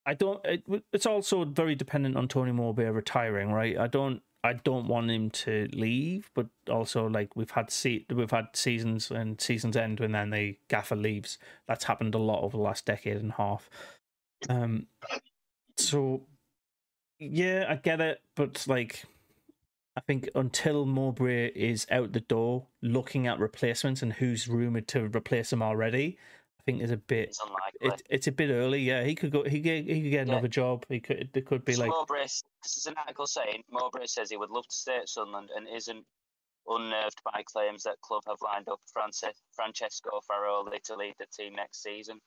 I 0.06 0.14
don't. 0.14 0.40
It, 0.44 0.62
it's 0.92 1.06
also 1.06 1.44
very 1.44 1.74
dependent 1.74 2.16
on 2.16 2.28
Tony 2.28 2.52
Mowbray 2.52 2.86
retiring, 2.88 3.52
right? 3.52 3.76
I 3.76 3.86
don't. 3.86 4.22
I 4.44 4.52
don't 4.52 4.86
want 4.86 5.10
him 5.10 5.30
to 5.30 5.68
leave, 5.72 6.30
but 6.32 6.46
also 6.70 7.06
like 7.08 7.34
we've 7.34 7.50
had 7.50 7.70
se- 7.72 8.06
we've 8.08 8.30
had 8.30 8.46
seasons 8.54 9.10
and 9.10 9.40
seasons 9.40 9.76
end 9.76 9.98
when 9.98 10.12
then 10.12 10.30
the 10.30 10.56
gaffer 10.68 10.94
leaves. 10.96 11.38
That's 11.66 11.84
happened 11.84 12.14
a 12.14 12.18
lot 12.18 12.42
over 12.42 12.56
the 12.56 12.62
last 12.62 12.86
decade 12.86 13.16
and 13.16 13.32
a 13.32 13.34
half. 13.34 13.68
Um, 14.49 14.86
so 15.76 16.22
yeah, 17.18 17.66
I 17.68 17.76
get 17.76 18.01
it, 18.01 18.20
but 18.36 18.64
like 18.68 19.05
I 19.97 20.01
think 20.01 20.28
until 20.34 20.86
Mowbray 20.86 21.49
is 21.49 21.86
out 21.91 22.12
the 22.12 22.20
door 22.20 22.66
looking 22.82 23.26
at 23.26 23.41
replacements 23.41 24.03
and 24.03 24.12
who's 24.12 24.49
rumored 24.49 24.86
to 24.89 25.07
replace 25.07 25.53
him 25.53 25.62
already, 25.62 26.16
I 26.61 26.62
think 26.64 26.82
is 26.82 26.93
a 26.93 26.97
bit. 26.97 27.30
It's 27.30 27.41
unlikely. 27.45 27.89
It, 27.89 28.03
it's 28.09 28.26
a 28.28 28.32
bit 28.32 28.51
early. 28.51 28.80
Yeah, 28.80 29.03
he 29.03 29.14
could 29.14 29.32
go. 29.32 29.43
He 29.43 29.61
could, 29.61 29.86
he 29.89 30.03
could 30.03 30.11
get 30.11 30.26
Yeah. 30.26 30.32
another 30.34 30.49
job. 30.49 30.86
He 30.89 31.01
could. 31.01 31.30
It 31.34 31.47
could 31.47 31.64
be 31.64 31.72
So 31.72 31.82
like. 31.82 31.91
Mowbray, 31.91 32.22
this 32.22 32.76
is 32.76 32.86
an 32.86 32.95
article 32.97 33.26
saying 33.26 33.62
Mowbray 33.72 34.07
says 34.07 34.30
he 34.30 34.36
would 34.36 34.51
love 34.51 34.66
to 34.68 34.76
stay 34.76 34.97
at 34.99 35.09
Sunderland 35.09 35.51
and 35.57 35.66
isn't 35.68 36.05
unnerved 36.68 37.20
by 37.24 37.43
claims 37.47 37.82
that 37.82 38.01
club 38.03 38.22
have 38.28 38.36
lined 38.43 38.68
up 38.68 38.78
France- 38.93 39.24
Francesco 39.53 40.20
Farioli 40.30 40.80
to 40.84 40.95
lead 40.97 41.14
the 41.18 41.26
team 41.26 41.55
next 41.55 41.82
season. 41.82 42.20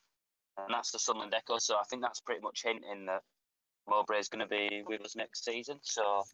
And 0.58 0.74
that's 0.74 0.90
the 0.92 0.98
Sunderland 0.98 1.34
Echo. 1.34 1.58
So 1.58 1.76
I 1.76 1.84
think 1.88 2.02
that's 2.02 2.20
pretty 2.20 2.40
much 2.42 2.62
hinting 2.64 3.06
that 3.06 3.22
Mowbray 3.88 4.18
is 4.18 4.28
going 4.28 4.46
to 4.46 4.48
be 4.48 4.82
with 4.86 5.00
us 5.02 5.16
next 5.16 5.44
season. 5.44 5.78
So 5.82 6.24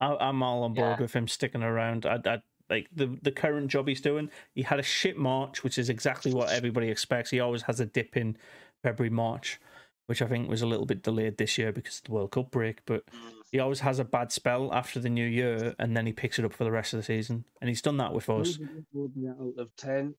I, 0.00 0.16
I'm 0.16 0.42
all 0.42 0.64
on 0.64 0.74
board 0.74 0.96
Yeah. 0.98 1.02
with 1.02 1.12
him 1.12 1.28
sticking 1.28 1.62
around. 1.62 2.06
I, 2.06 2.20
I 2.26 2.42
like 2.68 2.88
the 2.94 3.18
the 3.22 3.32
current 3.32 3.68
job 3.68 3.88
he's 3.88 4.00
doing. 4.00 4.30
He 4.54 4.62
had 4.62 4.78
a 4.78 4.82
shit 4.84 5.16
March, 5.16 5.62
which 5.62 5.78
is 5.78 5.88
exactly 5.88 6.32
what 6.32 6.50
everybody 6.50 6.88
expects. 6.88 7.30
He 7.30 7.40
always 7.40 7.62
has 7.62 7.80
a 7.80 7.86
dip 7.86 8.16
in 8.16 8.36
February, 8.82 9.10
March, 9.10 9.60
which 10.06 10.22
I 10.22 10.26
think 10.26 10.48
was 10.48 10.62
a 10.62 10.66
little 10.66 10.86
bit 10.86 11.02
delayed 11.02 11.36
this 11.38 11.56
year 11.58 11.72
because 11.72 11.98
of 11.98 12.04
the 12.04 12.12
World 12.12 12.32
Cup 12.32 12.50
break. 12.50 12.84
But 12.86 13.06
mm, 13.06 13.32
he 13.52 13.58
always 13.60 13.80
has 13.80 13.98
a 13.98 14.04
bad 14.04 14.32
spell 14.32 14.72
after 14.72 15.00
the 15.00 15.08
new 15.08 15.26
year, 15.26 15.74
and 15.78 15.96
then 15.96 16.06
he 16.06 16.12
picks 16.12 16.38
it 16.38 16.44
up 16.44 16.52
for 16.52 16.64
the 16.64 16.70
rest 16.72 16.92
of 16.94 16.98
the 16.98 17.04
season. 17.04 17.44
And 17.60 17.68
he's 17.68 17.82
done 17.82 17.96
that 17.98 18.12
with 18.12 18.28
us. 18.30 18.58
Out 18.96 19.54
of 19.58 19.74
ten 19.76 20.14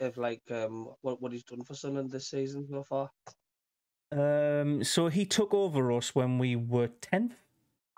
of 0.00 0.16
like 0.16 0.42
um 0.50 0.88
what 1.02 1.20
what 1.20 1.32
he's 1.32 1.44
done 1.44 1.62
for 1.64 1.74
Sunderland 1.74 2.10
this 2.10 2.28
season 2.28 2.66
so 2.68 2.82
far. 2.82 3.10
Um, 4.10 4.82
so 4.84 5.08
he 5.08 5.26
took 5.26 5.52
over 5.52 5.92
us 5.92 6.14
when 6.14 6.38
we 6.38 6.56
were 6.56 6.88
tenth. 7.02 7.34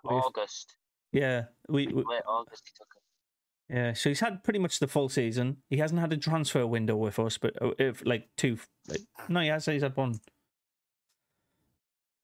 August, 0.04 0.76
Yeah, 1.12 1.44
we, 1.68 1.86
we 1.86 2.02
late 2.02 2.22
August, 2.26 2.62
he 2.66 2.72
took 2.76 2.88
it. 2.96 3.74
Yeah, 3.74 3.92
so 3.92 4.08
he's 4.08 4.20
had 4.20 4.42
pretty 4.42 4.58
much 4.58 4.80
the 4.80 4.88
full 4.88 5.08
season. 5.08 5.58
He 5.68 5.76
hasn't 5.76 6.00
had 6.00 6.12
a 6.12 6.16
transfer 6.16 6.66
window 6.66 6.96
with 6.96 7.18
us, 7.18 7.38
but 7.38 7.60
uh, 7.62 7.70
if 7.78 8.04
like 8.04 8.28
two, 8.36 8.58
like, 8.88 9.02
no, 9.28 9.40
he 9.40 9.48
has. 9.48 9.66
He's 9.66 9.82
had 9.82 9.96
one. 9.96 10.18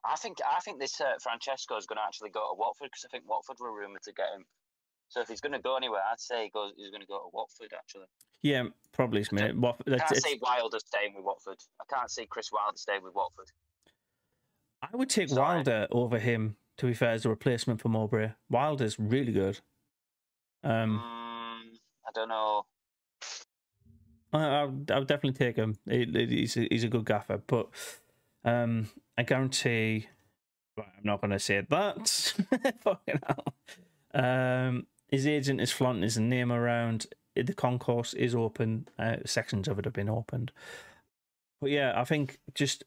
I 0.03 0.15
think 0.15 0.39
I 0.45 0.59
think 0.59 0.79
this 0.79 0.99
uh, 0.99 1.13
Francesco 1.21 1.77
is 1.77 1.85
going 1.85 1.97
to 1.97 2.03
actually 2.03 2.31
go 2.31 2.39
to 2.41 2.57
Watford 2.57 2.89
because 2.91 3.05
I 3.05 3.09
think 3.09 3.29
Watford 3.29 3.57
were 3.59 3.73
rumoured 3.73 4.01
to 4.03 4.13
get 4.13 4.27
him. 4.35 4.45
So 5.09 5.21
if 5.21 5.27
he's 5.27 5.41
going 5.41 5.53
to 5.53 5.59
go 5.59 5.77
anywhere, 5.77 6.01
I'd 6.11 6.19
say 6.19 6.45
he 6.45 6.49
goes. 6.49 6.73
He's 6.77 6.89
going 6.89 7.01
to 7.01 7.07
go 7.07 7.17
to 7.19 7.29
Watford. 7.33 7.73
Actually, 7.77 8.05
Yeah, 8.41 8.63
probably. 8.91 9.23
Smith. 9.23 9.55
What? 9.55 9.77
I 9.87 9.97
can't 9.97 10.11
it's, 10.11 10.23
see 10.23 10.39
Wilder 10.41 10.79
staying 10.79 11.13
with 11.15 11.23
Watford. 11.23 11.57
I 11.81 11.85
can't 11.93 12.11
see 12.11 12.25
Chris 12.25 12.51
Wilder 12.51 12.77
staying 12.77 13.03
with 13.03 13.15
Watford. 13.15 13.51
I 14.81 14.95
would 14.95 15.09
take 15.09 15.29
Sorry. 15.29 15.41
Wilder 15.41 15.87
over 15.91 16.19
him. 16.19 16.57
To 16.77 16.85
be 16.85 16.93
fair, 16.93 17.09
as 17.11 17.25
a 17.25 17.29
replacement 17.29 17.81
for 17.81 17.89
Mowbray, 17.89 18.33
Wilder's 18.51 18.99
really 18.99 19.31
good. 19.31 19.59
Um, 20.63 20.99
Mm, 20.99 21.77
I 22.07 22.11
don't 22.13 22.29
know. 22.29 22.65
I, 24.31 24.45
I, 24.45 24.63
would, 24.65 24.91
I 24.91 24.99
would 24.99 25.07
definitely 25.07 25.37
take 25.37 25.55
him. 25.55 25.77
He, 25.89 26.05
he's 26.05 26.55
a, 26.57 26.67
he's 26.69 26.83
a 26.83 26.87
good 26.87 27.05
gaffer, 27.05 27.41
but 27.47 27.69
um, 28.45 28.89
I 29.17 29.23
guarantee. 29.23 30.07
Right, 30.77 30.87
I'm 30.95 31.03
not 31.03 31.21
going 31.21 31.31
to 31.31 31.39
say 31.39 31.65
that. 31.67 32.07
Fucking 32.83 33.19
hell. 33.25 33.53
Um, 34.13 34.85
his 35.07 35.25
agent 35.25 35.61
is 35.61 35.71
flaunting 35.71 36.03
his 36.03 36.17
name 36.17 36.51
around. 36.51 37.07
The 37.35 37.53
concourse 37.53 38.13
is 38.13 38.35
open. 38.35 38.87
Uh, 38.97 39.17
sections 39.25 39.67
of 39.67 39.79
it 39.79 39.85
have 39.85 39.93
been 39.93 40.09
opened. 40.09 40.51
But 41.61 41.71
yeah, 41.71 41.93
I 41.95 42.03
think 42.03 42.39
just 42.53 42.83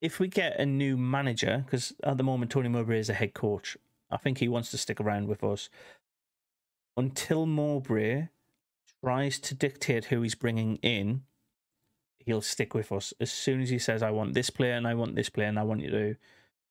if 0.00 0.18
we 0.18 0.28
get 0.28 0.58
a 0.58 0.66
new 0.66 0.96
manager, 0.96 1.62
because 1.64 1.92
at 2.02 2.16
the 2.16 2.24
moment 2.24 2.50
Tony 2.50 2.68
Mowbray 2.68 2.98
is 2.98 3.08
a 3.08 3.14
head 3.14 3.34
coach, 3.34 3.76
I 4.10 4.16
think 4.16 4.38
he 4.38 4.48
wants 4.48 4.70
to 4.70 4.78
stick 4.78 5.00
around 5.00 5.28
with 5.28 5.42
us 5.42 5.68
until 6.96 7.46
Mowbray 7.46 8.28
tries 9.02 9.38
to 9.40 9.54
dictate 9.54 10.06
who 10.06 10.22
he's 10.22 10.34
bringing 10.34 10.76
in, 10.76 11.22
he'll 12.18 12.42
stick 12.42 12.74
with 12.74 12.92
us. 12.92 13.12
As 13.20 13.32
soon 13.32 13.60
as 13.60 13.70
he 13.70 13.78
says, 13.78 14.02
I 14.02 14.10
want 14.10 14.34
this 14.34 14.50
player 14.50 14.74
and 14.74 14.86
I 14.86 14.94
want 14.94 15.16
this 15.16 15.30
player 15.30 15.48
and 15.48 15.58
I 15.58 15.62
want 15.62 15.80
you 15.80 15.90
to 15.90 16.16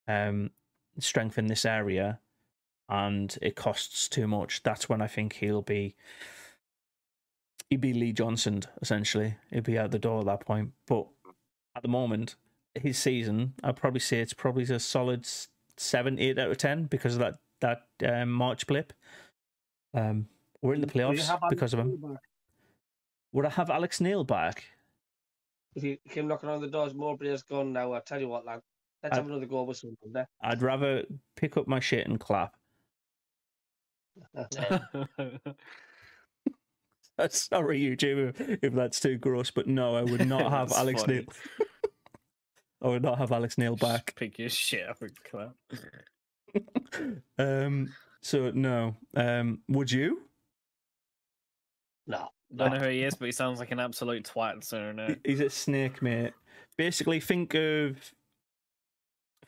um, 0.07 0.51
strengthen 0.99 1.47
this 1.47 1.65
area 1.65 2.19
and 2.89 3.37
it 3.41 3.55
costs 3.55 4.07
too 4.09 4.27
much, 4.27 4.63
that's 4.63 4.89
when 4.89 5.01
I 5.01 5.07
think 5.07 5.33
he'll 5.33 5.61
be 5.61 5.95
he'd 7.69 7.81
be 7.81 7.93
Lee 7.93 8.11
Johnson 8.13 8.63
essentially. 8.81 9.35
He'd 9.51 9.63
be 9.63 9.77
out 9.79 9.91
the 9.91 9.99
door 9.99 10.19
at 10.19 10.25
that 10.25 10.45
point. 10.45 10.71
But 10.87 11.07
at 11.75 11.81
the 11.83 11.87
moment, 11.89 12.35
his 12.75 12.97
season, 12.97 13.53
I'd 13.63 13.77
probably 13.77 13.99
say 14.01 14.19
it's 14.19 14.33
probably 14.33 14.63
a 14.63 14.79
solid 14.79 15.25
seven, 15.77 16.19
eight 16.19 16.37
out 16.37 16.51
of 16.51 16.57
ten 16.57 16.83
because 16.85 17.15
of 17.15 17.19
that 17.19 17.35
that 17.61 18.11
um, 18.21 18.31
March 18.31 18.67
blip. 18.67 18.91
Um, 19.93 20.27
we're 20.61 20.73
in 20.73 20.81
the 20.81 20.87
playoffs 20.87 21.37
because 21.49 21.73
of 21.73 21.79
him. 21.79 22.17
Would 23.33 23.45
I 23.45 23.49
have 23.49 23.69
Alex 23.69 24.01
Neil 24.01 24.23
back? 24.23 24.63
If 25.75 25.83
he 25.83 25.99
came 26.09 26.27
knocking 26.27 26.49
on 26.49 26.59
the 26.61 26.67
doors, 26.67 26.93
Mowbray's 26.93 27.43
gone 27.43 27.71
now. 27.71 27.93
I 27.93 27.99
tell 28.01 28.19
you 28.19 28.27
what, 28.27 28.45
lad, 28.45 28.61
let's 29.03 29.13
I- 29.13 29.15
have 29.17 29.27
another 29.27 29.45
go 29.45 29.63
with 29.63 29.77
Sunderland. 29.77 30.17
eh? 30.17 30.25
I'd 30.41 30.61
rather 30.61 31.05
pick 31.37 31.55
up 31.55 31.67
my 31.67 31.79
shit 31.79 32.07
and 32.07 32.19
clap. 32.19 32.55
Sorry, 37.29 37.79
YouTube, 37.79 38.39
if- 38.39 38.59
if 38.63 38.73
that's 38.73 38.99
too 38.99 39.17
gross, 39.17 39.51
but 39.51 39.67
no, 39.67 39.95
I 39.95 40.01
would 40.03 40.27
not 40.27 40.51
have 40.51 40.71
Alex 40.71 41.01
funny. 41.03 41.13
Neil. 41.19 41.25
I 42.83 42.87
would 42.87 43.03
not 43.03 43.19
have 43.19 43.31
Alex 43.31 43.57
Neil 43.59 43.75
back. 43.75 44.15
Pick 44.15 44.39
your 44.39 44.49
shit 44.49 44.89
up 44.89 45.01
and 45.01 45.11
clap. 45.23 45.55
Um, 47.37 47.93
so 48.21 48.49
no. 48.51 48.95
Um, 49.15 49.59
would 49.69 49.91
you? 49.91 50.23
no, 52.07 52.17
I 52.17 52.55
Don't 52.55 52.73
know 52.73 52.79
who 52.79 52.89
he 52.89 53.03
is, 53.03 53.13
but 53.13 53.25
he 53.27 53.31
sounds 53.31 53.59
like 53.59 53.71
an 53.71 53.79
absolute 53.79 54.23
twat. 54.25 54.63
So 54.63 54.91
no. 54.91 55.15
He's 55.23 55.41
a 55.41 55.49
snake, 55.51 56.01
mate. 56.01 56.33
Basically, 56.75 57.19
think 57.19 57.53
of 57.53 57.97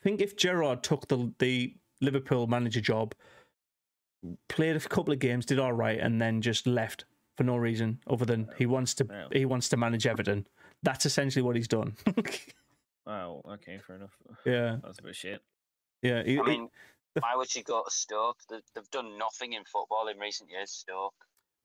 think 0.04 0.22
if 0.22 0.38
Gerrard 0.38 0.84
took 0.84 1.08
the 1.08 1.34
the 1.40 1.76
Liverpool 2.02 2.46
manager 2.46 2.82
job, 2.82 3.16
played 4.48 4.76
a 4.76 4.80
couple 4.80 5.14
of 5.14 5.20
games, 5.20 5.46
did 5.46 5.60
all 5.60 5.74
right, 5.74 6.00
and 6.00 6.22
then 6.22 6.42
just 6.42 6.66
left 6.68 7.06
for 7.38 7.44
no 7.44 7.56
reason 7.58 8.00
other 8.08 8.26
than 8.26 8.50
he 8.58 8.66
wants 8.66 8.94
to 8.96 9.08
Yeah. 9.10 9.28
he 9.32 9.46
wants 9.46 9.70
to 9.70 9.78
manage 9.78 10.06
Everton. 10.08 10.48
That's 10.84 11.06
essentially 11.06 11.42
what 11.44 11.56
he's 11.56 11.68
done. 11.68 11.96
Oh, 13.06 13.42
okay, 13.56 13.80
fair 13.86 13.98
enough. 13.98 14.14
Yeah, 14.46 14.78
That's 14.82 15.00
a 15.00 15.04
bit 15.04 15.16
shit. 15.16 15.42
yeah. 16.02 16.24
he- 16.24 16.40
I 16.40 16.44
he- 16.44 16.50
mean, 16.50 16.70
why 17.20 17.36
would 17.36 17.54
you 17.54 17.62
go 17.64 17.84
to 17.84 17.92
Stoke? 17.92 18.38
They- 18.50 18.62
They've 18.74 18.90
done 18.92 19.18
nothing 19.18 19.54
in 19.54 19.66
football 19.66 20.08
in 20.08 20.18
recent 20.20 20.50
years. 20.50 20.72
Stoke, 20.72 21.14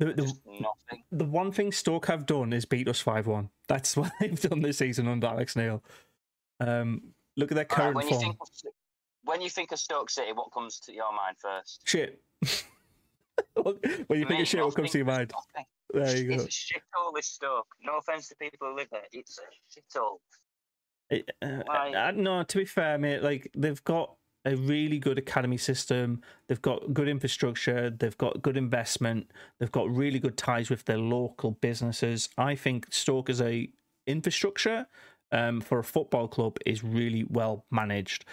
the, 0.00 0.06
the, 0.06 0.22
just 0.22 0.44
nothing. 0.46 1.04
the 1.12 1.24
one 1.24 1.52
thing 1.52 1.70
Stoke 1.70 2.06
have 2.06 2.26
done 2.26 2.52
is 2.52 2.64
beat 2.64 2.88
us 2.88 3.00
five 3.00 3.26
one. 3.28 3.50
That's 3.68 3.96
what 3.96 4.10
they've 4.20 4.40
done 4.40 4.62
this 4.62 4.78
season 4.78 5.06
under 5.06 5.28
Alex 5.28 5.54
Neil. 5.54 5.82
Um, 6.60 7.02
look 7.36 7.52
at 7.52 7.54
their 7.54 7.66
All 7.70 7.76
right, 7.76 7.84
current 7.84 7.96
when 7.96 8.06
you 8.08 8.10
form. 8.14 8.22
think 8.22 8.36
of, 8.40 8.48
when 9.24 9.40
you 9.40 9.48
think 9.50 9.70
of 9.70 9.78
Stoke 9.78 10.10
City, 10.10 10.32
what 10.32 10.50
comes 10.52 10.80
to 10.80 10.92
your 10.92 11.12
mind 11.14 11.36
first? 11.38 11.82
Shit. 11.84 12.20
When 13.62 14.18
you 14.20 14.26
think 14.26 14.40
of 14.40 14.48
shit, 14.48 14.64
what 14.64 14.74
comes 14.74 14.90
to 14.92 14.98
your 14.98 15.06
mind? 15.06 15.32
There 15.92 16.16
you 16.16 16.32
It's 16.32 16.42
go. 16.42 16.44
a 16.44 16.46
shithole, 16.48 17.14
this 17.14 17.26
Stoke. 17.26 17.66
No 17.82 17.98
offense 17.98 18.28
to 18.28 18.36
people 18.36 18.68
who 18.68 18.76
live 18.76 18.88
there. 18.90 19.02
It's 19.12 19.38
a 19.38 19.98
shithole. 19.98 20.18
It- 21.10 21.30
uh, 21.40 21.62
uh, 21.70 22.12
no, 22.14 22.42
to 22.42 22.58
be 22.58 22.64
fair, 22.66 22.98
mate, 22.98 23.22
like 23.22 23.50
they've 23.56 23.82
got 23.84 24.14
a 24.44 24.54
really 24.56 24.98
good 24.98 25.18
academy 25.18 25.56
system. 25.56 26.20
They've 26.48 26.60
got 26.62 26.92
good 26.92 27.08
infrastructure. 27.08 27.90
They've 27.90 28.16
got 28.18 28.42
good 28.42 28.56
investment. 28.56 29.30
They've 29.58 29.72
got 29.72 29.90
really 29.90 30.18
good 30.18 30.36
ties 30.36 30.70
with 30.70 30.84
their 30.84 30.98
local 30.98 31.52
businesses. 31.52 32.28
I 32.38 32.54
think 32.54 32.92
Stoke 32.92 33.30
as 33.30 33.40
a 33.40 33.68
infrastructure 34.06 34.86
um, 35.32 35.60
for 35.60 35.78
a 35.78 35.84
football 35.84 36.28
club 36.28 36.58
is 36.66 36.84
really 36.84 37.24
well 37.28 37.64
managed. 37.70 38.24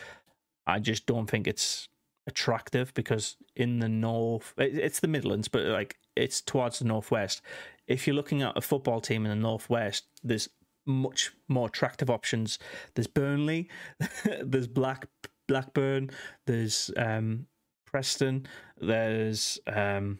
I 0.67 0.79
just 0.79 1.05
don't 1.05 1.29
think 1.29 1.47
it's 1.47 1.87
attractive 2.27 2.93
because 2.93 3.37
in 3.55 3.79
the 3.79 3.89
north, 3.89 4.53
it's 4.57 4.99
the 4.99 5.07
Midlands, 5.07 5.47
but 5.47 5.63
like 5.63 5.97
it's 6.15 6.41
towards 6.41 6.79
the 6.79 6.85
northwest. 6.85 7.41
If 7.87 8.07
you're 8.07 8.15
looking 8.15 8.41
at 8.41 8.57
a 8.57 8.61
football 8.61 8.99
team 8.99 9.25
in 9.25 9.29
the 9.29 9.35
northwest, 9.35 10.05
there's 10.23 10.49
much 10.85 11.31
more 11.47 11.67
attractive 11.67 12.09
options. 12.09 12.59
There's 12.95 13.07
Burnley, 13.07 13.69
there's 14.41 14.67
Black 14.67 15.07
Blackburn, 15.47 16.09
there's 16.47 16.91
um, 16.97 17.47
Preston, 17.85 18.47
there's 18.79 19.59
um, 19.67 20.19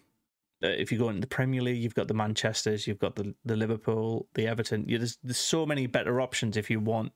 uh, 0.64 0.68
if 0.68 0.91
you 0.91 0.97
go 0.97 1.10
into 1.10 1.22
the 1.22 1.28
Premier 1.28 1.62
League, 1.62 1.82
you've 1.82 1.95
got 1.95 2.08
the 2.08 2.14
Manchester's, 2.14 2.88
you've 2.88 2.99
got 2.99 3.16
the 3.16 3.34
the 3.45 3.56
Liverpool, 3.56 4.28
the 4.36 4.47
Everton. 4.47 4.88
You, 4.88 4.99
there's 4.99 5.18
there's 5.24 5.38
so 5.38 5.66
many 5.66 5.88
better 5.88 6.22
options 6.22 6.58
if 6.58 6.70
you 6.70 6.80
want 6.80 7.14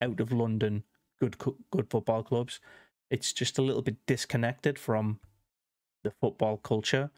out 0.00 0.18
of 0.18 0.32
London 0.32 0.82
good 1.22 1.36
good 1.70 1.88
football 1.88 2.22
clubs. 2.22 2.60
It's 3.12 3.34
just 3.34 3.58
a 3.58 3.62
little 3.62 3.82
bit 3.82 3.96
disconnected 4.06 4.78
from 4.78 5.20
the 6.02 6.10
football 6.10 6.56
culture. 6.56 7.10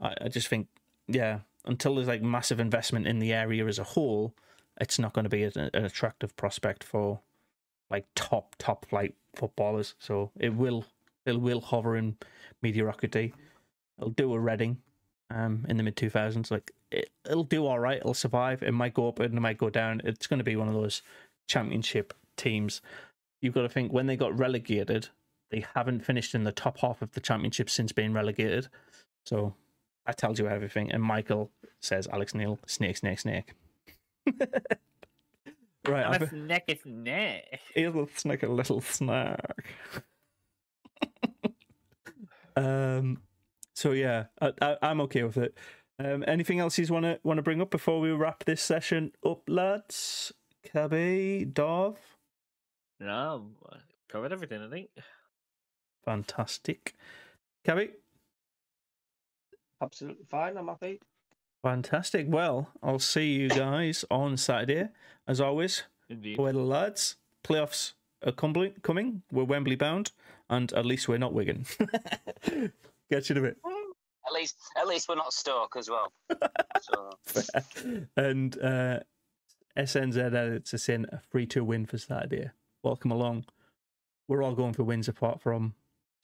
I, 0.00 0.14
I 0.22 0.28
just 0.28 0.46
think, 0.46 0.68
yeah, 1.08 1.40
until 1.64 1.96
there's 1.96 2.06
like 2.06 2.22
massive 2.22 2.60
investment 2.60 3.08
in 3.08 3.18
the 3.18 3.32
area 3.32 3.66
as 3.66 3.80
a 3.80 3.84
whole, 3.84 4.34
it's 4.80 5.00
not 5.00 5.12
going 5.12 5.24
to 5.24 5.28
be 5.28 5.42
an, 5.42 5.52
an 5.74 5.84
attractive 5.84 6.36
prospect 6.36 6.84
for 6.84 7.18
like 7.90 8.06
top 8.14 8.54
top 8.58 8.86
flight 8.86 9.16
footballers. 9.34 9.94
So 9.98 10.30
it 10.38 10.54
will 10.54 10.84
it 11.26 11.40
will 11.40 11.60
hover 11.60 11.96
in 11.96 12.16
mediocrity. 12.62 13.34
It'll 13.98 14.10
do 14.10 14.32
a 14.34 14.38
Reading 14.38 14.78
um, 15.28 15.66
in 15.68 15.76
the 15.76 15.82
mid 15.82 15.96
two 15.96 16.08
thousands. 16.08 16.52
Like 16.52 16.70
it, 16.92 17.10
it'll 17.28 17.42
do 17.42 17.66
all 17.66 17.80
right. 17.80 17.98
It'll 17.98 18.14
survive. 18.14 18.62
It 18.62 18.72
might 18.72 18.94
go 18.94 19.08
up 19.08 19.18
and 19.18 19.36
it 19.36 19.40
might 19.40 19.58
go 19.58 19.70
down. 19.70 20.02
It's 20.04 20.28
going 20.28 20.38
to 20.38 20.44
be 20.44 20.56
one 20.56 20.68
of 20.68 20.74
those 20.74 21.02
championship 21.48 22.14
teams. 22.36 22.80
You've 23.40 23.54
got 23.54 23.62
to 23.62 23.68
think 23.68 23.92
when 23.92 24.06
they 24.06 24.16
got 24.16 24.38
relegated, 24.38 25.08
they 25.52 25.64
haven't 25.74 26.04
finished 26.04 26.34
in 26.34 26.44
the 26.44 26.50
top 26.50 26.78
half 26.78 27.02
of 27.02 27.12
the 27.12 27.20
championship 27.20 27.68
since 27.68 27.92
being 27.92 28.14
relegated. 28.14 28.68
So 29.26 29.54
that 30.06 30.16
tells 30.16 30.38
you 30.38 30.48
everything. 30.48 30.90
And 30.90 31.02
Michael 31.02 31.52
says, 31.78 32.08
Alex 32.10 32.34
Neil, 32.34 32.58
snake, 32.66 32.96
snake, 32.96 33.20
snake. 33.20 33.52
right, 35.86 36.06
I'm 36.06 36.22
a 36.22 36.28
snack, 36.28 36.64
it's 36.66 36.86
neck. 36.86 37.60
It'll 37.76 38.08
snake 38.16 38.42
a 38.42 38.48
little 38.48 38.80
snack. 38.80 39.64
um. 42.56 43.18
So 43.74 43.92
yeah, 43.92 44.24
I, 44.40 44.52
I, 44.60 44.76
I'm 44.82 45.00
okay 45.02 45.22
with 45.22 45.36
it. 45.36 45.56
Um. 45.98 46.24
Anything 46.26 46.60
else 46.60 46.78
you 46.78 46.86
want 46.86 47.04
to 47.04 47.20
want 47.24 47.38
to 47.38 47.42
bring 47.42 47.60
up 47.60 47.70
before 47.70 48.00
we 48.00 48.10
wrap 48.10 48.44
this 48.44 48.62
session 48.62 49.12
up, 49.24 49.42
lads? 49.48 50.32
Cabby, 50.64 51.44
Dov, 51.44 51.98
No, 53.00 53.48
covered 54.08 54.32
everything, 54.32 54.62
I 54.62 54.70
think. 54.70 54.90
Fantastic. 56.04 56.94
Cabby, 57.64 57.90
Absolutely 59.80 60.24
fine. 60.24 60.56
I'm 60.56 60.68
happy. 60.68 61.00
fantastic. 61.62 62.26
Well, 62.28 62.68
I'll 62.82 62.98
see 63.00 63.32
you 63.32 63.48
guys 63.48 64.04
on 64.10 64.36
Saturday, 64.36 64.88
as 65.26 65.40
always. 65.40 65.82
Indeed. 66.08 66.38
Well, 66.38 66.52
lads, 66.54 67.16
playoffs 67.42 67.92
are 68.24 68.30
coming. 68.32 68.74
Coming. 68.82 69.22
We're 69.32 69.42
Wembley 69.44 69.74
bound, 69.76 70.12
and 70.48 70.72
at 70.72 70.86
least 70.86 71.08
we're 71.08 71.18
not 71.18 71.32
Wigan. 71.32 71.66
Get 73.10 73.28
you 73.28 73.36
in 73.36 73.38
a 73.38 73.40
bit. 73.40 73.56
At 74.24 74.32
least, 74.32 74.56
at 74.76 74.86
least 74.86 75.08
we're 75.08 75.16
not 75.16 75.32
Stoke 75.32 75.74
as 75.76 75.90
well. 75.90 76.12
So 76.80 77.10
and 78.16 78.58
uh, 78.60 79.00
SNZ 79.76 80.16
edits 80.16 80.74
us 80.74 80.88
in 80.88 81.06
a 81.12 81.20
3 81.30 81.46
2 81.46 81.62
win 81.62 81.86
for 81.86 81.96
Saturday. 81.96 82.50
Welcome 82.82 83.12
along. 83.12 83.44
We're 84.26 84.42
all 84.42 84.54
going 84.54 84.72
for 84.72 84.82
wins 84.82 85.06
apart 85.08 85.40
from 85.40 85.74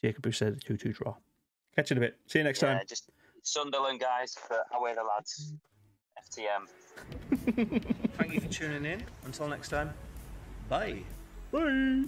Jacob, 0.02 0.24
who 0.24 0.32
said 0.32 0.60
2 0.64 0.76
2 0.76 0.92
draw. 0.92 1.14
Catch 1.74 1.90
you 1.90 1.96
in 1.96 2.02
a 2.02 2.06
bit. 2.06 2.18
See 2.26 2.38
you 2.38 2.44
next 2.44 2.62
yeah, 2.62 2.74
time. 2.74 2.82
just 2.88 3.10
Sunderland 3.42 4.00
guys 4.00 4.34
for 4.34 4.58
away 4.74 4.94
the 4.94 5.02
lads. 5.02 5.52
FTM. 6.18 6.66
Thank 8.18 8.34
you 8.34 8.40
for 8.40 8.48
tuning 8.48 8.84
in. 8.84 9.02
Until 9.24 9.48
next 9.48 9.68
time, 9.68 9.94
bye. 10.68 10.98
Bye. 11.52 12.04